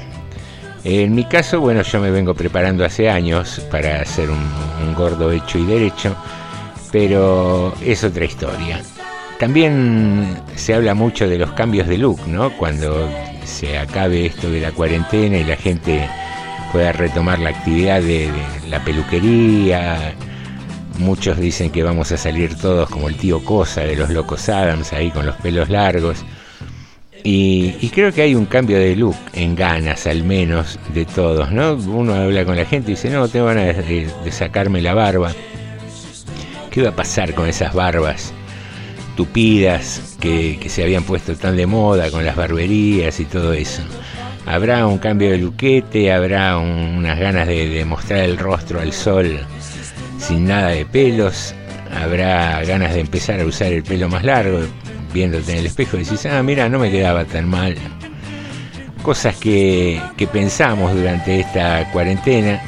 En 0.84 1.14
mi 1.14 1.24
caso, 1.24 1.60
bueno, 1.60 1.82
yo 1.82 2.00
me 2.00 2.10
vengo 2.10 2.34
preparando 2.34 2.84
hace 2.84 3.10
años 3.10 3.60
para 3.70 4.04
ser 4.04 4.30
un, 4.30 4.38
un 4.86 4.94
gordo 4.94 5.32
hecho 5.32 5.58
y 5.58 5.64
derecho, 5.64 6.14
pero 6.92 7.74
es 7.84 8.04
otra 8.04 8.24
historia. 8.24 8.80
También 9.38 10.36
se 10.56 10.74
habla 10.74 10.94
mucho 10.94 11.28
de 11.28 11.38
los 11.38 11.52
cambios 11.52 11.86
de 11.88 11.98
look, 11.98 12.26
¿no? 12.26 12.56
Cuando 12.56 13.08
se 13.44 13.78
acabe 13.78 14.26
esto 14.26 14.50
de 14.50 14.60
la 14.60 14.72
cuarentena 14.72 15.38
y 15.38 15.44
la 15.44 15.56
gente 15.56 16.08
pueda 16.72 16.92
retomar 16.92 17.38
la 17.38 17.50
actividad 17.50 18.02
de, 18.02 18.30
la 18.68 18.82
peluquería. 18.84 20.14
Muchos 20.98 21.38
dicen 21.38 21.70
que 21.70 21.82
vamos 21.82 22.10
a 22.12 22.16
salir 22.16 22.56
todos 22.56 22.88
como 22.90 23.08
el 23.08 23.16
tío 23.16 23.44
Cosa 23.44 23.82
de 23.82 23.96
los 23.96 24.10
Locos 24.10 24.48
Adams, 24.48 24.92
ahí 24.92 25.10
con 25.10 25.26
los 25.26 25.36
pelos 25.36 25.68
largos. 25.68 26.24
Y, 27.24 27.74
y, 27.80 27.88
creo 27.88 28.12
que 28.12 28.22
hay 28.22 28.34
un 28.34 28.46
cambio 28.46 28.78
de 28.78 28.94
look, 28.94 29.16
en 29.32 29.56
ganas 29.56 30.06
al 30.06 30.22
menos, 30.22 30.78
de 30.94 31.04
todos, 31.04 31.50
¿no? 31.50 31.74
Uno 31.74 32.14
habla 32.14 32.44
con 32.44 32.56
la 32.56 32.64
gente 32.64 32.92
y 32.92 32.94
dice, 32.94 33.10
no, 33.10 33.28
tengo 33.28 33.46
ganas 33.46 33.76
de, 33.76 34.08
de 34.24 34.32
sacarme 34.32 34.80
la 34.80 34.94
barba. 34.94 35.32
¿Qué 36.70 36.82
va 36.82 36.90
a 36.90 36.96
pasar 36.96 37.34
con 37.34 37.48
esas 37.48 37.74
barbas 37.74 38.32
tupidas 39.16 40.16
que, 40.20 40.64
se 40.68 40.84
habían 40.84 41.02
puesto 41.02 41.34
tan 41.34 41.56
de 41.56 41.66
moda 41.66 42.08
con 42.10 42.24
las 42.24 42.36
barberías 42.36 43.18
y 43.18 43.24
todo 43.24 43.52
eso? 43.52 43.82
¿Habrá 44.48 44.86
un 44.86 44.98
cambio 44.98 45.30
de 45.30 45.38
luquete? 45.38 46.12
¿Habrá 46.12 46.58
un, 46.58 46.96
unas 46.98 47.18
ganas 47.18 47.46
de, 47.46 47.84
mostrar 47.84 48.20
el 48.20 48.38
rostro 48.38 48.80
al 48.80 48.92
sol 48.92 49.38
sin 50.18 50.46
nada 50.46 50.68
de 50.68 50.86
pelos? 50.86 51.54
¿Habrá 51.94 52.62
ganas 52.64 52.94
de 52.94 53.00
empezar 53.00 53.40
a 53.40 53.44
usar 53.44 53.72
el 53.72 53.82
pelo 53.82 54.08
más 54.08 54.24
largo? 54.24 54.60
viéndote 55.12 55.52
en 55.52 55.58
el 55.58 55.66
espejo 55.66 55.96
y 55.96 56.04
decís, 56.04 56.26
ah, 56.26 56.42
mira, 56.42 56.68
no 56.68 56.78
me 56.78 56.90
quedaba 56.90 57.24
tan 57.24 57.48
mal. 57.48 57.76
Cosas 59.02 59.36
que, 59.36 60.00
pensamos 60.32 60.94
durante 60.94 61.40
esta 61.40 61.90
cuarentena, 61.92 62.60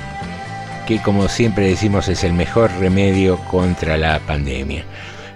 que 0.87 1.01
como 1.03 1.29
siempre 1.29 1.69
decimos 1.69 2.09
es 2.09 2.25
el 2.25 2.33
mejor 2.33 2.71
remedio 2.79 3.37
contra 3.51 3.97
la 3.97 4.19
pandemia. 4.21 4.85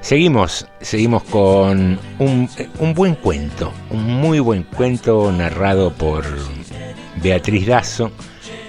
Seguimos, 0.05 0.67
seguimos 0.83 1.23
con 1.23 1.99
un, 2.19 2.51
un 2.79 2.93
buen 2.93 3.15
cuento, 3.15 3.73
un 3.89 4.05
muy 4.05 4.39
buen 4.39 4.65
cuento 4.65 5.33
narrado 5.33 5.95
por 5.95 6.27
Beatriz 7.23 7.67
Dazo, 7.67 8.13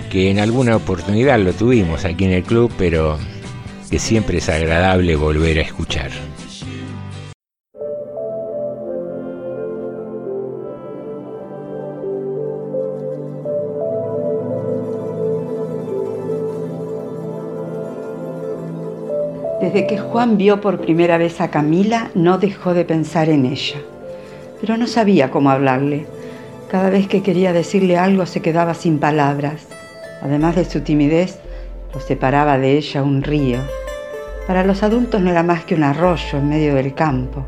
que 0.10 0.32
en 0.32 0.40
alguna 0.40 0.78
oportunidad 0.78 1.38
lo 1.40 1.52
tuvimos 1.52 2.06
aquí 2.06 2.24
en 2.24 2.32
el 2.32 2.44
club, 2.44 2.72
pero 2.78 3.20
que 3.92 4.00
siempre 4.00 4.38
es 4.38 4.48
agradable 4.48 5.18
volver 5.18 5.60
a 5.60 5.64
escuchar. 5.64 6.10
Desde 19.76 19.88
que 19.88 19.98
Juan 19.98 20.38
vio 20.38 20.62
por 20.62 20.80
primera 20.80 21.18
vez 21.18 21.42
a 21.42 21.52
Camila, 21.52 22.10
no 22.16 22.38
dejó 22.38 22.74
de 22.74 22.86
pensar 22.86 23.28
en 23.28 23.46
ella. 23.46 23.76
Pero 24.62 24.78
no 24.78 24.88
sabía 24.88 25.32
cómo 25.32 25.50
hablarle. 25.50 26.06
Cada 26.72 26.90
vez 26.90 27.10
que 27.10 27.22
quería 27.22 27.52
decirle 27.52 27.98
algo 27.98 28.26
se 28.26 28.42
quedaba 28.42 28.74
sin 28.74 29.00
palabras. 29.00 29.68
Además 30.22 30.56
de 30.56 30.64
su 30.64 30.80
timidez, 30.80 31.40
lo 31.94 32.00
separaba 32.00 32.58
de 32.58 32.78
ella 32.78 33.04
un 33.04 33.22
río. 33.22 33.60
Para 34.48 34.64
los 34.64 34.82
adultos 34.82 35.20
no 35.20 35.30
era 35.30 35.44
más 35.44 35.66
que 35.66 35.76
un 35.76 35.84
arroyo 35.84 36.38
en 36.38 36.48
medio 36.48 36.74
del 36.74 36.94
campo, 36.94 37.46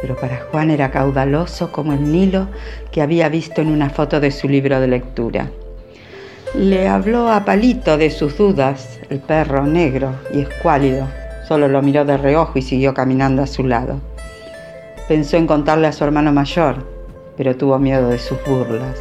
pero 0.00 0.14
para 0.14 0.46
Juan 0.52 0.70
era 0.70 0.92
caudaloso 0.92 1.72
como 1.72 1.92
el 1.92 2.12
Nilo 2.12 2.46
que 2.92 3.02
había 3.02 3.28
visto 3.28 3.62
en 3.62 3.72
una 3.72 3.90
foto 3.90 4.20
de 4.20 4.30
su 4.30 4.48
libro 4.48 4.78
de 4.78 4.86
lectura. 4.86 5.50
Le 6.54 6.86
habló 6.86 7.32
a 7.32 7.44
Palito 7.44 7.98
de 7.98 8.10
sus 8.10 8.38
dudas, 8.38 9.00
el 9.10 9.18
perro 9.18 9.66
negro 9.66 10.14
y 10.32 10.42
escuálido, 10.42 11.08
Solo 11.46 11.68
lo 11.68 11.82
miró 11.82 12.04
de 12.04 12.16
reojo 12.16 12.58
y 12.58 12.62
siguió 12.62 12.94
caminando 12.94 13.42
a 13.42 13.46
su 13.46 13.64
lado. 13.64 14.00
Pensó 15.08 15.36
en 15.36 15.46
contarle 15.46 15.86
a 15.86 15.92
su 15.92 16.02
hermano 16.04 16.32
mayor, 16.32 16.86
pero 17.36 17.56
tuvo 17.56 17.78
miedo 17.78 18.08
de 18.08 18.18
sus 18.18 18.38
burlas. 18.46 18.98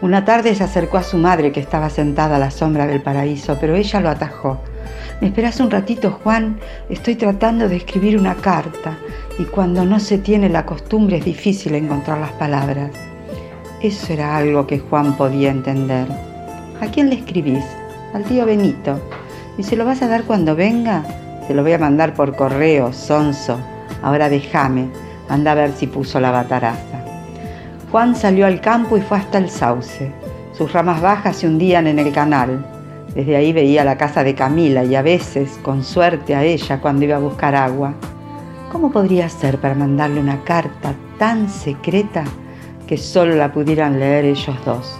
Una 0.00 0.24
tarde 0.24 0.54
se 0.54 0.64
acercó 0.64 0.98
a 0.98 1.02
su 1.02 1.16
madre 1.18 1.52
que 1.52 1.60
estaba 1.60 1.90
sentada 1.90 2.36
a 2.36 2.38
la 2.38 2.50
sombra 2.50 2.86
del 2.86 3.02
paraíso, 3.02 3.56
pero 3.60 3.74
ella 3.76 4.00
lo 4.00 4.10
atajó. 4.10 4.60
¿Me 5.20 5.28
esperas 5.28 5.60
un 5.60 5.70
ratito, 5.70 6.18
Juan? 6.22 6.58
Estoy 6.88 7.14
tratando 7.14 7.68
de 7.68 7.76
escribir 7.76 8.18
una 8.18 8.34
carta 8.34 8.98
y 9.38 9.44
cuando 9.44 9.84
no 9.84 10.00
se 10.00 10.18
tiene 10.18 10.48
la 10.48 10.66
costumbre 10.66 11.18
es 11.18 11.24
difícil 11.24 11.74
encontrar 11.74 12.18
las 12.18 12.32
palabras. 12.32 12.90
Eso 13.80 14.12
era 14.12 14.36
algo 14.36 14.66
que 14.66 14.78
Juan 14.78 15.16
podía 15.16 15.50
entender. 15.50 16.08
¿A 16.80 16.86
quién 16.86 17.10
le 17.10 17.16
escribís? 17.16 17.64
Al 18.12 18.24
tío 18.24 18.46
Benito. 18.46 19.00
¿Y 19.56 19.62
se 19.62 19.76
lo 19.76 19.84
vas 19.84 20.02
a 20.02 20.08
dar 20.08 20.24
cuando 20.24 20.56
venga? 20.56 21.04
Se 21.46 21.54
lo 21.54 21.62
voy 21.62 21.72
a 21.72 21.78
mandar 21.78 22.14
por 22.14 22.34
correo, 22.34 22.92
sonso. 22.92 23.58
Ahora 24.02 24.28
déjame, 24.28 24.88
anda 25.28 25.52
a 25.52 25.54
ver 25.54 25.72
si 25.72 25.86
puso 25.86 26.20
la 26.20 26.30
bataraza. 26.30 27.04
Juan 27.90 28.16
salió 28.16 28.46
al 28.46 28.60
campo 28.60 28.96
y 28.96 29.02
fue 29.02 29.18
hasta 29.18 29.38
el 29.38 29.50
sauce. 29.50 30.10
Sus 30.52 30.72
ramas 30.72 31.00
bajas 31.00 31.36
se 31.36 31.46
hundían 31.46 31.86
en 31.86 31.98
el 31.98 32.12
canal. 32.12 32.64
Desde 33.14 33.36
ahí 33.36 33.52
veía 33.52 33.84
la 33.84 33.96
casa 33.96 34.24
de 34.24 34.34
Camila 34.34 34.84
y 34.84 34.94
a 34.94 35.02
veces, 35.02 35.58
con 35.62 35.84
suerte, 35.84 36.34
a 36.34 36.42
ella 36.42 36.80
cuando 36.80 37.04
iba 37.04 37.16
a 37.16 37.20
buscar 37.20 37.54
agua. 37.54 37.94
¿Cómo 38.72 38.90
podría 38.90 39.28
ser 39.28 39.58
para 39.58 39.74
mandarle 39.74 40.20
una 40.20 40.42
carta 40.42 40.94
tan 41.18 41.48
secreta 41.48 42.24
que 42.88 42.98
solo 42.98 43.36
la 43.36 43.52
pudieran 43.52 44.00
leer 44.00 44.24
ellos 44.24 44.56
dos? 44.64 44.98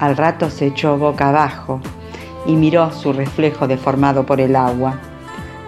Al 0.00 0.16
rato 0.16 0.50
se 0.50 0.66
echó 0.66 0.98
boca 0.98 1.30
abajo 1.30 1.80
y 2.46 2.56
miró 2.56 2.92
su 2.92 3.12
reflejo 3.12 3.66
deformado 3.66 4.26
por 4.26 4.40
el 4.40 4.54
agua. 4.54 4.98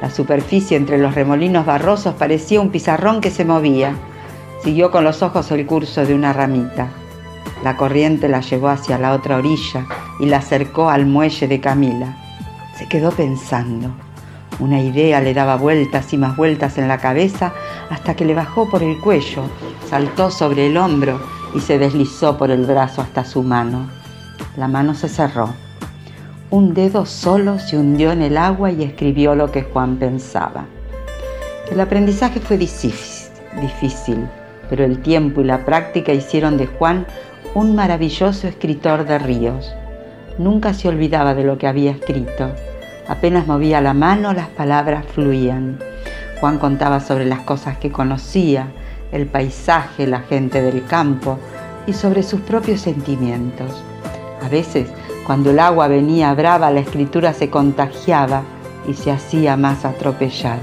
La 0.00 0.10
superficie 0.10 0.76
entre 0.76 0.98
los 0.98 1.14
remolinos 1.14 1.66
barrosos 1.66 2.14
parecía 2.14 2.60
un 2.60 2.70
pizarrón 2.70 3.20
que 3.20 3.30
se 3.30 3.44
movía. 3.44 3.94
Siguió 4.62 4.90
con 4.90 5.04
los 5.04 5.22
ojos 5.22 5.50
el 5.50 5.66
curso 5.66 6.06
de 6.06 6.14
una 6.14 6.32
ramita. 6.32 6.88
La 7.62 7.76
corriente 7.76 8.28
la 8.28 8.40
llevó 8.40 8.68
hacia 8.68 8.98
la 8.98 9.12
otra 9.12 9.36
orilla 9.36 9.86
y 10.18 10.26
la 10.26 10.38
acercó 10.38 10.88
al 10.88 11.04
muelle 11.04 11.46
de 11.48 11.60
Camila. 11.60 12.16
Se 12.78 12.88
quedó 12.88 13.10
pensando. 13.10 13.90
Una 14.58 14.80
idea 14.80 15.20
le 15.20 15.34
daba 15.34 15.56
vueltas 15.56 16.12
y 16.12 16.18
más 16.18 16.36
vueltas 16.36 16.78
en 16.78 16.88
la 16.88 16.98
cabeza 16.98 17.52
hasta 17.90 18.14
que 18.14 18.24
le 18.24 18.34
bajó 18.34 18.68
por 18.68 18.82
el 18.82 18.98
cuello, 19.00 19.42
saltó 19.88 20.30
sobre 20.30 20.66
el 20.66 20.76
hombro 20.76 21.20
y 21.54 21.60
se 21.60 21.78
deslizó 21.78 22.38
por 22.38 22.50
el 22.50 22.64
brazo 22.64 23.02
hasta 23.02 23.24
su 23.24 23.42
mano. 23.42 23.88
La 24.56 24.68
mano 24.68 24.94
se 24.94 25.08
cerró. 25.08 25.54
Un 26.50 26.74
dedo 26.74 27.06
solo 27.06 27.60
se 27.60 27.78
hundió 27.78 28.10
en 28.10 28.22
el 28.22 28.36
agua 28.36 28.72
y 28.72 28.82
escribió 28.82 29.36
lo 29.36 29.52
que 29.52 29.62
Juan 29.62 29.98
pensaba. 29.98 30.66
El 31.70 31.78
aprendizaje 31.78 32.40
fue 32.40 32.58
difícil, 32.58 34.26
pero 34.68 34.84
el 34.84 35.00
tiempo 35.00 35.42
y 35.42 35.44
la 35.44 35.64
práctica 35.64 36.12
hicieron 36.12 36.56
de 36.56 36.66
Juan 36.66 37.06
un 37.54 37.76
maravilloso 37.76 38.48
escritor 38.48 39.06
de 39.06 39.20
ríos. 39.20 39.72
Nunca 40.38 40.74
se 40.74 40.88
olvidaba 40.88 41.34
de 41.34 41.44
lo 41.44 41.56
que 41.56 41.68
había 41.68 41.92
escrito. 41.92 42.50
Apenas 43.06 43.46
movía 43.46 43.80
la 43.80 43.94
mano, 43.94 44.32
las 44.32 44.48
palabras 44.48 45.04
fluían. 45.06 45.78
Juan 46.40 46.58
contaba 46.58 46.98
sobre 46.98 47.26
las 47.26 47.40
cosas 47.40 47.78
que 47.78 47.92
conocía, 47.92 48.72
el 49.12 49.26
paisaje, 49.26 50.04
la 50.08 50.22
gente 50.22 50.62
del 50.62 50.84
campo 50.84 51.38
y 51.86 51.92
sobre 51.92 52.24
sus 52.24 52.40
propios 52.40 52.80
sentimientos. 52.80 53.84
A 54.44 54.48
veces 54.48 54.88
cuando 55.26 55.50
el 55.50 55.60
agua 55.60 55.88
venía 55.88 56.34
brava, 56.34 56.70
la 56.70 56.80
escritura 56.80 57.32
se 57.32 57.50
contagiaba 57.50 58.42
y 58.86 58.94
se 58.94 59.10
hacía 59.10 59.56
más 59.56 59.84
atropellada. 59.84 60.58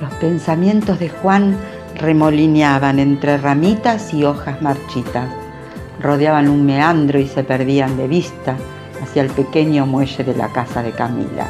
Los 0.00 0.12
pensamientos 0.14 0.98
de 0.98 1.10
Juan 1.10 1.56
remolineaban 1.96 2.98
entre 2.98 3.36
ramitas 3.36 4.14
y 4.14 4.24
hojas 4.24 4.62
marchitas. 4.62 5.28
Rodeaban 6.00 6.48
un 6.48 6.64
meandro 6.64 7.18
y 7.18 7.28
se 7.28 7.44
perdían 7.44 7.96
de 7.96 8.08
vista 8.08 8.56
hacia 9.02 9.22
el 9.22 9.28
pequeño 9.28 9.86
muelle 9.86 10.24
de 10.24 10.34
la 10.34 10.48
casa 10.48 10.82
de 10.82 10.92
Camila. 10.92 11.46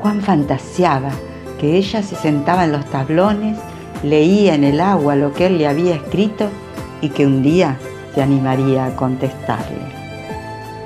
Juan 0.00 0.22
fantaseaba 0.22 1.10
que 1.58 1.76
ella 1.76 2.02
se 2.02 2.16
sentaba 2.16 2.64
en 2.64 2.72
los 2.72 2.86
tablones, 2.86 3.58
leía 4.02 4.54
en 4.54 4.64
el 4.64 4.80
agua 4.80 5.14
lo 5.14 5.34
que 5.34 5.46
él 5.46 5.58
le 5.58 5.68
había 5.68 5.96
escrito 5.96 6.48
y 7.02 7.10
que 7.10 7.26
un 7.26 7.42
día 7.42 7.76
se 8.14 8.22
animaría 8.22 8.86
a 8.86 8.96
contestarle. 8.96 9.99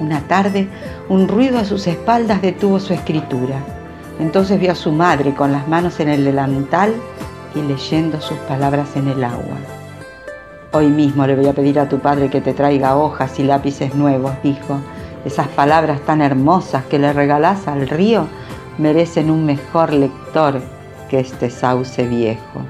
Una 0.01 0.21
tarde, 0.23 0.69
un 1.09 1.29
ruido 1.29 1.59
a 1.59 1.65
sus 1.65 1.87
espaldas 1.87 2.43
detuvo 2.43 2.81
su 2.81 2.93
escritura. 2.93 3.57
Entonces 4.19 4.59
vio 4.59 4.73
a 4.73 4.77
su 4.77 4.93
madre 4.93 5.35
con 5.35 5.53
las 5.53 5.69
manos 5.69 6.01
en 6.01 6.09
el 6.09 6.25
delantal 6.25 6.95
y 7.55 7.63
leyendo 7.63 8.21
sus 8.21 8.39
palabras 8.39 8.97
en 8.97 9.09
el 9.09 9.23
agua. 9.23 9.57
Hoy 10.73 10.89
mismo 10.89 11.27
le 11.27 11.37
voy 11.37 11.47
a 11.47 11.53
pedir 11.53 11.79
a 11.79 11.89
tu 11.89 12.01
padre 12.01 12.31
que 12.31 12.41
te 12.41 12.53
traiga 12.53 12.97
hojas 12.97 13.39
y 13.39 13.45
lápices 13.45 13.95
nuevos, 13.95 14.33
dijo. 14.43 14.81
Esas 15.25 15.49
palabras 15.49 16.01
tan 16.01 16.21
hermosas 16.21 16.85
que 16.85 16.99
le 16.99 17.13
regalás 17.13 17.69
al 17.69 17.89
río 17.89 18.27
merecen 18.77 19.31
un 19.31 19.47
mejor 19.47 19.93
lector 19.93 20.61
que 21.09 21.21
este 21.21 21.49
sauce 21.49 22.07
viejo. 22.07 22.63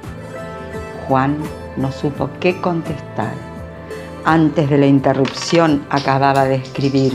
Juan 1.08 1.38
no 1.76 1.90
supo 1.90 2.28
qué 2.40 2.60
contestar. 2.60 3.53
Antes 4.26 4.70
de 4.70 4.78
la 4.78 4.86
interrupción 4.86 5.84
acababa 5.90 6.46
de 6.46 6.54
escribir. 6.54 7.12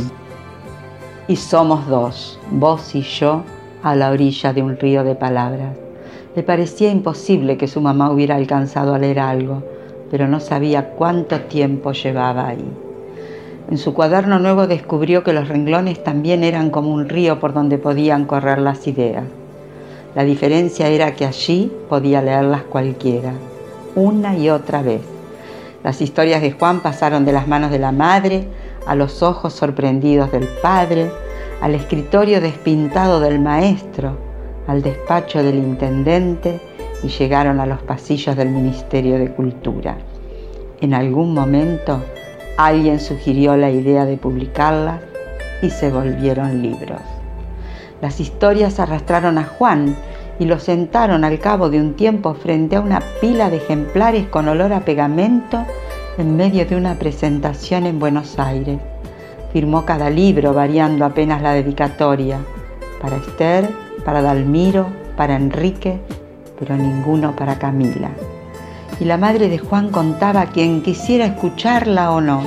Y 1.27 1.37
somos 1.37 1.87
dos, 1.87 2.39
vos 2.51 2.93
y 2.93 3.01
yo, 3.01 3.41
a 3.81 3.95
la 3.95 4.11
orilla 4.11 4.53
de 4.53 4.61
un 4.61 4.77
río 4.77 5.03
de 5.03 5.15
palabras. 5.15 5.75
Le 6.35 6.43
parecía 6.43 6.91
imposible 6.91 7.57
que 7.57 7.67
su 7.67 7.81
mamá 7.81 8.11
hubiera 8.11 8.35
alcanzado 8.35 8.93
a 8.93 8.99
leer 8.99 9.19
algo, 9.19 9.63
pero 10.11 10.27
no 10.27 10.39
sabía 10.39 10.91
cuánto 10.91 11.41
tiempo 11.41 11.93
llevaba 11.93 12.47
ahí. 12.47 12.71
En 13.71 13.79
su 13.79 13.95
cuaderno 13.95 14.37
nuevo 14.37 14.67
descubrió 14.67 15.23
que 15.23 15.33
los 15.33 15.47
renglones 15.47 16.03
también 16.03 16.43
eran 16.43 16.69
como 16.69 16.93
un 16.93 17.09
río 17.09 17.39
por 17.39 17.53
donde 17.53 17.79
podían 17.79 18.25
correr 18.25 18.59
las 18.59 18.85
ideas. 18.85 19.23
La 20.13 20.23
diferencia 20.23 20.89
era 20.89 21.15
que 21.15 21.25
allí 21.25 21.71
podía 21.89 22.21
leerlas 22.21 22.61
cualquiera, 22.61 23.33
una 23.95 24.37
y 24.37 24.51
otra 24.51 24.83
vez. 24.83 25.01
Las 25.83 26.01
historias 26.01 26.41
de 26.41 26.51
Juan 26.51 26.81
pasaron 26.81 27.25
de 27.25 27.31
las 27.31 27.47
manos 27.47 27.71
de 27.71 27.79
la 27.79 27.91
madre 27.91 28.47
a 28.85 28.95
los 28.95 29.23
ojos 29.23 29.53
sorprendidos 29.53 30.31
del 30.31 30.47
padre, 30.61 31.11
al 31.61 31.75
escritorio 31.75 32.41
despintado 32.41 33.19
del 33.19 33.39
maestro, 33.39 34.17
al 34.67 34.81
despacho 34.81 35.43
del 35.43 35.55
intendente 35.55 36.59
y 37.03 37.07
llegaron 37.07 37.59
a 37.59 37.65
los 37.65 37.81
pasillos 37.81 38.35
del 38.35 38.49
Ministerio 38.49 39.17
de 39.17 39.31
Cultura. 39.31 39.97
En 40.81 40.93
algún 40.93 41.33
momento 41.33 42.01
Alguien 42.59 42.99
sugirió 42.99 43.55
la 43.55 43.71
idea 43.71 44.03
de 44.03 44.17
publicarlas 44.17 44.99
y 45.61 45.69
se 45.69 45.89
volvieron 45.89 46.61
libros. 46.61 46.99
Las 48.01 48.19
historias 48.19 48.81
arrastraron 48.81 49.37
a 49.37 49.45
Juan 49.45 49.95
y 50.39 50.45
lo 50.45 50.59
sentaron 50.59 51.23
al 51.23 51.39
cabo 51.39 51.69
de 51.69 51.79
un 51.79 51.93
tiempo 51.93 52.33
frente 52.33 52.77
a 52.77 52.81
una 52.81 53.01
pila 53.21 53.49
de 53.49 53.57
ejemplares 53.57 54.27
con 54.27 54.47
olor 54.47 54.73
a 54.73 54.85
pegamento 54.85 55.65
en 56.17 56.35
medio 56.37 56.65
de 56.65 56.75
una 56.75 56.95
presentación 56.95 57.85
en 57.85 57.99
Buenos 57.99 58.39
Aires. 58.39 58.79
Firmó 59.53 59.85
cada 59.85 60.09
libro 60.09 60.53
variando 60.53 61.05
apenas 61.05 61.41
la 61.41 61.53
dedicatoria, 61.53 62.39
para 63.01 63.17
Esther, 63.17 63.69
para 64.05 64.21
Dalmiro, 64.21 64.87
para 65.17 65.35
Enrique, 65.35 65.99
pero 66.57 66.75
ninguno 66.75 67.35
para 67.35 67.59
Camila 67.59 68.11
y 68.99 69.05
la 69.05 69.17
madre 69.17 69.49
de 69.49 69.57
Juan 69.57 69.89
contaba 69.89 70.41
a 70.41 70.45
quien 70.47 70.81
quisiera 70.81 71.25
escucharla 71.25 72.11
o 72.11 72.21
no. 72.21 72.43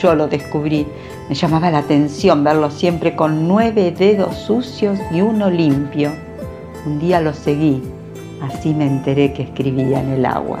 Yo 0.00 0.14
lo 0.14 0.28
descubrí. 0.28 0.86
Me 1.28 1.34
llamaba 1.34 1.70
la 1.70 1.78
atención 1.78 2.44
verlo 2.44 2.70
siempre 2.70 3.16
con 3.16 3.48
nueve 3.48 3.92
dedos 3.96 4.36
sucios 4.36 4.98
y 5.10 5.20
uno 5.20 5.50
limpio. 5.50 6.12
Un 6.86 6.98
día 6.98 7.20
lo 7.20 7.34
seguí. 7.34 7.82
Así 8.40 8.72
me 8.72 8.86
enteré 8.86 9.34
que 9.34 9.42
escribía 9.42 10.00
en 10.00 10.10
el 10.10 10.24
agua. 10.24 10.60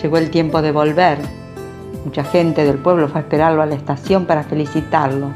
Llegó 0.00 0.18
el 0.18 0.30
tiempo 0.30 0.62
de 0.62 0.70
volver. 0.70 1.18
Mucha 2.04 2.22
gente 2.22 2.64
del 2.64 2.78
pueblo 2.78 3.08
fue 3.08 3.18
a 3.18 3.22
esperarlo 3.22 3.60
a 3.60 3.66
la 3.66 3.74
estación 3.74 4.26
para 4.26 4.44
felicitarlo. 4.44 5.30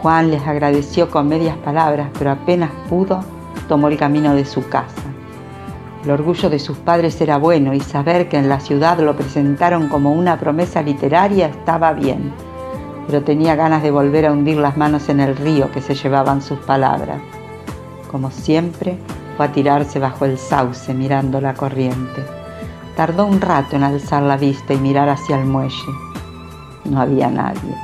Juan 0.00 0.30
les 0.30 0.46
agradeció 0.46 1.10
con 1.10 1.28
medias 1.28 1.58
palabras, 1.58 2.08
pero 2.18 2.30
apenas 2.30 2.70
pudo, 2.88 3.20
tomó 3.68 3.88
el 3.88 3.98
camino 3.98 4.34
de 4.34 4.46
su 4.46 4.66
casa. 4.70 5.02
El 6.04 6.10
orgullo 6.10 6.48
de 6.48 6.58
sus 6.58 6.78
padres 6.78 7.20
era 7.20 7.36
bueno 7.36 7.74
y 7.74 7.80
saber 7.80 8.30
que 8.30 8.38
en 8.38 8.48
la 8.48 8.60
ciudad 8.60 8.98
lo 8.98 9.14
presentaron 9.14 9.88
como 9.88 10.12
una 10.12 10.38
promesa 10.38 10.80
literaria 10.80 11.48
estaba 11.48 11.92
bien, 11.92 12.32
pero 13.06 13.22
tenía 13.22 13.56
ganas 13.56 13.82
de 13.82 13.90
volver 13.90 14.24
a 14.24 14.32
hundir 14.32 14.56
las 14.56 14.78
manos 14.78 15.10
en 15.10 15.20
el 15.20 15.36
río 15.36 15.70
que 15.70 15.82
se 15.82 15.94
llevaban 15.94 16.40
sus 16.40 16.58
palabras. 16.60 17.20
Como 18.12 18.30
siempre, 18.30 18.98
fue 19.36 19.46
a 19.46 19.52
tirarse 19.52 19.98
bajo 19.98 20.26
el 20.26 20.36
sauce 20.36 20.92
mirando 20.92 21.40
la 21.40 21.54
corriente. 21.54 22.22
Tardó 22.94 23.24
un 23.24 23.40
rato 23.40 23.76
en 23.76 23.84
alzar 23.84 24.22
la 24.22 24.36
vista 24.36 24.74
y 24.74 24.76
mirar 24.76 25.08
hacia 25.08 25.40
el 25.40 25.46
muelle. 25.46 25.74
No 26.84 27.00
había 27.00 27.30
nadie. 27.30 27.74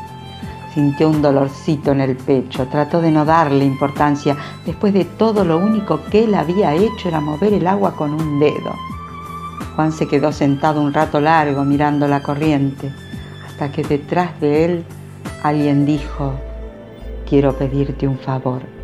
Sintió 0.74 1.08
un 1.08 1.22
dolorcito 1.22 1.92
en 1.92 2.02
el 2.02 2.14
pecho, 2.14 2.66
trató 2.66 3.00
de 3.00 3.10
no 3.10 3.24
darle 3.24 3.64
importancia. 3.64 4.36
Después 4.66 4.92
de 4.92 5.06
todo, 5.06 5.46
lo 5.46 5.56
único 5.56 6.04
que 6.10 6.24
él 6.24 6.34
había 6.34 6.74
hecho 6.74 7.08
era 7.08 7.20
mover 7.20 7.54
el 7.54 7.66
agua 7.66 7.96
con 7.96 8.12
un 8.12 8.38
dedo. 8.38 8.74
Juan 9.76 9.92
se 9.92 10.06
quedó 10.06 10.30
sentado 10.30 10.82
un 10.82 10.92
rato 10.92 11.20
largo 11.20 11.64
mirando 11.64 12.06
la 12.06 12.22
corriente, 12.22 12.92
hasta 13.46 13.72
que 13.72 13.82
detrás 13.82 14.38
de 14.40 14.64
él 14.66 14.84
alguien 15.42 15.86
dijo, 15.86 16.34
quiero 17.26 17.56
pedirte 17.56 18.06
un 18.06 18.18
favor. 18.18 18.77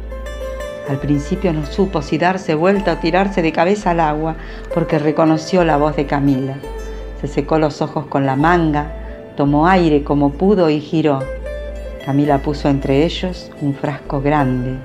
Al 0.89 0.99
principio 0.99 1.53
no 1.53 1.65
supo 1.65 2.03
si 2.03 2.19
darse 2.19 2.55
vuelta 2.55 2.93
o 2.93 2.97
tirarse 2.99 3.41
de 3.41 3.53
cabeza 3.53 3.91
al 3.91 4.01
agua, 4.01 4.37
porque 4.75 4.99
reconoció 4.99 5.65
la 5.65 5.79
voz 5.79 5.97
de 5.97 6.07
Camila. 6.07 6.57
Se 7.21 7.27
secó 7.27 7.59
los 7.59 7.81
ojos 7.81 8.07
con 8.07 8.27
la 8.27 8.37
manga, 8.37 8.93
tomó 9.37 9.67
aire 9.67 10.05
como 10.05 10.33
pudo 10.33 10.69
y 10.69 10.81
giró. 10.81 11.21
Camila 12.05 12.39
puso 12.39 12.69
entre 12.69 13.05
ellos 13.05 13.51
un 13.63 13.75
frasco 13.75 14.21
grande, 14.21 14.77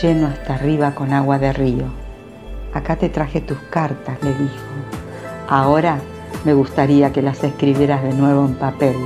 lleno 0.00 0.28
hasta 0.28 0.54
arriba 0.54 0.94
con 0.94 1.12
agua 1.12 1.38
de 1.38 1.52
río. 1.52 1.84
Acá 2.72 2.96
te 2.96 3.10
traje 3.10 3.42
tus 3.42 3.58
cartas, 3.70 4.16
le 4.22 4.30
dijo. 4.30 4.54
Ahora 5.48 5.98
me 6.44 6.54
gustaría 6.54 7.12
que 7.12 7.20
las 7.20 7.44
escribieras 7.44 8.02
de 8.02 8.14
nuevo 8.14 8.46
en 8.46 8.54
papel 8.54 8.96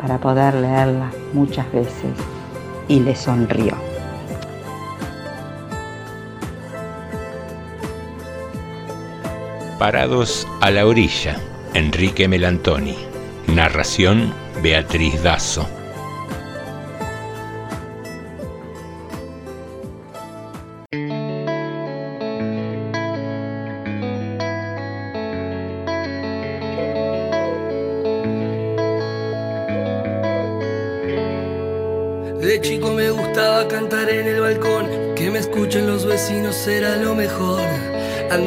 para 0.00 0.18
poder 0.18 0.54
leerlas 0.54 1.14
muchas 1.32 1.70
veces. 1.72 2.12
Y 2.88 3.00
le 3.00 3.16
sonrió. 3.16 3.85
Parados 9.78 10.48
a 10.62 10.70
la 10.70 10.86
orilla, 10.86 11.36
Enrique 11.74 12.28
Melantoni. 12.28 12.96
Narración, 13.46 14.32
Beatriz 14.62 15.22
Dazo. 15.22 15.68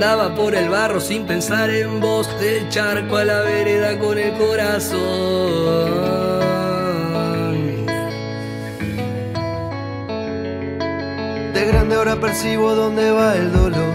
Andaba 0.02 0.34
por 0.34 0.56
el 0.56 0.70
barro 0.70 1.02
sin 1.02 1.26
pensar 1.26 1.70
en 1.70 2.00
vos, 2.00 2.26
del 2.39 2.70
charco 2.70 3.18
a 3.18 3.26
la 3.26 3.41
vereda 3.41 4.00
con 4.00 4.18
el 4.18 4.32
corazón. 4.38 5.02
De 11.54 11.66
grande 11.66 11.95
ahora 11.95 12.16
percibo 12.16 12.76
dónde 12.76 13.12
va 13.12 13.36
el 13.36 13.52
dolor, 13.52 13.93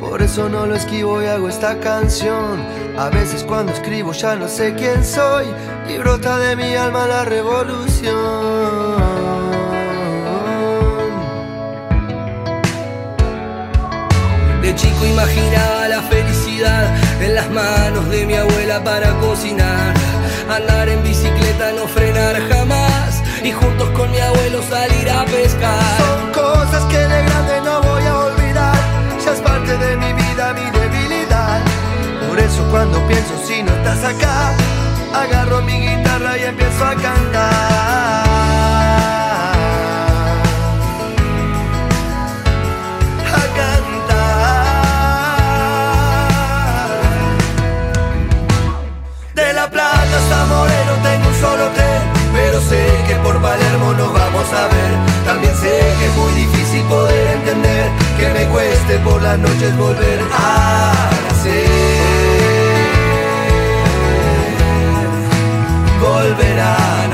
por 0.00 0.22
eso 0.22 0.48
no 0.48 0.66
lo 0.66 0.74
esquivo 0.74 1.22
y 1.22 1.26
hago 1.26 1.48
esta 1.48 1.78
canción. 1.78 2.60
A 2.98 3.08
veces 3.10 3.44
cuando 3.44 3.72
escribo 3.72 4.10
ya 4.10 4.34
no 4.34 4.48
sé 4.48 4.74
quién 4.74 5.04
soy 5.04 5.46
y 5.88 5.98
brota 5.98 6.36
de 6.38 6.56
mi 6.56 6.74
alma 6.74 7.06
la 7.06 7.24
revolución. 7.24 8.93
Chico 14.94 15.06
imaginaba 15.06 15.88
la 15.88 16.02
felicidad 16.02 16.94
en 17.20 17.34
las 17.34 17.50
manos 17.50 18.08
de 18.10 18.26
mi 18.26 18.34
abuela 18.34 18.82
para 18.82 19.12
cocinar. 19.20 19.94
Andar 20.48 20.88
en 20.88 21.02
bicicleta, 21.02 21.72
no 21.72 21.86
frenar 21.86 22.36
jamás. 22.48 23.22
Y 23.42 23.52
juntos 23.52 23.88
con 23.90 24.10
mi 24.10 24.18
abuelo 24.18 24.62
salir 24.62 25.10
a 25.10 25.24
pescar. 25.24 25.80
Son 25.98 26.32
cosas 26.32 26.84
que 26.84 26.98
de 26.98 27.22
grande 27.24 27.60
no 27.64 27.82
voy 27.82 28.04
a 28.04 28.18
olvidar. 28.18 28.74
Ya 29.24 29.32
es 29.32 29.40
parte 29.40 29.76
de 29.76 29.96
mi 29.96 30.12
vida, 30.12 30.54
mi 30.54 30.70
debilidad. 30.78 31.60
Por 32.28 32.38
eso 32.38 32.66
cuando 32.70 33.06
pienso 33.06 33.34
si 33.46 33.62
no 33.62 33.72
estás 33.72 34.04
acá, 34.04 34.52
agarro 35.14 35.62
mi 35.62 35.72
guitarra 35.72 36.38
y 36.38 36.44
empiezo 36.44 36.84
a 36.84 36.94
cantar. 36.94 38.83
Pero 52.54 52.66
sé 52.68 52.86
que 53.08 53.16
por 53.16 53.40
Palermo 53.42 53.92
nos 53.94 54.12
vamos 54.12 54.52
a 54.52 54.68
ver. 54.68 54.92
También 55.24 55.52
sé 55.56 55.76
que 55.98 56.06
es 56.06 56.16
muy 56.16 56.32
difícil 56.34 56.82
poder 56.84 57.36
entender 57.38 57.90
que 58.16 58.28
me 58.28 58.46
cueste 58.46 58.98
por 58.98 59.20
las 59.20 59.38
noches 59.40 59.76
volver 59.76 60.20
a 60.32 61.10
nacer. 61.28 61.66
Volver 66.00 66.60
a 66.60 67.08
nacer. 67.08 67.13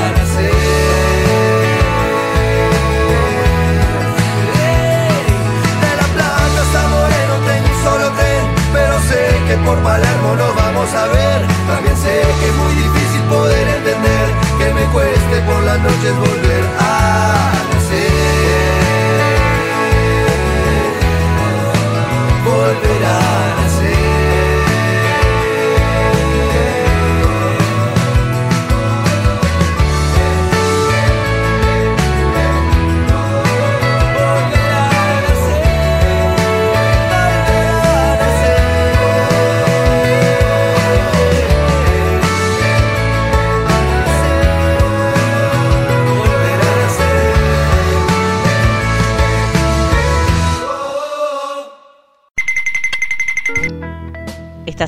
por 9.65 9.77
Palermo 9.79 10.35
nos 10.35 10.55
vamos 10.55 10.93
a 10.93 11.07
ver. 11.07 11.47
También 11.67 11.97
sé 11.97 12.21
que 12.39 12.47
es 12.47 12.55
muy 12.55 12.73
difícil 12.75 13.21
poder 13.29 13.67
entender 13.67 14.25
que 14.57 14.73
me 14.73 14.83
cueste 14.93 15.41
por 15.47 15.63
las 15.63 15.79
noches 15.79 16.17
volver 16.17 16.63
a 16.79 17.00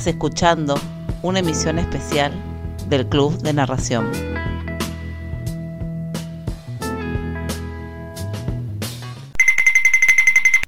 Estás 0.04 0.16
escuchando 0.16 0.74
una 1.22 1.38
emisión 1.38 1.78
especial 1.78 2.30
del 2.90 3.06
Club 3.06 3.38
de 3.40 3.54
Narración. 3.54 4.10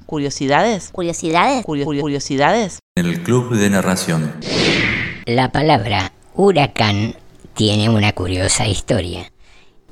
¿Curiosidades? 0.07 0.89
¿Curiosidades? 0.91 1.65
Curio- 1.67 1.85
¿Curiosidades? 1.85 2.79
El 2.95 3.23
Club 3.23 3.55
de 3.57 3.69
Narración. 3.69 4.33
La 5.27 5.53
palabra 5.53 6.13
huracán 6.35 7.15
tiene 7.53 7.91
una 7.91 8.13
curiosa 8.13 8.67
historia. 8.67 9.31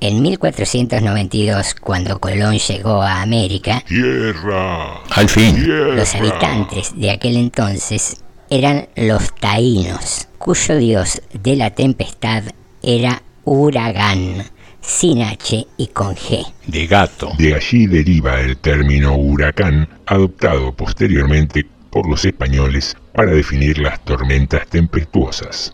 En 0.01 0.23
1492, 0.23 1.75
cuando 1.75 2.19
Colón 2.19 2.57
llegó 2.57 3.03
a 3.03 3.21
América, 3.21 3.83
Tierra. 3.87 5.03
Al 5.11 5.29
fin. 5.29 5.67
los 5.97 6.15
habitantes 6.15 6.93
de 6.99 7.11
aquel 7.11 7.37
entonces 7.37 8.23
eran 8.51 8.89
los 8.97 9.35
taínos, 9.35 10.29
cuyo 10.39 10.77
dios 10.77 11.23
de 11.43 11.57
la 11.57 11.71
tempestad 11.71 12.45
era 12.83 13.23
Uragán, 13.45 14.45
sin 14.81 15.23
H 15.23 15.67
y 15.77 15.87
con 15.89 16.15
G. 16.15 16.47
De 16.67 16.87
gato. 16.87 17.31
De 17.39 17.55
allí 17.55 17.87
deriva 17.87 18.41
el 18.41 18.57
término 18.57 19.17
huracán, 19.17 19.89
adoptado 20.07 20.73
posteriormente 20.75 21.67
por 21.91 22.09
los 22.09 22.25
españoles 22.25 22.97
para 23.15 23.31
definir 23.31 23.79
las 23.79 24.05
tormentas 24.05 24.67
tempestuosas. 24.67 25.73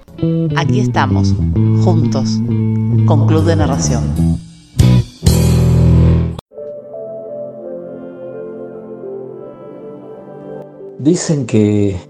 Aquí 0.57 0.81
estamos, 0.81 1.35
juntos, 1.83 2.39
con 3.07 3.27
Club 3.27 3.45
de 3.45 3.57
Narración. 3.57 4.39
Dicen 10.99 11.47
que 11.47 12.10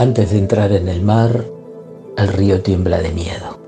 antes 0.00 0.30
de 0.30 0.38
entrar 0.38 0.72
en 0.72 0.88
el 0.88 1.02
mar, 1.02 1.44
el 2.16 2.28
río 2.28 2.62
tiembla 2.62 3.02
de 3.02 3.10
miedo. 3.10 3.60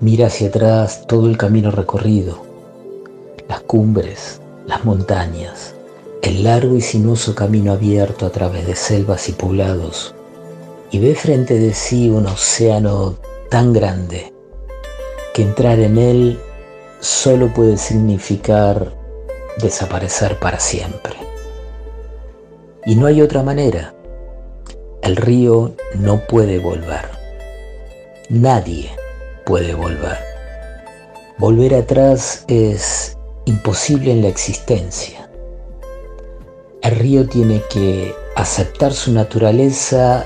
Mira 0.00 0.26
hacia 0.26 0.48
atrás 0.48 1.06
todo 1.06 1.28
el 1.28 1.38
camino 1.38 1.70
recorrido, 1.70 2.42
las 3.48 3.60
cumbres, 3.60 4.40
las 4.66 4.84
montañas, 4.84 5.76
el 6.20 6.42
largo 6.42 6.74
y 6.74 6.80
sinuoso 6.80 7.32
camino 7.36 7.70
abierto 7.70 8.26
a 8.26 8.30
través 8.30 8.66
de 8.66 8.74
selvas 8.74 9.28
y 9.28 9.32
poblados, 9.34 10.16
y 10.90 10.98
ve 10.98 11.14
frente 11.14 11.60
de 11.60 11.74
sí 11.74 12.10
un 12.10 12.26
océano 12.26 13.14
tan 13.50 13.72
grande 13.72 14.32
que 15.32 15.42
entrar 15.42 15.78
en 15.78 15.96
él 15.96 16.40
solo 16.98 17.54
puede 17.54 17.76
significar 17.76 18.92
desaparecer 19.58 20.40
para 20.40 20.58
siempre. 20.58 21.14
Y 22.84 22.96
no 22.96 23.06
hay 23.06 23.22
otra 23.22 23.44
manera. 23.44 23.93
El 25.04 25.16
río 25.16 25.74
no 25.96 26.26
puede 26.26 26.58
volver. 26.58 27.10
Nadie 28.30 28.90
puede 29.44 29.74
volver. 29.74 30.16
Volver 31.36 31.74
atrás 31.74 32.46
es 32.48 33.14
imposible 33.44 34.12
en 34.12 34.22
la 34.22 34.28
existencia. 34.28 35.28
El 36.80 36.96
río 36.96 37.28
tiene 37.28 37.60
que 37.68 38.14
aceptar 38.34 38.94
su 38.94 39.12
naturaleza 39.12 40.24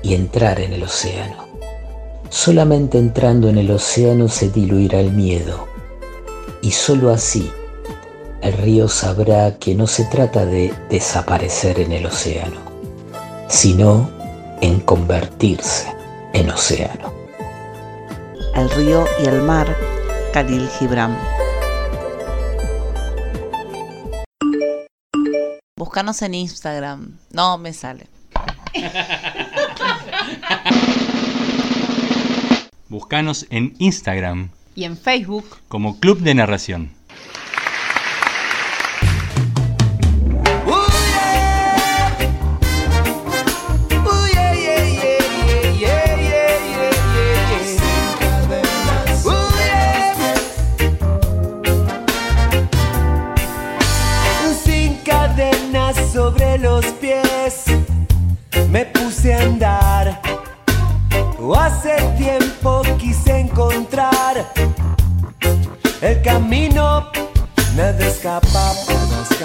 y 0.00 0.14
entrar 0.14 0.60
en 0.60 0.74
el 0.74 0.84
océano. 0.84 1.48
Solamente 2.30 2.98
entrando 2.98 3.48
en 3.48 3.58
el 3.58 3.72
océano 3.72 4.28
se 4.28 4.48
diluirá 4.48 5.00
el 5.00 5.10
miedo. 5.10 5.66
Y 6.62 6.70
sólo 6.70 7.10
así 7.10 7.50
el 8.42 8.52
río 8.52 8.86
sabrá 8.86 9.58
que 9.58 9.74
no 9.74 9.88
se 9.88 10.04
trata 10.04 10.46
de 10.46 10.72
desaparecer 10.88 11.80
en 11.80 11.90
el 11.90 12.06
océano, 12.06 12.60
sino 13.52 14.10
en 14.62 14.80
convertirse 14.80 15.86
en 16.32 16.48
océano. 16.48 17.12
El 18.56 18.70
río 18.70 19.04
y 19.22 19.26
el 19.26 19.42
mar, 19.42 19.76
Khalil 20.32 20.66
Gibran. 20.78 21.18
Búscanos 25.76 26.22
en 26.22 26.34
Instagram. 26.34 27.18
No 27.30 27.58
me 27.58 27.74
sale. 27.74 28.08
Buscanos 32.88 33.46
en 33.50 33.74
Instagram 33.78 34.50
Y 34.74 34.84
en 34.84 34.96
Facebook, 34.96 35.58
como 35.68 36.00
Club 36.00 36.20
de 36.20 36.34
Narración. 36.34 36.92
Hace 61.54 61.96
tiempo 62.18 62.82
quise 62.98 63.38
encontrar 63.38 64.52
el 66.00 66.22
camino. 66.22 67.06
Nada 67.76 68.04
escapa, 68.04 68.72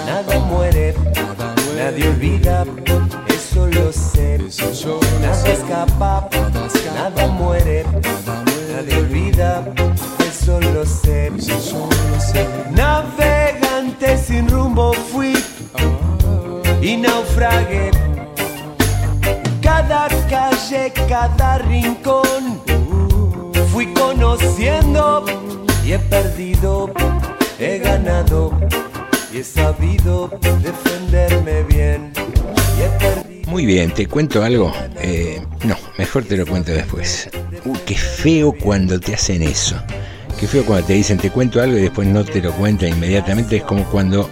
nada 0.04 0.40
muere, 0.40 0.96
nadie 1.76 2.08
olvida, 2.08 2.64
eso 3.28 3.68
lo 3.68 3.92
sé. 3.92 4.38
Nada 5.20 5.48
escapa, 5.48 6.28
nada 6.96 7.28
muere, 7.28 7.84
nadie 8.74 8.96
olvida, 8.96 9.62
eso 10.28 10.60
lo 10.60 10.84
sé. 10.84 11.30
Navegante 12.72 14.18
sin 14.18 14.48
rumbo 14.48 14.92
fui 14.92 15.34
y 16.82 16.96
naufragué. 16.96 18.07
Cada 19.68 20.08
calle, 20.30 20.90
cada 21.10 21.58
rincón 21.58 22.62
fui 23.70 23.86
conociendo 23.92 25.26
y 25.84 25.92
he 25.92 25.98
perdido, 25.98 26.90
he 27.58 27.78
ganado 27.78 28.58
y 29.30 29.40
he 29.40 29.44
sabido 29.44 30.30
defenderme 30.62 31.64
bien. 31.64 32.14
Y 32.78 32.82
he 32.82 32.88
perdido. 32.98 33.50
Muy 33.50 33.66
bien, 33.66 33.92
¿te 33.92 34.06
cuento 34.06 34.42
algo? 34.42 34.72
Eh, 35.02 35.44
no, 35.64 35.76
mejor 35.98 36.24
te 36.24 36.38
lo 36.38 36.46
cuento 36.46 36.72
después. 36.72 37.28
Uh, 37.66 37.76
qué 37.84 37.94
feo 37.94 38.54
cuando 38.58 38.98
te 38.98 39.12
hacen 39.12 39.42
eso. 39.42 39.76
Qué 40.40 40.46
feo 40.46 40.64
cuando 40.64 40.86
te 40.86 40.94
dicen 40.94 41.18
te 41.18 41.30
cuento 41.30 41.60
algo 41.60 41.76
y 41.76 41.82
después 41.82 42.08
no 42.08 42.24
te 42.24 42.40
lo 42.40 42.52
cuentan 42.52 42.88
inmediatamente. 42.88 43.58
Es 43.58 43.64
como 43.64 43.84
cuando 43.84 44.30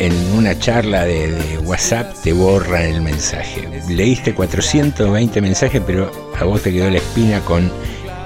en 0.00 0.14
una 0.32 0.58
charla 0.58 1.04
de, 1.04 1.58
WhatsApp 1.62 2.14
te 2.24 2.32
borran 2.32 2.82
el 2.82 3.02
mensaje. 3.02 3.68
Leíste 3.88 4.34
420 4.34 5.40
mensajes, 5.42 5.82
pero 5.86 6.10
a 6.38 6.44
vos 6.44 6.62
te 6.62 6.72
quedó 6.72 6.90
la 6.90 6.96
espina 6.96 7.40
con 7.40 7.70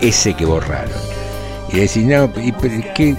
ese 0.00 0.34
que 0.34 0.46
borraron. 0.46 0.96
Y 1.72 1.78
decís, 1.80 2.04
no, 2.04 2.30
¿y 2.40 2.52
pero 2.52 2.74
qué, 2.94 3.16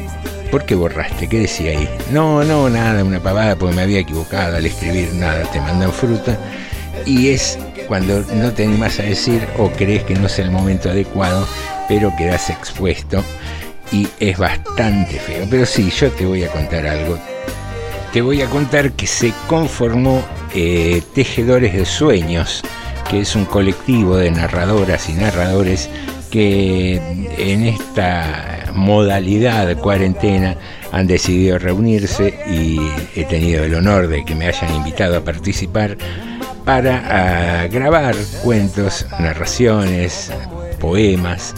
¿por 0.49 0.65
qué 0.65 0.73
borraste? 0.73 1.27
¿Qué 1.27 1.39
decía 1.41 1.71
ahí? 1.71 1.89
No, 2.11 2.45
no, 2.45 2.69
nada, 2.69 3.03
una 3.03 3.19
pavada 3.19 3.57
porque 3.57 3.75
me 3.75 3.81
había 3.81 3.99
equivocado 3.99 4.55
al 4.55 4.65
escribir 4.65 5.13
nada, 5.13 5.43
te 5.51 5.59
mandan 5.59 5.91
fruta. 5.91 6.37
Y 7.05 7.27
es 7.29 7.59
cuando 7.89 8.21
no 8.35 8.53
te 8.53 8.63
animas 8.63 8.99
a 8.99 9.03
decir 9.03 9.45
o 9.57 9.69
crees 9.69 10.05
que 10.05 10.15
no 10.15 10.27
es 10.27 10.39
el 10.39 10.49
momento 10.49 10.89
adecuado, 10.89 11.45
pero 11.89 12.11
quedas 12.17 12.49
expuesto 12.49 13.21
y 13.91 14.07
es 14.21 14.37
bastante 14.37 15.19
feo. 15.19 15.45
Pero 15.49 15.65
sí, 15.65 15.91
yo 15.91 16.09
te 16.11 16.25
voy 16.25 16.45
a 16.45 16.47
contar 16.47 16.87
algo. 16.87 17.19
Te 18.15 18.21
voy 18.21 18.41
a 18.41 18.49
contar 18.49 18.93
que 18.93 19.07
se 19.07 19.33
conformó 19.45 20.23
eh, 20.53 21.01
Tejedores 21.13 21.73
de 21.73 21.83
Sueños, 21.83 22.61
que 23.09 23.19
es 23.19 23.35
un 23.35 23.43
colectivo 23.43 24.15
de 24.15 24.31
narradoras 24.31 25.09
y 25.09 25.13
narradores 25.15 25.89
que 26.31 26.95
en 27.37 27.65
esta 27.65 28.71
modalidad 28.73 29.67
de 29.67 29.75
cuarentena 29.75 30.55
han 30.93 31.07
decidido 31.07 31.59
reunirse 31.59 32.39
y 32.49 32.79
he 33.19 33.25
tenido 33.25 33.65
el 33.65 33.75
honor 33.75 34.07
de 34.07 34.23
que 34.23 34.33
me 34.33 34.47
hayan 34.47 34.73
invitado 34.73 35.17
a 35.17 35.25
participar 35.25 35.97
para 36.63 37.67
grabar 37.67 38.15
cuentos, 38.41 39.05
narraciones, 39.19 40.31
poemas 40.79 41.53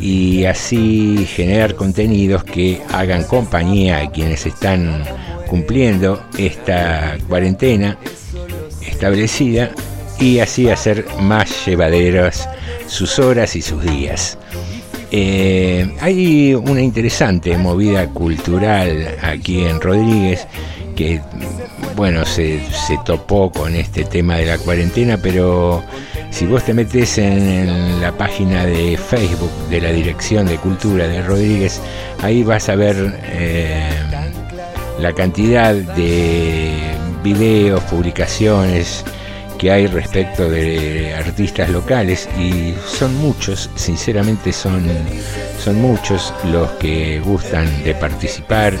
y 0.00 0.46
así 0.46 1.28
generar 1.28 1.76
contenidos 1.76 2.42
que 2.42 2.82
hagan 2.92 3.22
compañía 3.22 3.98
a 3.98 4.10
quienes 4.10 4.46
están 4.46 5.04
cumpliendo 5.52 6.18
esta 6.38 7.18
cuarentena 7.28 7.98
establecida 8.86 9.70
y 10.18 10.38
así 10.38 10.70
hacer 10.70 11.04
más 11.20 11.66
llevaderas 11.66 12.48
sus 12.86 13.18
horas 13.18 13.54
y 13.54 13.60
sus 13.60 13.82
días. 13.82 14.38
Eh, 15.10 15.94
hay 16.00 16.54
una 16.54 16.80
interesante 16.80 17.54
movida 17.58 18.08
cultural 18.08 19.14
aquí 19.20 19.64
en 19.66 19.78
Rodríguez 19.78 20.46
que, 20.96 21.20
bueno, 21.96 22.24
se, 22.24 22.62
se, 22.86 22.98
topó 23.04 23.52
con 23.52 23.74
este 23.74 24.04
tema 24.04 24.36
de 24.36 24.46
la 24.46 24.56
cuarentena, 24.56 25.18
pero 25.22 25.84
si 26.30 26.46
vos 26.46 26.64
te 26.64 26.72
metes 26.72 27.18
en, 27.18 27.42
en, 27.46 28.00
la 28.00 28.12
página 28.12 28.64
de 28.64 28.96
Facebook 28.96 29.52
de 29.68 29.82
la 29.82 29.92
Dirección 29.92 30.46
de 30.46 30.56
Cultura 30.56 31.06
de 31.06 31.20
Rodríguez, 31.20 31.78
ahí 32.22 32.42
vas 32.42 32.70
a 32.70 32.74
ver 32.74 33.20
eh, 33.24 33.90
la 35.02 35.12
cantidad 35.12 35.74
de 35.74 36.72
videos, 37.24 37.82
publicaciones, 37.84 39.04
que 39.58 39.70
hay 39.72 39.88
respecto 39.88 40.48
de 40.48 41.12
artistas 41.14 41.70
locales 41.70 42.28
y 42.38 42.74
son 42.86 43.16
muchos, 43.16 43.68
sinceramente 43.74 44.52
son, 44.52 44.88
son 45.58 45.80
muchos 45.80 46.32
los 46.44 46.70
que 46.72 47.20
gustan 47.20 47.66
de 47.82 47.94
participar 47.94 48.74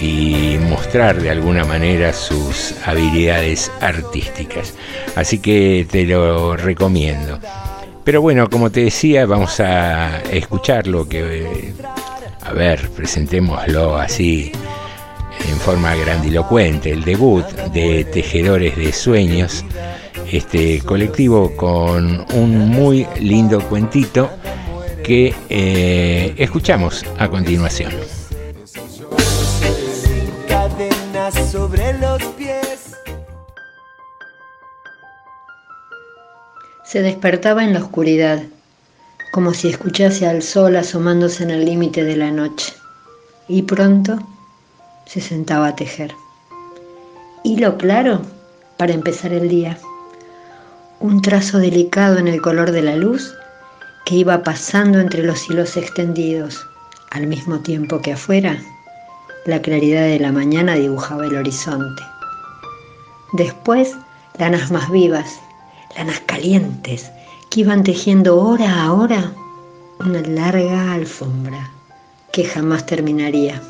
y 0.00 0.56
mostrar 0.68 1.20
de 1.20 1.30
alguna 1.30 1.64
manera 1.64 2.12
sus 2.12 2.74
habilidades 2.84 3.70
artísticas. 3.80 4.74
Así 5.14 5.38
que 5.38 5.86
te 5.88 6.04
lo 6.04 6.56
recomiendo. 6.56 7.38
Pero 8.02 8.20
bueno, 8.20 8.50
como 8.50 8.70
te 8.70 8.84
decía, 8.84 9.24
vamos 9.24 9.60
a 9.60 10.20
escucharlo, 10.32 11.08
que, 11.08 11.72
a 12.42 12.52
ver, 12.52 12.90
presentémoslo 12.90 13.96
así 13.96 14.52
en 15.48 15.56
forma 15.58 15.94
grandilocuente, 15.94 16.90
el 16.90 17.04
debut 17.04 17.46
de 17.72 18.04
Tejedores 18.04 18.76
de 18.76 18.92
Sueños, 18.92 19.64
este 20.30 20.80
colectivo 20.80 21.54
con 21.56 22.24
un 22.34 22.68
muy 22.70 23.06
lindo 23.20 23.60
cuentito 23.68 24.30
que 25.02 25.34
eh, 25.48 26.34
escuchamos 26.38 27.04
a 27.18 27.28
continuación. 27.28 27.92
sobre 31.50 31.98
los 31.98 32.22
pies. 32.36 32.96
Se 36.84 37.00
despertaba 37.00 37.64
en 37.64 37.72
la 37.72 37.80
oscuridad, 37.80 38.42
como 39.32 39.54
si 39.54 39.68
escuchase 39.68 40.26
al 40.26 40.42
sol 40.42 40.76
asomándose 40.76 41.42
en 41.44 41.50
el 41.50 41.64
límite 41.64 42.04
de 42.04 42.16
la 42.16 42.30
noche, 42.30 42.74
y 43.48 43.62
pronto 43.62 44.18
se 45.06 45.20
sentaba 45.20 45.68
a 45.68 45.76
tejer. 45.76 46.14
Hilo 47.42 47.76
claro 47.76 48.22
para 48.76 48.92
empezar 48.92 49.32
el 49.32 49.48
día 49.48 49.78
un 51.00 51.20
trazo 51.20 51.58
delicado 51.58 52.18
en 52.18 52.28
el 52.28 52.40
color 52.40 52.70
de 52.70 52.82
la 52.82 52.96
luz 52.96 53.34
que 54.06 54.14
iba 54.16 54.42
pasando 54.42 55.00
entre 55.00 55.22
los 55.22 55.48
hilos 55.50 55.76
extendidos, 55.76 56.66
al 57.10 57.26
mismo 57.26 57.60
tiempo 57.60 58.00
que 58.00 58.12
afuera 58.12 58.58
la 59.44 59.60
claridad 59.60 60.04
de 60.04 60.18
la 60.18 60.32
mañana 60.32 60.74
dibujaba 60.74 61.26
el 61.26 61.36
horizonte. 61.36 62.02
Después, 63.32 63.94
lanas 64.38 64.70
más 64.70 64.90
vivas, 64.90 65.38
lanas 65.96 66.20
calientes, 66.20 67.10
que 67.50 67.60
iban 67.60 67.82
tejiendo 67.82 68.38
hora 68.38 68.84
a 68.84 68.92
hora 68.92 69.32
una 70.00 70.20
larga 70.22 70.92
alfombra 70.92 71.70
que 72.32 72.44
jamás 72.44 72.86
terminaría. 72.86 73.60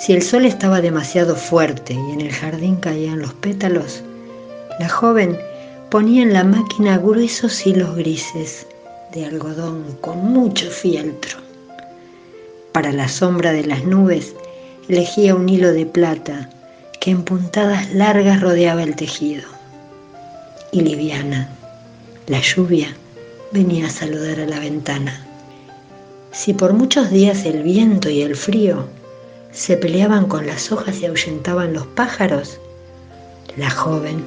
Si 0.00 0.14
el 0.14 0.22
sol 0.22 0.46
estaba 0.46 0.80
demasiado 0.80 1.36
fuerte 1.36 1.92
y 1.92 2.12
en 2.12 2.22
el 2.22 2.32
jardín 2.32 2.76
caían 2.76 3.18
los 3.18 3.34
pétalos, 3.34 4.02
la 4.78 4.88
joven 4.88 5.38
ponía 5.90 6.22
en 6.22 6.32
la 6.32 6.42
máquina 6.42 6.96
gruesos 6.96 7.66
hilos 7.66 7.94
grises 7.96 8.66
de 9.12 9.26
algodón 9.26 9.98
con 10.00 10.16
mucho 10.24 10.70
fieltro. 10.70 11.40
Para 12.72 12.92
la 12.92 13.08
sombra 13.08 13.52
de 13.52 13.66
las 13.66 13.84
nubes 13.84 14.34
elegía 14.88 15.34
un 15.34 15.46
hilo 15.50 15.70
de 15.70 15.84
plata 15.84 16.48
que 16.98 17.10
en 17.10 17.22
puntadas 17.22 17.92
largas 17.92 18.40
rodeaba 18.40 18.82
el 18.82 18.96
tejido. 18.96 19.46
Y 20.72 20.80
liviana, 20.80 21.50
la 22.26 22.40
lluvia 22.40 22.96
venía 23.52 23.88
a 23.88 23.90
saludar 23.90 24.40
a 24.40 24.46
la 24.46 24.60
ventana. 24.60 25.26
Si 26.32 26.54
por 26.54 26.72
muchos 26.72 27.10
días 27.10 27.44
el 27.44 27.62
viento 27.62 28.08
y 28.08 28.22
el 28.22 28.34
frío 28.34 28.88
se 29.52 29.76
peleaban 29.76 30.26
con 30.26 30.46
las 30.46 30.70
hojas 30.72 31.00
y 31.00 31.06
ahuyentaban 31.06 31.72
los 31.72 31.86
pájaros, 31.88 32.58
la 33.56 33.70
joven 33.70 34.24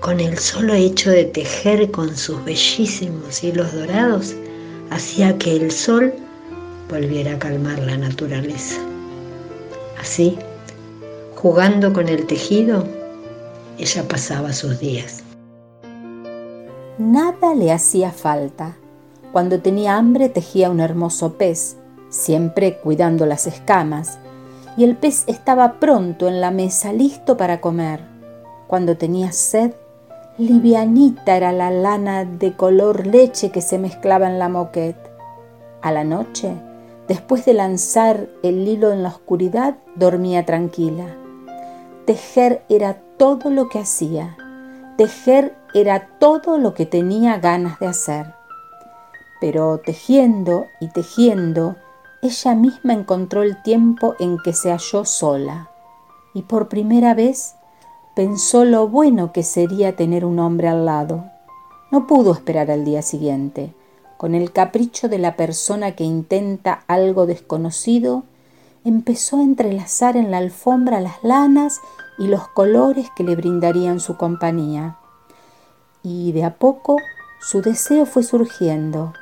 con 0.00 0.20
el 0.20 0.38
solo 0.38 0.74
hecho 0.74 1.10
de 1.10 1.24
tejer 1.24 1.90
con 1.90 2.16
sus 2.16 2.44
bellísimos 2.44 3.42
hilos 3.42 3.72
dorados, 3.72 4.34
hacía 4.90 5.36
que 5.38 5.56
el 5.56 5.70
sol 5.70 6.12
volviera 6.88 7.34
a 7.34 7.38
calmar 7.38 7.78
la 7.80 7.96
naturaleza. 7.96 8.76
Así, 10.00 10.38
jugando 11.34 11.92
con 11.92 12.08
el 12.08 12.26
tejido, 12.26 12.86
ella 13.78 14.06
pasaba 14.06 14.52
sus 14.52 14.78
días. 14.78 15.22
Nada 16.98 17.54
le 17.54 17.72
hacía 17.72 18.12
falta. 18.12 18.76
Cuando 19.32 19.60
tenía 19.60 19.96
hambre 19.96 20.28
tejía 20.28 20.70
un 20.70 20.80
hermoso 20.80 21.34
pez, 21.34 21.76
siempre 22.08 22.78
cuidando 22.78 23.26
las 23.26 23.46
escamas, 23.46 24.18
y 24.78 24.84
el 24.84 24.96
pez 24.96 25.24
estaba 25.26 25.80
pronto 25.80 26.28
en 26.28 26.40
la 26.40 26.52
mesa 26.52 26.92
listo 26.92 27.36
para 27.36 27.60
comer. 27.60 28.00
Cuando 28.68 28.96
tenía 28.96 29.32
sed, 29.32 29.72
Livianita 30.38 31.36
era 31.36 31.50
la 31.50 31.72
lana 31.72 32.24
de 32.24 32.54
color 32.54 33.04
leche 33.08 33.50
que 33.50 33.60
se 33.60 33.76
mezclaba 33.76 34.28
en 34.28 34.38
la 34.38 34.48
moquette. 34.48 35.10
A 35.82 35.90
la 35.90 36.04
noche, 36.04 36.52
después 37.08 37.44
de 37.44 37.54
lanzar 37.54 38.28
el 38.44 38.68
hilo 38.68 38.92
en 38.92 39.02
la 39.02 39.08
oscuridad, 39.08 39.78
dormía 39.96 40.46
tranquila. 40.46 41.06
Tejer 42.04 42.62
era 42.68 42.98
todo 43.16 43.50
lo 43.50 43.68
que 43.68 43.80
hacía. 43.80 44.36
Tejer 44.96 45.56
era 45.74 46.06
todo 46.20 46.56
lo 46.56 46.74
que 46.74 46.86
tenía 46.86 47.38
ganas 47.38 47.80
de 47.80 47.88
hacer. 47.88 48.32
Pero 49.40 49.78
tejiendo 49.78 50.66
y 50.80 50.86
tejiendo, 50.86 51.74
ella 52.22 52.54
misma 52.54 52.92
encontró 52.92 53.42
el 53.42 53.62
tiempo 53.62 54.14
en 54.18 54.38
que 54.38 54.52
se 54.52 54.70
halló 54.70 55.04
sola 55.04 55.70
y 56.34 56.42
por 56.42 56.68
primera 56.68 57.14
vez 57.14 57.54
pensó 58.14 58.64
lo 58.64 58.88
bueno 58.88 59.32
que 59.32 59.42
sería 59.42 59.96
tener 59.96 60.24
un 60.24 60.38
hombre 60.38 60.68
al 60.68 60.84
lado. 60.84 61.24
No 61.90 62.06
pudo 62.06 62.32
esperar 62.32 62.70
al 62.70 62.84
día 62.84 63.02
siguiente. 63.02 63.74
Con 64.16 64.34
el 64.34 64.52
capricho 64.52 65.08
de 65.08 65.18
la 65.18 65.36
persona 65.36 65.92
que 65.92 66.04
intenta 66.04 66.82
algo 66.88 67.26
desconocido, 67.26 68.24
empezó 68.84 69.38
a 69.38 69.42
entrelazar 69.42 70.16
en 70.16 70.30
la 70.30 70.38
alfombra 70.38 71.00
las 71.00 71.22
lanas 71.22 71.80
y 72.18 72.26
los 72.26 72.48
colores 72.48 73.08
que 73.16 73.22
le 73.22 73.36
brindarían 73.36 74.00
su 74.00 74.16
compañía. 74.16 74.98
Y 76.02 76.32
de 76.32 76.44
a 76.44 76.56
poco 76.56 76.96
su 77.40 77.62
deseo 77.62 78.06
fue 78.06 78.24
surgiendo. 78.24 79.12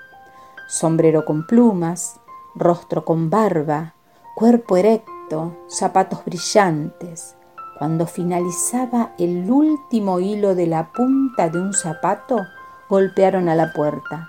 Sombrero 0.69 1.25
con 1.25 1.47
plumas, 1.47 2.19
rostro 2.57 3.05
con 3.05 3.31
barba, 3.31 3.95
cuerpo 4.35 4.77
erecto, 4.77 5.57
zapatos 5.69 6.25
brillantes. 6.25 7.37
Cuando 7.79 8.07
finalizaba 8.07 9.13
el 9.19 9.51
último 9.51 10.19
hilo 10.19 10.55
de 10.55 10.67
la 10.67 10.93
punta 10.93 11.51
de 11.51 11.61
un 11.61 11.75
zapato, 11.75 12.41
golpearon 12.89 13.49
a 13.49 13.55
la 13.55 13.73
puerta. 13.73 14.29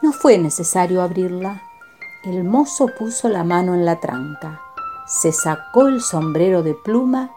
No 0.00 0.12
fue 0.12 0.38
necesario 0.38 1.02
abrirla. 1.02 1.60
El 2.24 2.44
mozo 2.44 2.86
puso 2.96 3.28
la 3.28 3.42
mano 3.42 3.74
en 3.74 3.84
la 3.84 3.98
tranca, 4.00 4.60
se 5.06 5.32
sacó 5.32 5.88
el 5.88 6.00
sombrero 6.00 6.62
de 6.62 6.74
pluma 6.74 7.30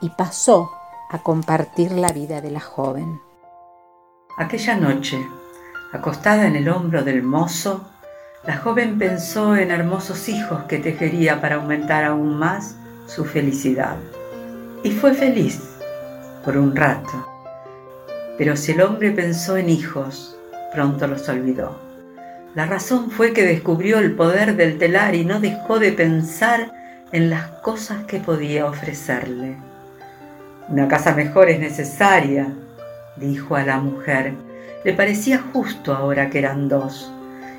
y 0.00 0.10
pasó 0.10 0.70
a 1.10 1.22
compartir 1.22 1.92
la 1.92 2.12
vida 2.12 2.40
de 2.40 2.50
la 2.50 2.60
joven. 2.60 3.20
Aquella 4.36 4.76
noche, 4.76 5.24
acostada 5.92 6.46
en 6.46 6.56
el 6.56 6.68
hombro 6.68 7.02
del 7.02 7.22
mozo, 7.22 7.88
la 8.46 8.58
joven 8.58 8.98
pensó 8.98 9.56
en 9.56 9.70
hermosos 9.70 10.28
hijos 10.28 10.64
que 10.64 10.78
tejería 10.78 11.40
para 11.40 11.56
aumentar 11.56 12.04
aún 12.04 12.36
más 12.36 12.76
su 13.06 13.24
felicidad. 13.24 13.96
Y 14.82 14.90
fue 14.90 15.14
feliz 15.14 15.62
por 16.44 16.58
un 16.58 16.76
rato. 16.76 17.26
Pero 18.36 18.54
si 18.56 18.72
el 18.72 18.82
hombre 18.82 19.12
pensó 19.12 19.56
en 19.56 19.70
hijos, 19.70 20.36
pronto 20.74 21.06
los 21.06 21.26
olvidó. 21.30 21.78
La 22.54 22.66
razón 22.66 23.10
fue 23.10 23.32
que 23.32 23.44
descubrió 23.44 23.98
el 23.98 24.12
poder 24.14 24.56
del 24.56 24.76
telar 24.76 25.14
y 25.14 25.24
no 25.24 25.40
dejó 25.40 25.78
de 25.78 25.92
pensar 25.92 26.72
en 27.12 27.30
las 27.30 27.46
cosas 27.62 28.04
que 28.04 28.20
podía 28.20 28.66
ofrecerle. 28.66 29.56
Una 30.68 30.86
casa 30.86 31.14
mejor 31.14 31.48
es 31.48 31.60
necesaria, 31.60 32.48
dijo 33.16 33.56
a 33.56 33.62
la 33.62 33.78
mujer. 33.78 34.34
Le 34.84 34.92
parecía 34.92 35.42
justo 35.52 35.94
ahora 35.94 36.28
que 36.28 36.40
eran 36.40 36.68
dos 36.68 37.13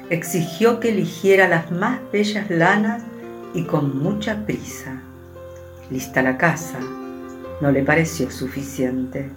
exigió 0.10 0.80
que 0.80 0.90
eligiera 0.90 1.48
las 1.48 1.72
más 1.72 2.00
bellas 2.12 2.50
lanas 2.50 3.04
y 3.54 3.64
con 3.64 3.98
mucha 4.02 4.46
prisa. 4.46 5.02
Lista 5.90 6.22
la 6.22 6.38
casa, 6.38 6.80
no 7.62 7.72
le 7.72 7.84
pareció 7.84 8.30
suficiente. 8.32 9.30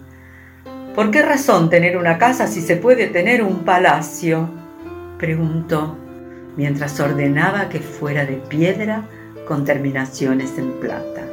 ¿Por 0.95 1.11
qué 1.11 1.23
razón 1.23 1.71
tener 1.71 1.97
una 1.97 2.19
casa 2.19 2.47
si 2.47 2.61
se 2.61 2.77
puede 2.77 3.07
tener 3.07 3.43
un 3.43 3.65
palacio? 3.65 4.51
preguntó, 5.19 5.97
mientras 6.57 6.99
ordenaba 7.01 7.69
que 7.69 7.81
fuera 7.81 8.25
de 8.25 8.37
piedra 8.37 9.05
con 9.47 9.65
terminaciones 9.65 10.59
en 10.59 10.73
plata. 10.81 11.25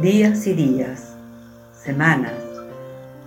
Días 0.00 0.46
y 0.46 0.54
días, 0.54 1.14
semanas 1.72 2.34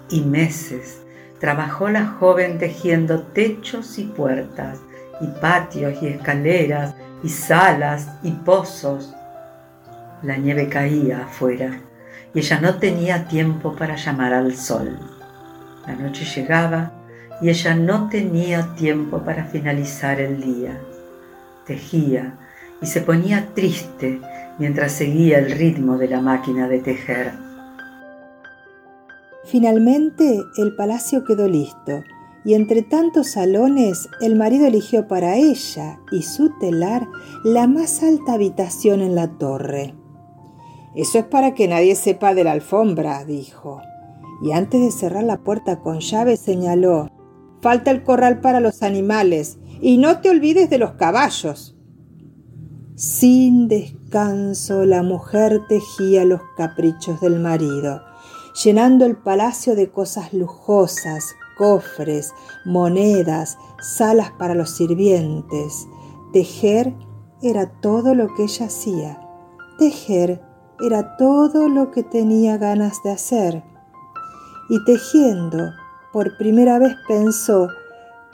y 0.10 0.22
meses 0.22 1.01
trabajó 1.39 1.89
la 1.89 2.05
joven 2.05 2.60
tejiendo 2.60 3.22
techos 3.22 3.97
y 3.97 4.03
puertas, 4.03 4.80
y 5.22 5.28
patios 5.28 6.01
y 6.01 6.07
escaleras 6.07 6.95
y 7.24 7.30
salas 7.30 8.07
y 8.24 8.32
pozos. 8.32 9.13
La 10.24 10.38
nieve 10.38 10.67
caía 10.67 11.24
afuera 11.24 11.80
y 12.34 12.39
ella 12.39 12.59
no 12.61 12.76
tenía 12.76 13.28
tiempo 13.28 13.76
para 13.76 13.95
llamar 13.95 14.34
al 14.34 14.55
sol. 14.55 14.97
La 15.88 15.95
noche 15.95 16.26
llegaba 16.26 16.91
y 17.41 17.49
ella 17.49 17.76
no 17.76 18.09
tenía 18.09 18.76
tiempo 18.76 19.20
para 19.20 19.45
finalizar 19.45 20.20
el 20.20 20.41
día. 20.41 20.78
Tejía 21.66 22.33
y 22.82 22.86
se 22.86 23.01
ponía 23.01 23.50
triste 23.54 24.20
mientras 24.58 24.91
seguía 24.91 25.39
el 25.39 25.51
ritmo 25.51 25.97
de 25.97 26.09
la 26.09 26.21
máquina 26.21 26.67
de 26.67 26.79
tejer. 26.79 27.33
Finalmente 29.46 30.43
el 30.58 30.75
palacio 30.75 31.24
quedó 31.24 31.47
listo 31.47 32.04
y 32.45 32.53
entre 32.53 32.82
tantos 32.82 33.32
salones 33.32 34.09
el 34.21 34.36
marido 34.36 34.66
eligió 34.66 35.07
para 35.07 35.36
ella 35.36 35.99
y 36.11 36.24
su 36.24 36.57
telar 36.59 37.07
la 37.43 37.67
más 37.67 38.03
alta 38.03 38.33
habitación 38.33 39.01
en 39.01 39.16
la 39.16 39.28
torre. 39.37 39.95
Eso 40.95 41.20
es 41.20 41.25
para 41.25 41.53
que 41.53 41.67
nadie 41.67 41.95
sepa 41.95 42.33
de 42.33 42.43
la 42.43 42.51
alfombra, 42.51 43.24
dijo, 43.25 43.82
y 44.41 44.53
antes 44.53 44.82
de 44.82 44.91
cerrar 44.91 45.24
la 45.24 45.37
puerta 45.37 45.79
con 45.82 45.99
llave 45.99 46.37
señaló, 46.37 47.09
falta 47.61 47.91
el 47.91 48.03
corral 48.03 48.39
para 48.39 48.59
los 48.59 48.83
animales 48.83 49.59
y 49.82 49.97
no 49.97 50.21
te 50.21 50.29
olvides 50.29 50.70
de 50.70 50.78
los 50.78 50.93
caballos. 50.93 51.75
Sin 52.95 53.67
descanso 53.67 54.86
la 54.86 55.03
mujer 55.03 55.61
tejía 55.70 56.25
los 56.25 56.41
caprichos 56.57 57.21
del 57.21 57.39
marido, 57.39 58.01
llenando 58.63 59.05
el 59.05 59.16
palacio 59.16 59.75
de 59.75 59.89
cosas 59.89 60.33
lujosas, 60.33 61.36
cofres, 61.59 62.33
monedas, 62.63 63.57
salas 63.81 64.31
para 64.31 64.55
los 64.55 64.71
sirvientes. 64.71 65.87
Tejer 66.31 66.95
era 67.41 67.67
todo 67.81 68.15
lo 68.15 68.33
que 68.33 68.43
ella 68.43 68.67
hacía. 68.67 69.19
Tejer 69.77 70.41
era 70.79 71.17
todo 71.17 71.67
lo 71.67 71.91
que 71.91 72.01
tenía 72.01 72.57
ganas 72.57 73.03
de 73.03 73.11
hacer. 73.11 73.63
Y 74.69 74.83
tejiendo, 74.86 75.71
por 76.13 76.37
primera 76.37 76.79
vez 76.79 76.95
pensó, 77.09 77.67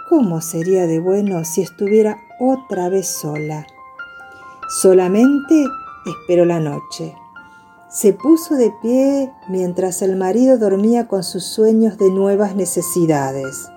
¿cómo 0.08 0.40
sería 0.40 0.86
de 0.86 1.00
bueno 1.00 1.44
si 1.46 1.64
estuviera 1.64 2.18
otra 2.40 2.90
vez 2.90 3.08
sola? 3.08 3.66
Solamente 4.70 5.66
esperó 6.06 6.46
la 6.46 6.60
noche. 6.60 7.16
Se 7.96 8.12
puso 8.12 8.56
de 8.56 8.74
pie 8.82 9.32
mientras 9.48 10.02
el 10.02 10.18
marido 10.18 10.58
dormía 10.58 11.08
con 11.08 11.24
sus 11.24 11.46
sueños 11.46 11.98
de 11.98 12.12
nuevas 12.12 12.54
necesidades. 12.54 13.70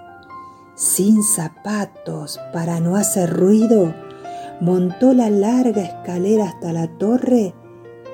Sin 0.74 1.22
zapatos 1.22 2.40
para 2.52 2.80
no 2.80 2.96
hacer 2.96 3.30
ruido, 3.32 3.94
montó 4.60 5.14
la 5.14 5.30
larga 5.30 5.82
escalera 5.82 6.46
hasta 6.46 6.72
la 6.72 6.88
torre 6.98 7.54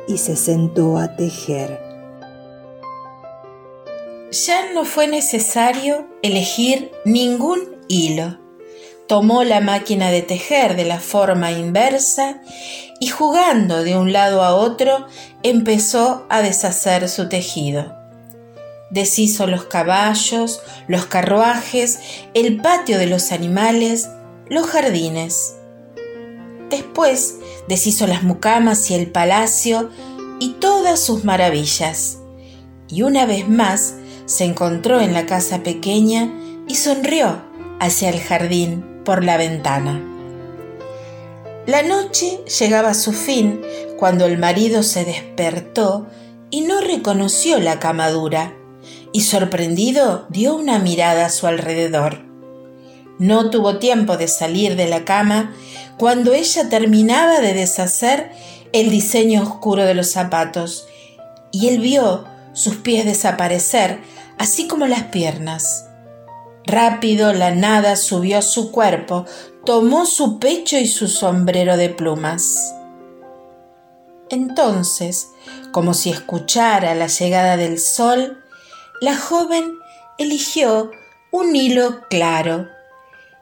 y 0.07 0.19
se 0.19 0.37
sentó 0.37 0.99
a 0.99 1.17
tejer. 1.17 1.81
Ya 4.31 4.75
no 4.75 4.85
fue 4.85 5.09
necesario 5.09 6.07
elegir 6.21 6.91
ningún 7.07 7.61
hilo 7.89 8.45
tomó 9.07 9.45
la 9.45 9.61
máquina 9.61 10.11
de 10.11 10.23
tejer 10.23 10.77
de 10.77 10.85
la 10.85 10.99
forma 10.99 11.53
inversa 11.53 12.41
y 13.01 13.09
jugando 13.09 13.83
de 13.83 13.97
un 13.97 14.13
lado 14.13 14.43
a 14.43 14.55
otro 14.55 15.07
empezó 15.43 16.27
a 16.29 16.43
deshacer 16.43 17.09
su 17.09 17.29
tejido. 17.29 17.95
Deshizo 18.91 19.47
los 19.47 19.65
caballos, 19.65 20.61
los 20.87 21.07
carruajes, 21.07 21.99
el 22.35 22.61
patio 22.61 22.99
de 22.99 23.07
los 23.07 23.33
animales, 23.33 24.09
los 24.49 24.67
jardines. 24.67 25.57
Después 26.71 27.37
deshizo 27.69 28.07
las 28.07 28.23
mucamas 28.23 28.91
y 28.91 28.95
el 28.95 29.11
palacio 29.11 29.91
y 30.39 30.53
todas 30.61 31.01
sus 31.01 31.25
maravillas. 31.25 32.19
Y 32.89 33.03
una 33.03 33.27
vez 33.27 33.49
más 33.49 33.95
se 34.27 34.45
encontró 34.45 35.01
en 35.01 35.13
la 35.13 35.27
casa 35.27 35.63
pequeña 35.63 36.33
y 36.69 36.77
sonrió 36.77 37.43
hacia 37.81 38.11
el 38.11 38.21
jardín 38.21 39.03
por 39.05 39.25
la 39.25 39.37
ventana. 39.37 40.14
La 41.67 41.83
noche 41.83 42.41
llegaba 42.59 42.91
a 42.91 42.95
su 42.95 43.13
fin 43.13 43.63
cuando 43.99 44.27
el 44.27 44.37
marido 44.37 44.83
se 44.83 45.07
despertó 45.07 46.07
y 46.51 46.61
no 46.61 46.83
reconoció 46.83 47.59
la 47.59 47.81
camadura, 47.81 48.55
y 49.13 49.23
sorprendido 49.23 50.27
dio 50.29 50.57
una 50.57 50.79
mirada 50.79 51.25
a 51.25 51.31
su 51.31 51.47
alrededor. 51.47 52.21
No 53.19 53.49
tuvo 53.49 53.79
tiempo 53.79 54.19
de 54.19 54.29
salir 54.29 54.77
de 54.77 54.89
la 54.89 55.07
cama 55.07 55.55
cuando 55.97 56.35
ella 56.35 56.69
terminaba 56.69 57.41
de 57.41 57.55
deshacer 57.55 58.31
el 58.75 58.91
diseño 58.91 59.43
oscuro 59.43 59.87
de 59.87 59.95
los 59.95 60.11
zapatos, 60.11 60.87
y 61.51 61.69
él 61.69 61.79
vio 61.79 62.27
sus 62.53 62.77
pies 62.77 63.07
desaparecer 63.07 64.01
así 64.37 64.69
como 64.69 64.87
las 64.87 65.05
piernas. 65.05 65.87
Rápido 66.67 67.33
la 67.33 67.51
nada 67.51 67.97
subió 67.97 68.39
a 68.39 68.43
su 68.43 68.73
cuerpo, 68.73 69.27
tomó 69.65 70.07
su 70.07 70.39
pecho 70.39 70.79
y 70.79 70.87
su 70.87 71.09
sombrero 71.09 71.77
de 71.77 71.91
plumas. 71.91 72.75
Entonces, 74.31 75.29
como 75.73 75.93
si 75.93 76.11
escuchara 76.11 76.95
la 76.95 77.09
llegada 77.09 77.57
del 77.57 77.79
sol, 77.79 78.43
la 79.01 79.17
joven 79.17 79.75
eligió 80.19 80.91
un 81.31 81.55
hilo 81.55 82.09
claro 82.09 82.69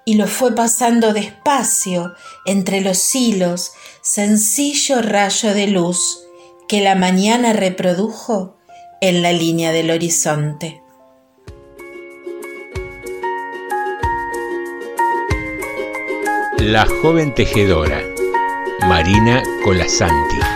y 0.05 0.15
lo 0.15 0.27
fue 0.27 0.55
pasando 0.55 1.12
despacio 1.12 2.15
entre 2.44 2.81
los 2.81 3.15
hilos, 3.15 3.73
sencillo 4.03 5.01
rayo 5.01 5.55
de 5.55 5.69
luz 5.69 6.24
que 6.69 6.81
la 6.81 6.97
mañana 6.97 7.53
reprodujo 7.53 8.57
en 9.01 9.23
la 9.23 9.32
línea 9.32 9.73
del 9.73 9.90
horizonte. 9.90 10.82
La 16.65 16.87
joven 16.87 17.35
tejedora, 17.35 18.01
Marina 18.87 19.43
Colasanti. 19.65 20.52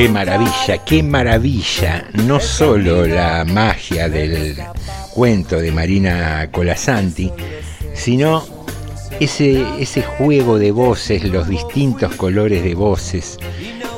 Qué 0.00 0.08
maravilla, 0.08 0.78
qué 0.86 1.02
maravilla. 1.02 2.08
No 2.26 2.40
solo 2.40 3.06
la 3.06 3.44
magia 3.44 4.08
del 4.08 4.56
cuento 5.12 5.60
de 5.60 5.70
Marina 5.72 6.48
Colasanti, 6.50 7.30
sino 7.92 8.42
ese, 9.20 9.62
ese 9.78 10.00
juego 10.00 10.58
de 10.58 10.70
voces, 10.70 11.22
los 11.24 11.46
distintos 11.48 12.14
colores 12.14 12.64
de 12.64 12.74
voces. 12.74 13.36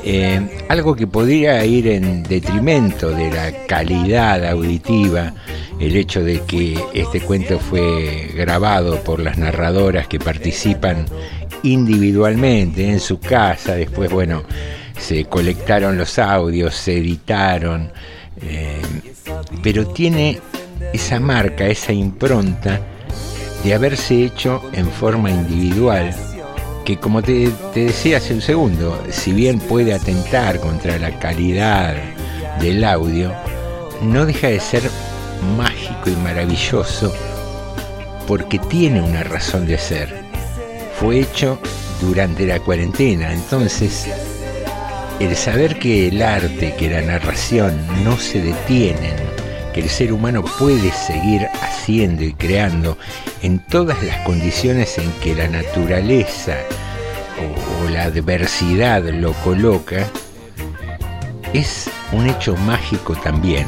eh, 0.03 0.65
algo 0.67 0.93
que 0.93 1.07
podría 1.07 1.63
ir 1.63 1.87
en 1.87 2.23
detrimento 2.23 3.11
de 3.11 3.31
la 3.31 3.65
calidad 3.65 4.43
auditiva, 4.43 5.33
el 5.79 5.95
hecho 5.95 6.21
de 6.21 6.41
que 6.41 6.77
este 6.93 7.21
cuento 7.21 7.59
fue 7.59 8.29
grabado 8.35 9.01
por 9.05 9.21
las 9.21 9.37
narradoras 9.37 10.09
que 10.09 10.19
participan 10.19 11.05
individualmente 11.63 12.89
en 12.89 12.99
su 12.99 13.21
casa, 13.21 13.75
después, 13.75 14.11
bueno, 14.11 14.43
se 15.03 15.25
colectaron 15.25 15.97
los 15.97 16.17
audios, 16.17 16.75
se 16.75 16.97
editaron, 16.97 17.91
eh, 18.41 18.81
pero 19.61 19.85
tiene 19.87 20.39
esa 20.93 21.19
marca, 21.19 21.67
esa 21.67 21.91
impronta 21.91 22.79
de 23.65 23.73
haberse 23.73 24.23
hecho 24.23 24.61
en 24.71 24.89
forma 24.89 25.29
individual, 25.29 26.15
que 26.85 26.97
como 26.97 27.21
te, 27.21 27.49
te 27.73 27.85
decía 27.85 28.17
hace 28.17 28.33
un 28.33 28.41
segundo, 28.41 28.97
si 29.09 29.33
bien 29.33 29.59
puede 29.59 29.93
atentar 29.93 30.61
contra 30.61 30.97
la 30.97 31.19
calidad 31.19 31.95
del 32.61 32.83
audio, 32.85 33.33
no 34.01 34.25
deja 34.25 34.47
de 34.47 34.59
ser 34.61 34.83
mágico 35.57 36.09
y 36.09 36.15
maravilloso 36.15 37.13
porque 38.25 38.57
tiene 38.57 39.01
una 39.01 39.23
razón 39.23 39.65
de 39.65 39.77
ser. 39.77 40.23
Fue 40.97 41.19
hecho 41.19 41.59
durante 41.99 42.47
la 42.47 42.59
cuarentena, 42.61 43.33
entonces 43.33 44.07
el 45.19 45.35
saber 45.35 45.79
que 45.79 46.07
el 46.07 46.21
arte, 46.21 46.73
que 46.77 46.89
la 46.89 47.01
narración 47.01 47.73
no 48.03 48.17
se 48.17 48.41
detienen, 48.41 49.15
que 49.73 49.81
el 49.81 49.89
ser 49.89 50.13
humano 50.13 50.43
puede 50.59 50.91
seguir 50.91 51.47
haciendo 51.61 52.23
y 52.23 52.33
creando 52.33 52.97
en 53.41 53.59
todas 53.59 54.01
las 54.03 54.17
condiciones 54.25 54.97
en 54.97 55.11
que 55.21 55.35
la 55.35 55.47
naturaleza 55.47 56.57
o, 57.39 57.89
la 57.89 58.03
adversidad 58.03 59.03
lo 59.03 59.33
coloca, 59.43 60.07
es 61.53 61.89
un 62.11 62.27
hecho 62.27 62.55
mágico 62.57 63.13
también. 63.15 63.67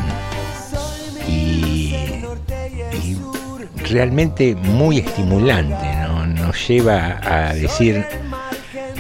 Y, 1.28 1.96
y 2.94 3.18
realmente 3.90 4.56
muy 4.56 5.00
estimulante, 5.00 5.96
¿no? 6.08 6.26
nos 6.26 6.68
lleva 6.68 7.20
a 7.24 7.54
decir, 7.54 8.06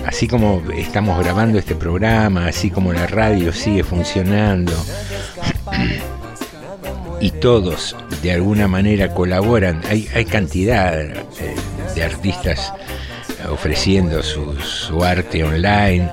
así 0.05 0.27
como 0.27 0.61
estamos 0.75 1.19
grabando 1.19 1.57
este 1.57 1.75
programa, 1.75 2.47
así 2.47 2.69
como 2.69 2.93
la 2.93 3.07
radio 3.07 3.51
sigue 3.51 3.83
funcionando, 3.83 4.73
y 7.19 7.31
todos 7.31 7.95
de 8.21 8.31
alguna 8.31 8.67
manera 8.67 9.13
colaboran, 9.13 9.81
hay, 9.89 10.07
hay 10.13 10.25
cantidad 10.25 10.99
eh, 11.01 11.15
de 11.95 12.03
artistas 12.03 12.73
ofreciendo 13.49 14.23
su, 14.23 14.55
su 14.59 15.03
arte 15.03 15.43
online, 15.43 16.09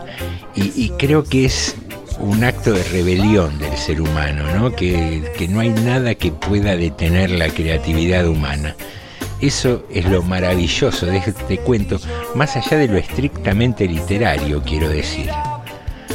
y, 0.55 0.90
creo 0.98 1.24
que 1.24 1.47
es 1.47 1.74
un 2.19 2.44
acto 2.44 2.73
de 2.73 2.82
rebelión 2.85 3.59
del 3.59 3.74
ser 3.78 4.02
humano, 4.02 4.44
¿no? 4.55 4.74
Que 4.74 5.48
no 5.48 5.60
hay 5.60 5.70
nada 5.70 6.14
que 6.14 6.31
pueda 6.31 6.77
detener 6.77 7.31
la 7.31 7.48
creatividad 7.48 8.27
humana. 8.27 8.77
Eso 9.43 9.85
es 9.90 10.05
lo 10.05 10.23
maravilloso 10.23 11.05
de 11.06 11.16
este 11.19 11.59
cuento, 11.59 11.98
más 12.36 12.55
allá 12.55 12.77
de 12.77 12.86
lo 12.86 12.97
estrictamente 12.97 13.89
literario, 13.89 14.62
quiero 14.62 14.89
decir. 14.89 15.28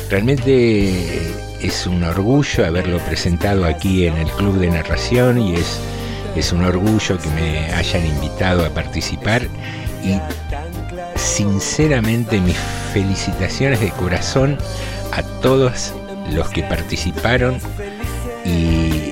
Realmente 0.10 1.34
es 1.62 1.86
un 1.88 2.06
orgullo 2.06 2.66
haberlo 2.66 3.00
presentado 3.00 3.66
aquí 3.66 4.08
en 4.08 4.16
el 4.16 4.28
Club 4.28 4.60
de 4.60 4.70
Narración 4.70 5.42
y 5.42 5.56
es, 5.56 5.78
es 6.38 6.54
un 6.54 6.64
orgullo 6.64 7.18
que 7.18 7.30
me 7.32 7.74
hayan 7.74 8.06
invitado 8.06 8.66
a 8.66 8.70
participar 8.70 9.42
y 10.06 10.18
sinceramente 11.20 12.40
mis 12.40 12.56
felicitaciones 12.94 13.82
de 13.82 13.90
corazón 13.90 14.58
a 15.12 15.22
todos 15.42 15.94
los 16.32 16.48
que 16.48 16.64
participaron 16.64 17.60
y, 18.46 18.50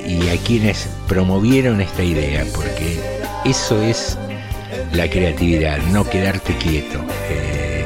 y 0.08 0.30
a 0.34 0.42
quienes 0.42 0.88
promovieron 1.10 1.82
esta 1.82 2.02
idea, 2.02 2.46
porque 2.56 3.25
eso 3.46 3.82
es 3.82 4.18
la 4.92 5.10
creatividad, 5.10 5.78
no 5.92 6.08
quedarte 6.10 6.56
quieto, 6.58 7.00
eh, 7.30 7.86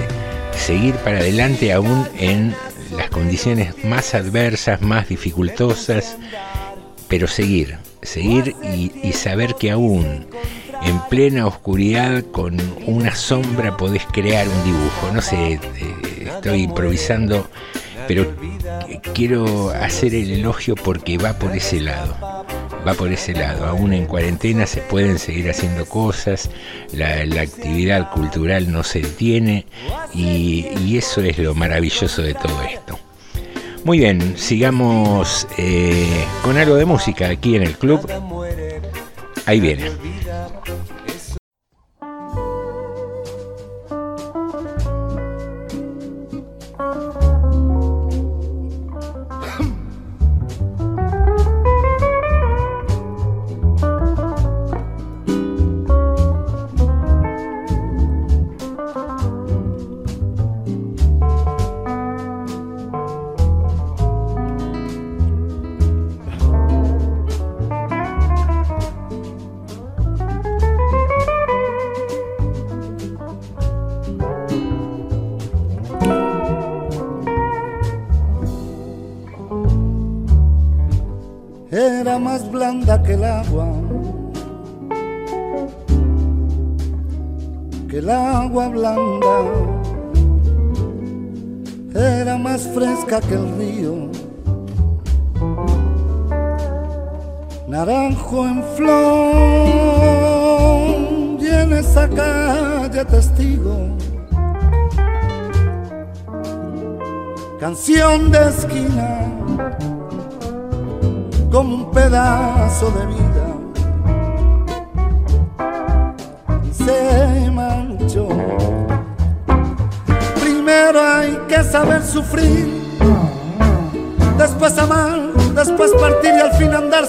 seguir 0.55 0.95
para 0.95 1.19
adelante 1.19 1.73
aún 1.73 2.07
en 2.17 2.55
las 2.95 3.09
condiciones 3.09 3.83
más 3.83 4.15
adversas, 4.15 4.81
más 4.81 5.09
dificultosas, 5.09 6.17
pero 7.07 7.27
seguir, 7.27 7.77
seguir 8.01 8.55
y, 8.63 8.91
y 9.03 9.13
saber 9.13 9.55
que 9.55 9.71
aún 9.71 10.27
en 10.81 10.99
plena 11.09 11.45
oscuridad 11.45 12.23
con 12.31 12.57
una 12.85 13.13
sombra 13.15 13.75
podés 13.75 14.05
crear 14.05 14.47
un 14.47 14.63
dibujo. 14.63 15.11
No 15.13 15.21
sé, 15.21 15.53
eh, 15.53 15.59
estoy 16.35 16.63
improvisando, 16.63 17.49
pero 18.07 18.33
quiero 19.13 19.69
hacer 19.71 20.15
el 20.15 20.31
elogio 20.31 20.75
porque 20.75 21.17
va 21.17 21.33
por 21.33 21.55
ese 21.55 21.81
lado. 21.81 22.15
Va 22.87 22.93
por 22.93 23.11
ese 23.11 23.33
lado. 23.33 23.65
Aún 23.65 23.93
en 23.93 24.05
cuarentena 24.05 24.65
se 24.65 24.81
pueden 24.81 25.19
seguir 25.19 25.49
haciendo 25.49 25.85
cosas, 25.85 26.49
la, 26.93 27.41
actividad 27.41 28.11
cultural 28.11 28.71
no 28.71 28.83
se 28.83 29.01
detiene 29.01 29.65
y, 30.13 30.67
y, 30.85 30.97
eso 30.97 31.21
es 31.21 31.37
lo 31.37 31.53
maravilloso 31.55 32.21
de 32.21 32.33
todo 32.33 32.61
esto. 32.63 32.99
Muy 33.85 33.99
bien, 33.99 34.37
sigamos 34.37 35.47
eh, 35.57 36.25
con 36.43 36.57
algo 36.57 36.75
de 36.75 36.85
música 36.85 37.29
aquí 37.29 37.55
en 37.55 37.63
el 37.63 37.77
club. 37.77 38.07
Ahí 39.45 39.59
viene. 39.59 39.89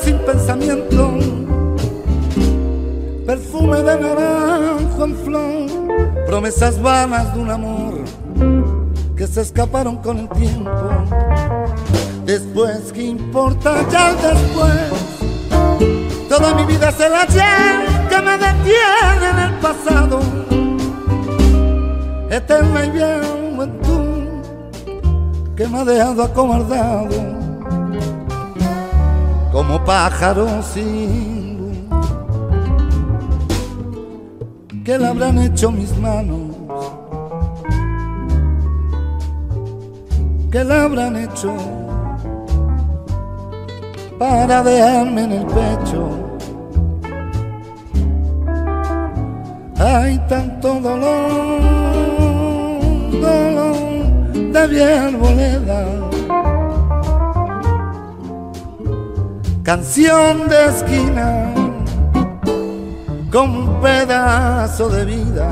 Sin 0.02 0.18
pensamiento. 0.18 1.18
Perfume 3.26 3.82
de 3.82 4.00
naranjo 4.00 5.04
en 5.04 5.16
flor, 5.16 5.66
promesas 6.26 6.80
vanas 6.80 7.32
de 7.34 7.40
un 7.40 7.50
amor 7.50 7.94
que 9.16 9.26
se 9.26 9.42
escaparon 9.42 9.96
con 9.98 10.18
el 10.18 10.28
tiempo. 10.30 10.70
Después, 12.24 12.92
¿qué 12.92 13.02
importa 13.02 13.86
ya 13.90 14.14
después? 14.14 14.90
Toda 16.28 16.54
mi 16.54 16.64
vida 16.64 16.88
es 16.88 17.00
el 17.00 17.14
ayer 17.14 18.08
que 18.08 18.20
me 18.20 18.32
detiene 18.32 19.30
en 19.30 19.38
el 19.38 19.54
pasado. 19.60 20.20
Eterna 22.30 22.84
y 22.86 22.90
bien 22.90 23.40
que 25.60 25.68
me 25.68 25.80
ha 25.80 25.84
dejado 25.84 26.22
acomodado 26.22 27.39
como 29.52 29.84
pájaro 29.84 30.62
sin 30.62 31.58
luz. 31.58 31.78
¿Qué 34.84 34.98
le 34.98 35.06
habrán 35.06 35.38
hecho 35.38 35.70
mis 35.70 35.96
manos? 35.98 36.56
¿Qué 40.50 40.64
le 40.64 40.74
habrán 40.74 41.16
hecho 41.16 41.54
para 44.18 44.62
dejarme 44.62 45.24
en 45.24 45.32
el 45.32 45.46
pecho? 45.46 46.08
Hay 49.78 50.18
tanto 50.28 50.80
dolor, 50.80 51.60
dolor 53.22 54.68
de 54.68 54.84
arboleda. 54.84 56.09
Canción 59.62 60.48
de 60.48 60.66
esquina, 60.66 61.52
como 63.30 63.58
un 63.58 63.80
pedazo 63.80 64.88
de 64.88 65.04
vida. 65.04 65.50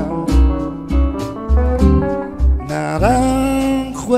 Naranjo 2.67 4.17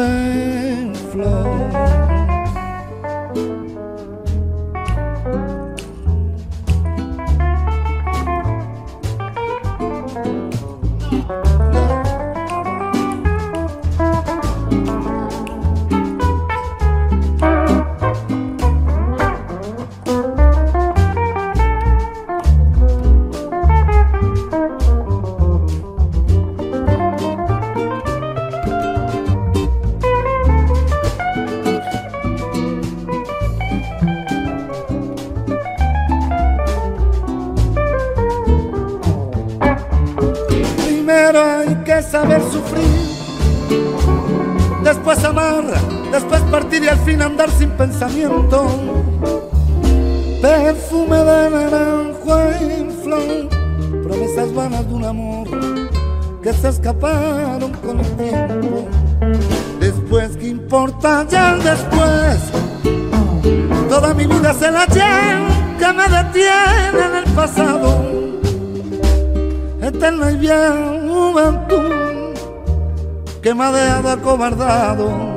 pensamiento. 47.82 48.64
Perfume 50.40 51.18
de 51.18 51.50
naranjo 51.50 52.40
en 52.60 52.92
flor, 53.02 53.50
promesas 54.04 54.54
vanas 54.54 54.88
de 54.88 54.94
un 54.94 55.06
amor 55.06 55.48
que 56.44 56.54
se 56.54 56.70
escaparon 56.70 57.72
con 57.84 58.00
el 58.00 58.12
tiempo. 58.18 58.88
Después, 59.80 60.38
¿qué 60.38 60.50
importa 60.50 61.26
ya 61.28 61.56
después? 61.56 62.38
Toda 63.90 64.14
mi 64.14 64.28
vida 64.28 64.54
se 64.54 64.72
la 64.72 64.84
ayer 64.84 65.40
que 65.80 65.94
me 65.98 66.08
detiene 66.18 67.02
en 67.10 67.16
el 67.24 67.34
pasado. 67.34 67.88
Eterna 69.82 70.32
y 70.32 70.36
bien 70.38 71.10
juventud 71.10 72.36
que 73.42 73.56
me 73.56 73.64
ha 73.64 73.72
dejado 73.72 74.10
acobardado 74.10 75.31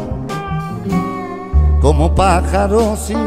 como 1.85 2.15
pájaro 2.15 2.97
sin 2.97 3.19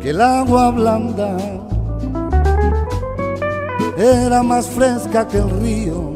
que 0.00 0.10
el 0.10 0.20
agua 0.20 0.70
blanda 0.70 1.36
era 3.98 4.44
más 4.44 4.68
fresca 4.68 5.26
que 5.26 5.38
el 5.38 5.50
río. 5.50 6.15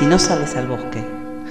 Si 0.00 0.06
no 0.06 0.18
sales 0.18 0.56
al 0.56 0.66
bosque, 0.66 1.04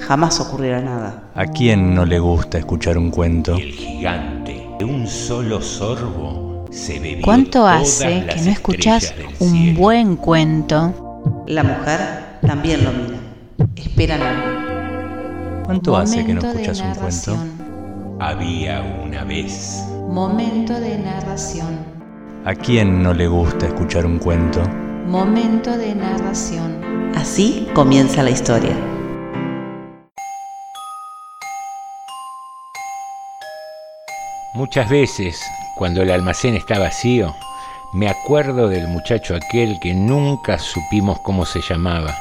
jamás 0.08 0.40
ocurrirá 0.40 0.82
nada. 0.82 1.22
¿A 1.36 1.46
quién 1.46 1.94
no 1.94 2.04
le 2.04 2.18
gusta 2.18 2.58
escuchar 2.58 2.98
un 2.98 3.12
cuento? 3.12 3.54
El 3.54 3.72
gigante, 3.72 4.66
de 4.80 4.86
un 4.86 5.06
solo 5.06 5.62
sorbo, 5.62 6.66
se 6.72 7.00
bebió 7.00 7.22
¿Cuánto 7.22 7.68
hace 7.68 8.26
que 8.26 8.42
no 8.42 8.44
del 8.44 9.28
un 9.38 9.52
cielo. 9.52 9.80
buen 9.80 10.16
cuento? 10.16 11.44
La 11.46 11.62
mujer 11.62 12.00
también 12.42 12.86
lo 12.86 12.92
mira. 12.92 13.20
Esperan 13.76 14.24
algo. 14.24 15.64
¿Cuánto 15.66 15.96
hace 15.96 16.26
que 16.26 16.34
no 16.34 16.42
escuchas 16.42 16.82
un 16.82 16.96
cuento? 16.96 17.38
Había 18.20 18.82
una 19.06 19.26
vez. 19.26 19.86
Momento 20.10 20.74
de 20.74 20.98
narración. 20.98 21.78
¿A 22.46 22.56
quién 22.56 23.04
no 23.04 23.14
le 23.14 23.28
gusta 23.28 23.68
escuchar 23.68 24.08
un 24.08 24.18
cuento? 24.18 24.64
Momento 25.10 25.76
de 25.76 25.96
narración. 25.96 27.12
Así 27.16 27.68
comienza 27.74 28.22
la 28.22 28.30
historia. 28.30 28.78
Muchas 34.54 34.88
veces, 34.88 35.42
cuando 35.76 36.04
el 36.04 36.12
almacén 36.12 36.54
está 36.54 36.78
vacío, 36.78 37.34
me 37.92 38.08
acuerdo 38.08 38.70
del 38.70 38.88
muchacho 38.88 39.36
aquel 39.36 39.80
que 39.80 39.96
nunca 39.96 40.60
supimos 40.60 41.18
cómo 41.22 41.44
se 41.44 41.62
llamaba 41.62 42.16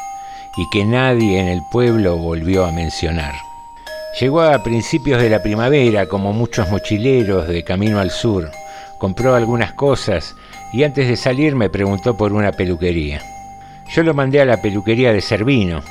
y 0.57 0.67
que 0.71 0.87
nadie 0.87 1.41
en 1.41 1.49
el 1.49 1.61
pueblo 1.71 2.17
volvió 2.17 2.65
a 2.65 2.73
mencionar. 2.73 3.35
Llegó 4.19 4.41
a 4.41 4.63
principios 4.63 5.21
de 5.21 5.29
la 5.29 5.43
primavera 5.43 6.07
como 6.07 6.33
muchos 6.33 6.71
mochileros 6.71 7.49
de 7.49 7.65
camino 7.65 8.01
al 8.01 8.11
sur, 8.11 8.51
compró 8.97 9.35
algunas 9.35 9.75
cosas 9.75 10.35
y 10.73 10.85
antes 10.85 11.09
de 11.09 11.17
salir 11.17 11.55
me 11.55 11.71
preguntó 11.71 12.17
por 12.17 12.33
una 12.33 12.53
peluquería. 12.53 13.23
Yo 13.91 14.03
lo 14.03 14.15
mandé 14.15 14.41
a 14.41 14.45
la 14.45 14.61
peluquería 14.61 15.13
de 15.13 15.21
Servino 15.21 15.83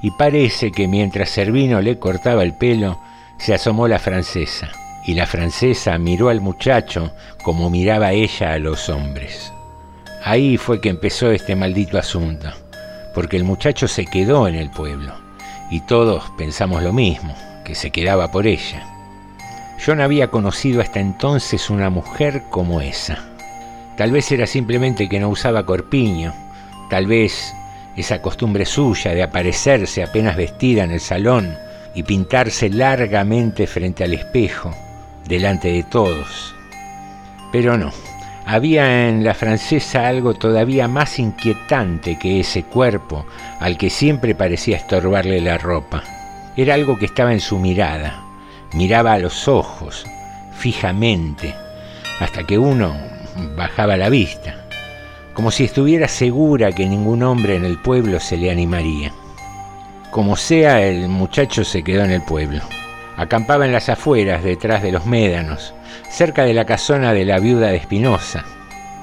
y 0.00 0.10
parece 0.12 0.70
que 0.72 0.88
mientras 0.88 1.30
Servino 1.30 1.80
le 1.80 1.98
cortaba 1.98 2.42
el 2.42 2.54
pelo, 2.54 3.00
se 3.38 3.54
asomó 3.54 3.88
la 3.88 3.98
francesa 3.98 4.70
y 5.04 5.14
la 5.14 5.26
francesa 5.26 5.98
miró 5.98 6.28
al 6.28 6.40
muchacho 6.40 7.12
como 7.42 7.70
miraba 7.70 8.12
ella 8.12 8.52
a 8.52 8.58
los 8.58 8.88
hombres. 8.88 9.52
Ahí 10.24 10.56
fue 10.56 10.80
que 10.80 10.88
empezó 10.88 11.32
este 11.32 11.56
maldito 11.56 11.98
asunto, 11.98 12.48
porque 13.14 13.36
el 13.36 13.44
muchacho 13.44 13.88
se 13.88 14.06
quedó 14.06 14.46
en 14.46 14.54
el 14.54 14.70
pueblo 14.70 15.12
y 15.70 15.80
todos 15.80 16.30
pensamos 16.38 16.82
lo 16.82 16.92
mismo, 16.92 17.34
que 17.64 17.74
se 17.74 17.90
quedaba 17.90 18.30
por 18.30 18.46
ella. 18.46 18.86
Yo 19.84 19.96
no 19.96 20.04
había 20.04 20.28
conocido 20.28 20.80
hasta 20.80 21.00
entonces 21.00 21.70
una 21.70 21.90
mujer 21.90 22.44
como 22.50 22.80
esa. 22.80 23.31
Tal 23.96 24.10
vez 24.10 24.30
era 24.32 24.46
simplemente 24.46 25.08
que 25.08 25.20
no 25.20 25.28
usaba 25.28 25.66
corpiño, 25.66 26.32
tal 26.88 27.06
vez 27.06 27.54
esa 27.96 28.22
costumbre 28.22 28.64
suya 28.64 29.14
de 29.14 29.22
aparecerse 29.22 30.02
apenas 30.02 30.36
vestida 30.36 30.84
en 30.84 30.92
el 30.92 31.00
salón 31.00 31.54
y 31.94 32.02
pintarse 32.02 32.70
largamente 32.70 33.66
frente 33.66 34.02
al 34.04 34.14
espejo, 34.14 34.74
delante 35.26 35.70
de 35.70 35.82
todos. 35.82 36.54
Pero 37.52 37.76
no, 37.76 37.92
había 38.46 39.08
en 39.08 39.24
la 39.24 39.34
francesa 39.34 40.08
algo 40.08 40.34
todavía 40.34 40.88
más 40.88 41.18
inquietante 41.18 42.18
que 42.18 42.40
ese 42.40 42.64
cuerpo 42.64 43.26
al 43.60 43.76
que 43.76 43.90
siempre 43.90 44.34
parecía 44.34 44.78
estorbarle 44.78 45.40
la 45.40 45.58
ropa. 45.58 46.02
Era 46.56 46.74
algo 46.74 46.98
que 46.98 47.06
estaba 47.06 47.32
en 47.32 47.40
su 47.40 47.58
mirada. 47.58 48.22
Miraba 48.72 49.12
a 49.12 49.18
los 49.18 49.48
ojos, 49.48 50.06
fijamente, 50.54 51.54
hasta 52.20 52.44
que 52.44 52.58
uno 52.58 53.11
bajaba 53.56 53.96
la 53.96 54.08
vista, 54.08 54.66
como 55.34 55.50
si 55.50 55.64
estuviera 55.64 56.08
segura 56.08 56.72
que 56.72 56.86
ningún 56.86 57.22
hombre 57.22 57.56
en 57.56 57.64
el 57.64 57.78
pueblo 57.78 58.20
se 58.20 58.36
le 58.36 58.50
animaría. 58.50 59.12
Como 60.10 60.36
sea, 60.36 60.82
el 60.82 61.08
muchacho 61.08 61.64
se 61.64 61.82
quedó 61.82 62.04
en 62.04 62.10
el 62.10 62.22
pueblo. 62.22 62.60
Acampaba 63.16 63.64
en 63.64 63.72
las 63.72 63.88
afueras, 63.88 64.44
detrás 64.44 64.82
de 64.82 64.92
los 64.92 65.06
médanos, 65.06 65.74
cerca 66.10 66.44
de 66.44 66.54
la 66.54 66.64
casona 66.64 67.12
de 67.12 67.24
la 67.24 67.38
viuda 67.38 67.68
de 67.68 67.76
Espinosa. 67.76 68.44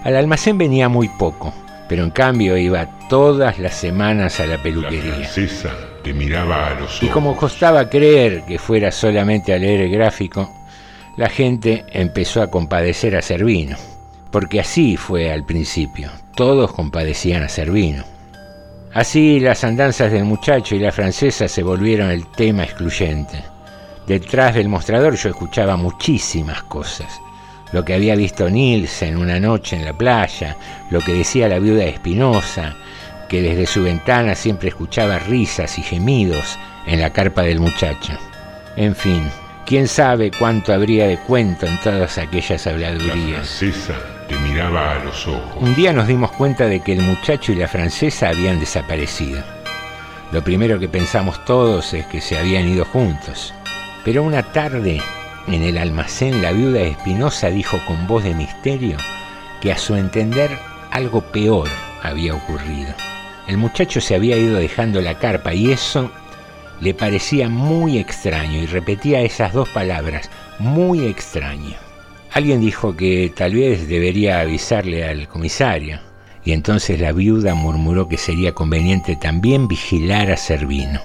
Al 0.03 0.15
almacén 0.15 0.57
venía 0.57 0.87
muy 0.87 1.09
poco, 1.09 1.53
pero 1.87 2.03
en 2.03 2.11
cambio 2.11 2.57
iba 2.57 2.87
todas 3.09 3.57
las 3.59 3.73
semanas 3.73 4.39
a 4.39 4.45
la 4.45 4.61
peluquería. 4.61 5.17
La 5.17 5.27
francesa 5.27 5.73
te 6.03 6.13
miraba 6.13 6.67
a 6.67 6.73
los 6.75 6.97
ojos. 6.97 7.03
Y 7.03 7.07
como 7.07 7.35
costaba 7.35 7.89
creer 7.89 8.43
que 8.43 8.59
fuera 8.59 8.91
solamente 8.91 9.53
a 9.53 9.57
leer 9.57 9.81
el 9.81 9.91
gráfico, 9.91 10.53
la 11.17 11.29
gente 11.29 11.85
empezó 11.91 12.41
a 12.41 12.49
compadecer 12.49 13.15
a 13.15 13.21
Servino, 13.21 13.77
porque 14.31 14.59
así 14.59 14.97
fue 14.97 15.31
al 15.31 15.45
principio, 15.45 16.11
todos 16.35 16.71
compadecían 16.71 17.43
a 17.43 17.49
Servino. 17.49 18.03
Así 18.93 19.39
las 19.39 19.63
andanzas 19.63 20.11
del 20.11 20.23
muchacho 20.23 20.75
y 20.75 20.79
la 20.79 20.91
francesa 20.91 21.47
se 21.47 21.63
volvieron 21.63 22.09
el 22.09 22.25
tema 22.27 22.63
excluyente. 22.63 23.43
Detrás 24.07 24.55
del 24.55 24.67
mostrador 24.67 25.15
yo 25.15 25.29
escuchaba 25.29 25.77
muchísimas 25.77 26.63
cosas. 26.63 27.21
Lo 27.71 27.85
que 27.85 27.93
había 27.93 28.15
visto 28.15 28.49
Nielsen 28.49 29.17
una 29.17 29.39
noche 29.39 29.75
en 29.75 29.85
la 29.85 29.93
playa, 29.93 30.57
lo 30.89 31.01
que 31.01 31.13
decía 31.13 31.47
la 31.47 31.59
viuda 31.59 31.83
Espinosa, 31.83 32.75
que 33.27 33.43
desde 33.43 33.67
su 33.67 33.83
ventana 33.83 34.33
siempre 34.33 34.69
escuchaba 34.69 35.19
risas 35.19 35.77
y 35.77 35.83
gemidos 35.83 36.57
en 36.87 36.99
la 36.99 37.13
carpa 37.13 37.43
del 37.43 37.59
muchacho. 37.59 38.13
En 38.75 38.95
fin, 38.95 39.29
quién 39.67 39.87
sabe 39.87 40.31
cuánto 40.31 40.73
habría 40.73 41.05
de 41.07 41.19
cuento 41.19 41.67
en 41.67 41.79
todas 41.81 42.17
aquellas 42.17 42.65
habladurías. 42.65 43.47
Miraba 44.37 44.93
a 44.93 45.03
los 45.03 45.27
ojos. 45.27 45.57
Un 45.59 45.75
día 45.75 45.93
nos 45.93 46.07
dimos 46.07 46.31
cuenta 46.31 46.65
de 46.65 46.81
que 46.81 46.93
el 46.93 47.01
muchacho 47.01 47.51
y 47.51 47.55
la 47.55 47.67
francesa 47.67 48.29
habían 48.29 48.59
desaparecido. 48.59 49.43
Lo 50.31 50.43
primero 50.43 50.79
que 50.79 50.87
pensamos 50.87 51.43
todos 51.45 51.93
es 51.93 52.05
que 52.07 52.21
se 52.21 52.37
habían 52.37 52.67
ido 52.67 52.85
juntos. 52.85 53.53
Pero 54.05 54.23
una 54.23 54.43
tarde, 54.43 55.01
en 55.47 55.63
el 55.63 55.77
almacén, 55.77 56.41
la 56.41 56.51
viuda 56.51 56.81
Espinosa 56.81 57.49
dijo 57.49 57.79
con 57.87 58.07
voz 58.07 58.23
de 58.23 58.33
misterio 58.33 58.97
que 59.61 59.71
a 59.71 59.77
su 59.77 59.95
entender 59.95 60.57
algo 60.91 61.21
peor 61.21 61.67
había 62.03 62.35
ocurrido. 62.35 62.93
El 63.47 63.57
muchacho 63.57 63.99
se 63.99 64.15
había 64.15 64.37
ido 64.37 64.57
dejando 64.57 65.01
la 65.01 65.17
carpa 65.17 65.53
y 65.53 65.71
eso 65.71 66.11
le 66.79 66.93
parecía 66.93 67.49
muy 67.49 67.97
extraño 67.97 68.59
y 68.59 68.65
repetía 68.67 69.21
esas 69.21 69.53
dos 69.53 69.67
palabras, 69.69 70.29
muy 70.59 71.05
extraño. 71.05 71.88
Alguien 72.31 72.61
dijo 72.61 72.95
que 72.95 73.31
tal 73.35 73.55
vez 73.55 73.87
debería 73.87 74.39
avisarle 74.39 75.03
al 75.03 75.27
comisario 75.27 75.99
y 76.43 76.51
entonces 76.51 76.99
la 76.99 77.11
viuda 77.11 77.53
murmuró 77.55 78.07
que 78.07 78.17
sería 78.17 78.53
conveniente 78.53 79.15
también 79.15 79.67
vigilar 79.67 80.31
a 80.31 80.37
Servino. 80.37 81.01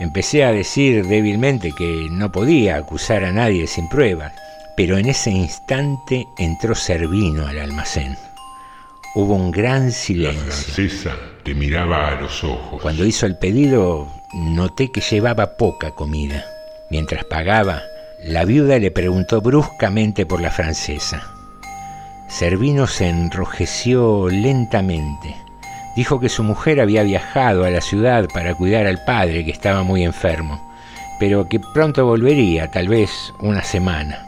Empecé 0.00 0.44
a 0.44 0.52
decir 0.52 1.06
débilmente 1.06 1.72
que 1.72 2.08
no 2.10 2.32
podía 2.32 2.76
acusar 2.76 3.24
a 3.24 3.32
nadie 3.32 3.66
sin 3.66 3.88
pruebas, 3.88 4.32
pero 4.76 4.98
en 4.98 5.06
ese 5.06 5.30
instante 5.30 6.26
entró 6.38 6.74
Servino 6.74 7.46
al 7.46 7.58
almacén. 7.58 8.16
Hubo 9.14 9.34
un 9.34 9.52
gran 9.52 9.92
silencio. 9.92 10.44
La 10.44 10.52
francesa 10.52 11.16
te 11.44 11.54
miraba 11.54 12.08
a 12.08 12.20
los 12.20 12.42
ojos. 12.42 12.82
Cuando 12.82 13.04
hizo 13.04 13.26
el 13.26 13.36
pedido, 13.36 14.08
noté 14.32 14.90
que 14.90 15.00
llevaba 15.00 15.56
poca 15.56 15.92
comida. 15.92 16.44
Mientras 16.90 17.24
pagaba, 17.24 17.82
la 18.26 18.46
viuda 18.46 18.78
le 18.78 18.90
preguntó 18.90 19.42
bruscamente 19.42 20.24
por 20.24 20.40
la 20.40 20.50
francesa. 20.50 21.22
Servino 22.26 22.86
se 22.86 23.10
enrojeció 23.10 24.30
lentamente. 24.30 25.36
Dijo 25.94 26.18
que 26.20 26.30
su 26.30 26.42
mujer 26.42 26.80
había 26.80 27.02
viajado 27.02 27.64
a 27.64 27.70
la 27.70 27.82
ciudad 27.82 28.26
para 28.32 28.54
cuidar 28.54 28.86
al 28.86 29.04
padre 29.04 29.44
que 29.44 29.50
estaba 29.50 29.82
muy 29.82 30.04
enfermo, 30.04 30.74
pero 31.20 31.46
que 31.50 31.60
pronto 31.74 32.06
volvería, 32.06 32.70
tal 32.70 32.88
vez 32.88 33.10
una 33.40 33.62
semana. 33.62 34.26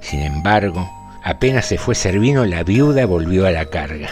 Sin 0.00 0.22
embargo, 0.22 0.90
apenas 1.22 1.66
se 1.66 1.76
fue 1.76 1.94
Servino, 1.94 2.46
la 2.46 2.62
viuda 2.62 3.04
volvió 3.04 3.46
a 3.46 3.50
la 3.50 3.66
carga. 3.66 4.08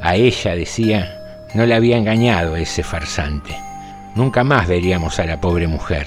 A 0.00 0.14
ella, 0.14 0.54
decía, 0.54 1.18
no 1.52 1.66
le 1.66 1.74
había 1.74 1.96
engañado 1.96 2.54
ese 2.54 2.84
farsante. 2.84 3.56
Nunca 4.14 4.44
más 4.44 4.68
veríamos 4.68 5.18
a 5.18 5.24
la 5.24 5.40
pobre 5.40 5.66
mujer. 5.66 6.06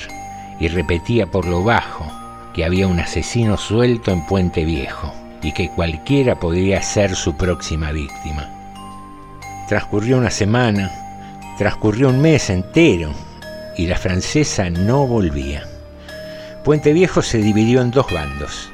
Y 0.58 0.70
repetía 0.70 1.26
por 1.26 1.46
lo 1.48 1.64
bajo 1.64 2.21
que 2.54 2.66
había 2.66 2.88
un 2.88 3.00
asesino 3.00 3.58
suelto 3.58 4.12
en 4.12 4.26
Puente 4.26 4.66
Viejo 4.66 5.14
y 5.42 5.54
que 5.54 5.70
cualquiera 5.70 6.36
podría 6.36 6.82
ser 6.82 7.16
su 7.16 7.36
próxima 7.36 7.92
víctima. 7.92 8.50
Transcurrió 9.68 10.18
una 10.18 10.30
semana, 10.30 10.92
transcurrió 11.58 12.10
un 12.10 12.22
mes 12.22 12.50
entero 12.50 13.14
y 13.78 13.88
la 13.88 13.98
francesa 13.98 14.70
no 14.70 15.08
volvía. 15.08 15.64
Puente 16.64 16.94
Viejo 16.94 17.22
se 17.22 17.40
dividió 17.40 17.82
en 17.82 17.92
dos 17.92 18.12
bandos, 18.12 18.70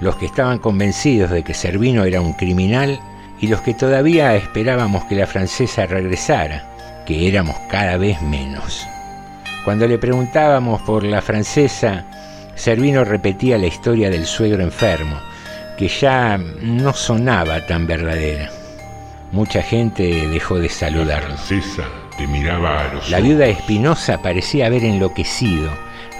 los 0.00 0.16
que 0.16 0.26
estaban 0.26 0.58
convencidos 0.58 1.30
de 1.30 1.42
que 1.42 1.54
Servino 1.54 2.04
era 2.04 2.20
un 2.20 2.34
criminal 2.34 3.00
y 3.40 3.46
los 3.46 3.60
que 3.62 3.74
todavía 3.74 4.36
esperábamos 4.36 5.04
que 5.04 5.14
la 5.14 5.26
francesa 5.26 5.86
regresara, 5.86 6.68
que 7.06 7.28
éramos 7.28 7.56
cada 7.70 7.96
vez 7.96 8.20
menos. 8.22 8.86
Cuando 9.64 9.86
le 9.86 9.98
preguntábamos 9.98 10.82
por 10.82 11.04
la 11.04 11.22
francesa, 11.22 12.04
Servino 12.54 13.04
repetía 13.04 13.58
la 13.58 13.66
historia 13.66 14.10
del 14.10 14.26
suegro 14.26 14.62
enfermo, 14.62 15.18
que 15.76 15.88
ya 15.88 16.38
no 16.38 16.92
sonaba 16.92 17.66
tan 17.66 17.86
verdadera. 17.86 18.50
Mucha 19.32 19.62
gente 19.62 20.28
dejó 20.28 20.58
de 20.58 20.68
saludarlo. 20.68 21.34
Te 22.18 22.26
miraba 22.26 22.82
a 22.82 22.94
los 22.94 23.10
La 23.10 23.20
viuda 23.20 23.46
Espinosa 23.46 24.20
parecía 24.20 24.66
haber 24.66 24.84
enloquecido. 24.84 25.70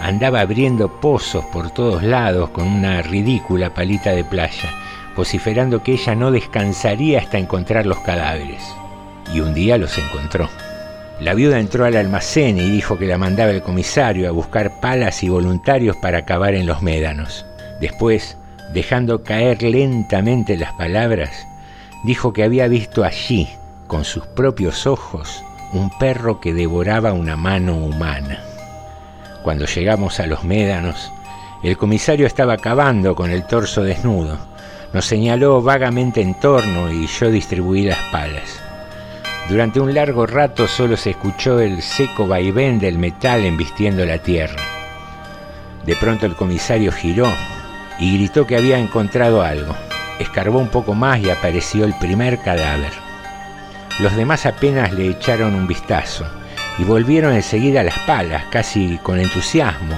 Andaba 0.01 0.41
abriendo 0.41 0.99
pozos 0.99 1.45
por 1.45 1.69
todos 1.69 2.01
lados 2.01 2.49
con 2.49 2.67
una 2.67 3.03
ridícula 3.03 3.73
palita 3.73 4.09
de 4.09 4.23
playa, 4.23 4.69
vociferando 5.15 5.83
que 5.83 5.93
ella 5.93 6.15
no 6.15 6.31
descansaría 6.31 7.19
hasta 7.19 7.37
encontrar 7.37 7.85
los 7.85 7.99
cadáveres. 7.99 8.63
Y 9.33 9.39
un 9.39 9.53
día 9.53 9.77
los 9.77 9.97
encontró. 9.99 10.49
La 11.23 11.33
viuda 11.33 11.57
entró 11.57 11.85
al 11.85 11.95
almacén 11.95 12.57
y 12.57 12.69
dijo 12.69 12.97
que 12.97 13.05
la 13.05 13.17
mandaba 13.17 13.51
el 13.51 13.61
comisario 13.61 14.27
a 14.27 14.33
buscar 14.33 14.81
palas 14.81 15.23
y 15.23 15.29
voluntarios 15.29 15.95
para 15.95 16.17
acabar 16.17 16.53
en 16.53 16.65
los 16.65 16.81
médanos. 16.81 17.45
Después, 17.79 18.35
dejando 18.73 19.23
caer 19.23 19.63
lentamente 19.63 20.57
las 20.57 20.73
palabras, 20.73 21.47
dijo 22.03 22.33
que 22.33 22.43
había 22.43 22.67
visto 22.67 23.05
allí, 23.05 23.47
con 23.87 24.03
sus 24.03 24.27
propios 24.27 24.85
ojos, 24.85 25.45
un 25.71 25.97
perro 25.97 26.41
que 26.41 26.53
devoraba 26.53 27.13
una 27.13 27.37
mano 27.37 27.77
humana. 27.77 28.43
Cuando 29.43 29.65
llegamos 29.65 30.19
a 30.19 30.27
los 30.27 30.43
médanos, 30.43 31.09
el 31.63 31.77
comisario 31.77 32.27
estaba 32.27 32.57
cavando 32.57 33.15
con 33.15 33.31
el 33.31 33.47
torso 33.47 33.81
desnudo. 33.81 34.37
Nos 34.91 35.05
señaló 35.05 35.61
vagamente 35.61 36.19
en 36.19 36.37
torno 36.37 36.91
y 36.91 37.07
yo 37.07 37.31
distribuí 37.31 37.83
las 37.83 37.99
palas. 38.11 38.61
Durante 39.49 39.81
un 39.81 39.93
largo 39.93 40.25
rato 40.25 40.67
solo 40.67 40.95
se 40.95 41.11
escuchó 41.11 41.59
el 41.59 41.81
seco 41.81 42.27
vaivén 42.27 42.79
del 42.79 42.97
metal 42.97 43.43
embistiendo 43.43 44.05
la 44.05 44.17
tierra. 44.17 44.61
De 45.85 45.97
pronto 45.97 46.25
el 46.25 46.35
comisario 46.35 46.93
giró 46.93 47.27
y 47.99 48.17
gritó 48.17 48.47
que 48.47 48.55
había 48.55 48.79
encontrado 48.79 49.41
algo. 49.41 49.75
Escarbó 50.17 50.59
un 50.59 50.69
poco 50.69 50.93
más 50.93 51.19
y 51.19 51.29
apareció 51.29 51.83
el 51.83 51.93
primer 51.95 52.39
cadáver. 52.41 52.93
Los 53.99 54.15
demás 54.15 54.45
apenas 54.45 54.93
le 54.93 55.09
echaron 55.09 55.55
un 55.55 55.67
vistazo 55.67 56.25
y 56.79 56.85
volvieron 56.85 57.33
enseguida 57.33 57.81
a 57.81 57.83
las 57.83 57.99
palas, 57.99 58.45
casi 58.49 58.97
con 59.03 59.19
entusiasmo, 59.19 59.95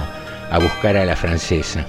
a 0.50 0.58
buscar 0.58 0.96
a 0.96 1.06
la 1.06 1.14
francesa. 1.14 1.86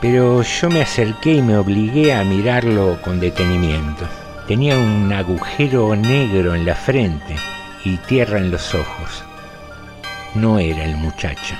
Pero 0.00 0.42
yo 0.42 0.68
me 0.68 0.82
acerqué 0.82 1.34
y 1.34 1.42
me 1.42 1.56
obligué 1.56 2.12
a 2.12 2.24
mirarlo 2.24 3.00
con 3.00 3.20
detenimiento. 3.20 4.06
Tenía 4.50 4.76
un 4.76 5.12
agujero 5.12 5.94
negro 5.94 6.56
en 6.56 6.66
la 6.66 6.74
frente 6.74 7.36
y 7.84 7.98
tierra 7.98 8.38
en 8.38 8.50
los 8.50 8.74
ojos. 8.74 9.22
No 10.34 10.58
era 10.58 10.84
el 10.84 10.96
muchacho. 10.96 11.54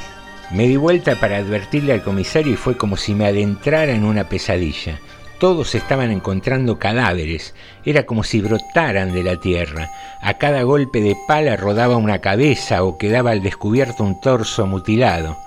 Me 0.50 0.66
di 0.66 0.76
vuelta 0.76 1.14
para 1.14 1.36
advertirle 1.36 1.92
al 1.92 2.02
comisario 2.02 2.52
y 2.52 2.56
fue 2.56 2.76
como 2.76 2.96
si 2.96 3.14
me 3.14 3.26
adentrara 3.26 3.92
en 3.92 4.02
una 4.02 4.28
pesadilla. 4.28 4.98
Todos 5.38 5.76
estaban 5.76 6.10
encontrando 6.10 6.80
cadáveres, 6.80 7.54
era 7.84 8.06
como 8.06 8.24
si 8.24 8.40
brotaran 8.40 9.12
de 9.12 9.22
la 9.22 9.36
tierra. 9.36 9.88
A 10.20 10.34
cada 10.34 10.64
golpe 10.64 11.00
de 11.00 11.16
pala 11.28 11.56
rodaba 11.56 11.94
una 11.96 12.18
cabeza 12.18 12.82
o 12.82 12.98
quedaba 12.98 13.30
al 13.30 13.40
descubierto 13.40 14.02
un 14.02 14.20
torso 14.20 14.66
mutilado. 14.66 15.38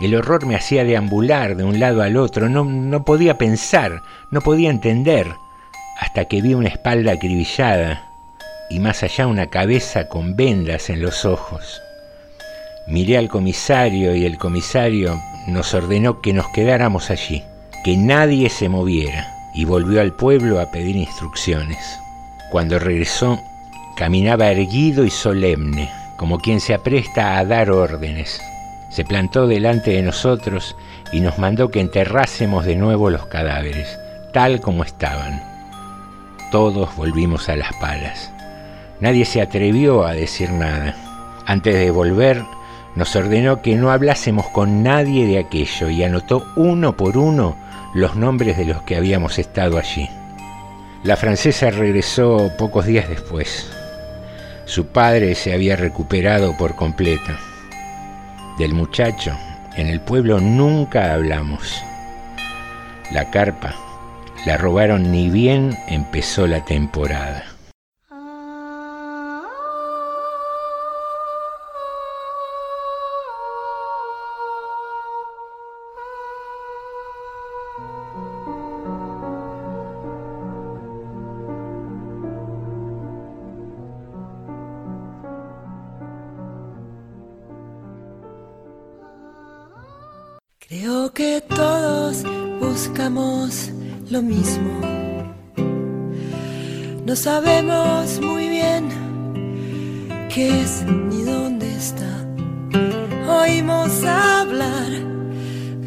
El 0.00 0.14
horror 0.14 0.46
me 0.46 0.56
hacía 0.56 0.84
deambular 0.84 1.54
de 1.54 1.64
un 1.64 1.80
lado 1.80 2.00
al 2.00 2.16
otro, 2.16 2.48
no, 2.48 2.64
no 2.64 3.04
podía 3.04 3.36
pensar, 3.36 4.00
no 4.30 4.40
podía 4.40 4.70
entender, 4.70 5.34
hasta 5.98 6.26
que 6.26 6.40
vi 6.40 6.54
una 6.54 6.68
espalda 6.68 7.12
acribillada 7.12 8.04
y 8.70 8.78
más 8.78 9.02
allá 9.02 9.26
una 9.26 9.48
cabeza 9.48 10.08
con 10.08 10.36
vendas 10.36 10.90
en 10.90 11.02
los 11.02 11.24
ojos. 11.24 11.82
Miré 12.86 13.18
al 13.18 13.28
comisario 13.28 14.14
y 14.14 14.24
el 14.24 14.38
comisario 14.38 15.20
nos 15.48 15.74
ordenó 15.74 16.20
que 16.20 16.32
nos 16.32 16.48
quedáramos 16.48 17.10
allí, 17.10 17.42
que 17.84 17.96
nadie 17.96 18.48
se 18.48 18.68
moviera, 18.68 19.34
y 19.54 19.64
volvió 19.64 20.00
al 20.00 20.12
pueblo 20.12 20.60
a 20.60 20.70
pedir 20.70 20.96
instrucciones. 20.96 21.98
Cuando 22.50 22.78
regresó, 22.78 23.40
caminaba 23.96 24.50
erguido 24.50 25.04
y 25.04 25.10
solemne, 25.10 25.90
como 26.16 26.38
quien 26.38 26.60
se 26.60 26.74
apresta 26.74 27.38
a 27.38 27.44
dar 27.44 27.70
órdenes. 27.70 28.40
Se 28.90 29.04
plantó 29.04 29.46
delante 29.46 29.90
de 29.90 30.02
nosotros 30.02 30.76
y 31.12 31.20
nos 31.20 31.38
mandó 31.38 31.70
que 31.70 31.80
enterrásemos 31.80 32.64
de 32.64 32.76
nuevo 32.76 33.10
los 33.10 33.26
cadáveres, 33.26 33.98
tal 34.32 34.60
como 34.60 34.84
estaban. 34.84 35.57
Todos 36.50 36.96
volvimos 36.96 37.50
a 37.50 37.56
las 37.56 37.74
palas. 37.74 38.32
Nadie 39.00 39.26
se 39.26 39.42
atrevió 39.42 40.06
a 40.06 40.14
decir 40.14 40.50
nada. 40.50 40.96
Antes 41.44 41.74
de 41.74 41.90
volver, 41.90 42.42
nos 42.94 43.14
ordenó 43.16 43.60
que 43.60 43.76
no 43.76 43.90
hablásemos 43.90 44.46
con 44.48 44.82
nadie 44.82 45.26
de 45.26 45.38
aquello 45.38 45.90
y 45.90 46.02
anotó 46.02 46.46
uno 46.56 46.96
por 46.96 47.18
uno 47.18 47.54
los 47.94 48.16
nombres 48.16 48.56
de 48.56 48.64
los 48.64 48.82
que 48.82 48.96
habíamos 48.96 49.38
estado 49.38 49.76
allí. 49.76 50.08
La 51.04 51.16
francesa 51.16 51.70
regresó 51.70 52.50
pocos 52.56 52.86
días 52.86 53.08
después. 53.10 53.70
Su 54.64 54.86
padre 54.86 55.34
se 55.34 55.52
había 55.52 55.76
recuperado 55.76 56.56
por 56.56 56.74
completo. 56.76 57.32
Del 58.58 58.72
muchacho, 58.72 59.36
en 59.76 59.86
el 59.86 60.00
pueblo 60.00 60.40
nunca 60.40 61.12
hablamos. 61.12 61.82
La 63.12 63.30
carpa 63.30 63.74
la 64.48 64.56
robaron 64.56 65.12
ni 65.12 65.28
bien 65.28 65.76
empezó 65.88 66.46
la 66.46 66.64
temporada. 66.64 67.57
Lo 94.18 94.22
mismo. 94.22 94.72
No 97.06 97.14
sabemos 97.14 98.20
muy 98.20 98.48
bien 98.48 98.88
qué 100.34 100.62
es 100.62 100.84
ni 101.08 101.22
dónde 101.22 101.66
está. 101.84 102.12
Oímos 103.42 104.04
hablar 104.04 104.90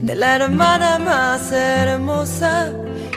de 0.08 0.16
la 0.16 0.36
hermana 0.38 0.98
más 1.00 1.52
hermosa 1.52 2.72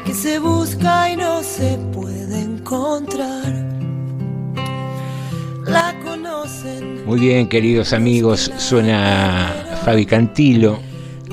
que 0.04 0.14
se 0.14 0.40
busca 0.40 1.10
y 1.12 1.16
no 1.16 1.42
se 1.44 1.78
puede 1.92 2.40
encontrar. 2.40 3.52
La 5.66 5.94
conocen. 6.04 7.06
Muy 7.06 7.20
bien, 7.20 7.48
queridos 7.48 7.92
amigos, 7.92 8.50
suena 8.58 9.52
Fabi 9.84 10.06
Cantilo 10.06 10.80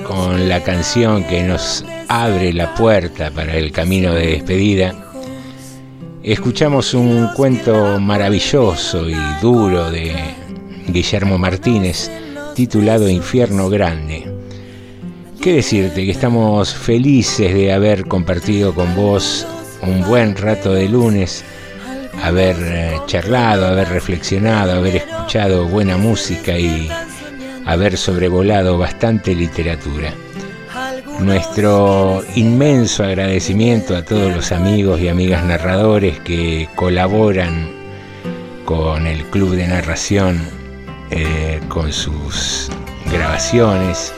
con 0.06 0.48
la 0.48 0.62
canción 0.62 1.24
que 1.24 1.42
nos 1.42 1.84
abre 2.14 2.52
la 2.52 2.74
puerta 2.74 3.30
para 3.30 3.56
el 3.56 3.72
camino 3.72 4.12
de 4.12 4.26
despedida. 4.26 4.94
Escuchamos 6.22 6.92
un 6.92 7.28
cuento 7.34 7.98
maravilloso 7.98 9.08
y 9.08 9.16
duro 9.40 9.90
de 9.90 10.14
Guillermo 10.88 11.38
Martínez 11.38 12.10
titulado 12.54 13.08
Infierno 13.08 13.70
Grande. 13.70 14.30
¿Qué 15.40 15.54
decirte? 15.54 16.04
Que 16.04 16.10
estamos 16.10 16.74
felices 16.74 17.54
de 17.54 17.72
haber 17.72 18.06
compartido 18.06 18.74
con 18.74 18.94
vos 18.94 19.46
un 19.80 20.02
buen 20.02 20.36
rato 20.36 20.74
de 20.74 20.90
lunes, 20.90 21.42
haber 22.22 22.56
eh, 22.60 23.00
charlado, 23.06 23.66
haber 23.66 23.88
reflexionado, 23.88 24.72
haber 24.72 24.96
escuchado 24.96 25.66
buena 25.66 25.96
música 25.96 26.58
y 26.58 26.90
haber 27.64 27.96
sobrevolado 27.96 28.76
bastante 28.76 29.34
literatura. 29.34 30.12
Nuestro 31.22 32.24
inmenso 32.34 33.04
agradecimiento 33.04 33.96
a 33.96 34.04
todos 34.04 34.34
los 34.34 34.50
amigos 34.50 35.00
y 35.00 35.08
amigas 35.08 35.44
narradores 35.44 36.18
que 36.20 36.68
colaboran 36.74 37.70
con 38.64 39.06
el 39.06 39.24
Club 39.26 39.54
de 39.54 39.68
Narración, 39.68 40.40
eh, 41.10 41.60
con 41.68 41.92
sus 41.92 42.70
grabaciones, 43.12 44.12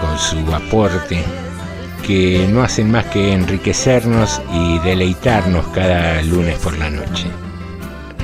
con 0.00 0.18
su 0.18 0.54
aporte, 0.54 1.20
que 2.06 2.46
no 2.48 2.62
hacen 2.62 2.92
más 2.92 3.06
que 3.06 3.32
enriquecernos 3.32 4.40
y 4.54 4.78
deleitarnos 4.78 5.66
cada 5.68 6.22
lunes 6.22 6.58
por 6.60 6.78
la 6.78 6.90
noche. 6.90 7.26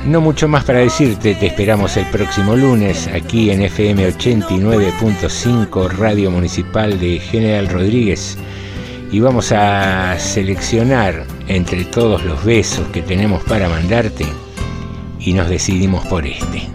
No 0.05 0.19
mucho 0.19 0.49
más 0.49 0.65
para 0.65 0.79
decirte, 0.79 1.33
te 1.33 1.47
esperamos 1.47 1.95
el 1.95 2.05
próximo 2.07 2.57
lunes 2.57 3.07
aquí 3.07 3.51
en 3.51 3.61
FM 3.61 4.09
89.5 4.09 5.89
Radio 5.91 6.29
Municipal 6.29 6.99
de 6.99 7.19
General 7.19 7.69
Rodríguez 7.69 8.37
y 9.13 9.21
vamos 9.21 9.53
a 9.53 10.19
seleccionar 10.19 11.25
entre 11.47 11.85
todos 11.85 12.25
los 12.25 12.43
besos 12.43 12.85
que 12.89 13.01
tenemos 13.01 13.43
para 13.43 13.69
mandarte 13.69 14.25
y 15.19 15.31
nos 15.31 15.47
decidimos 15.47 16.05
por 16.07 16.27
este. 16.27 16.67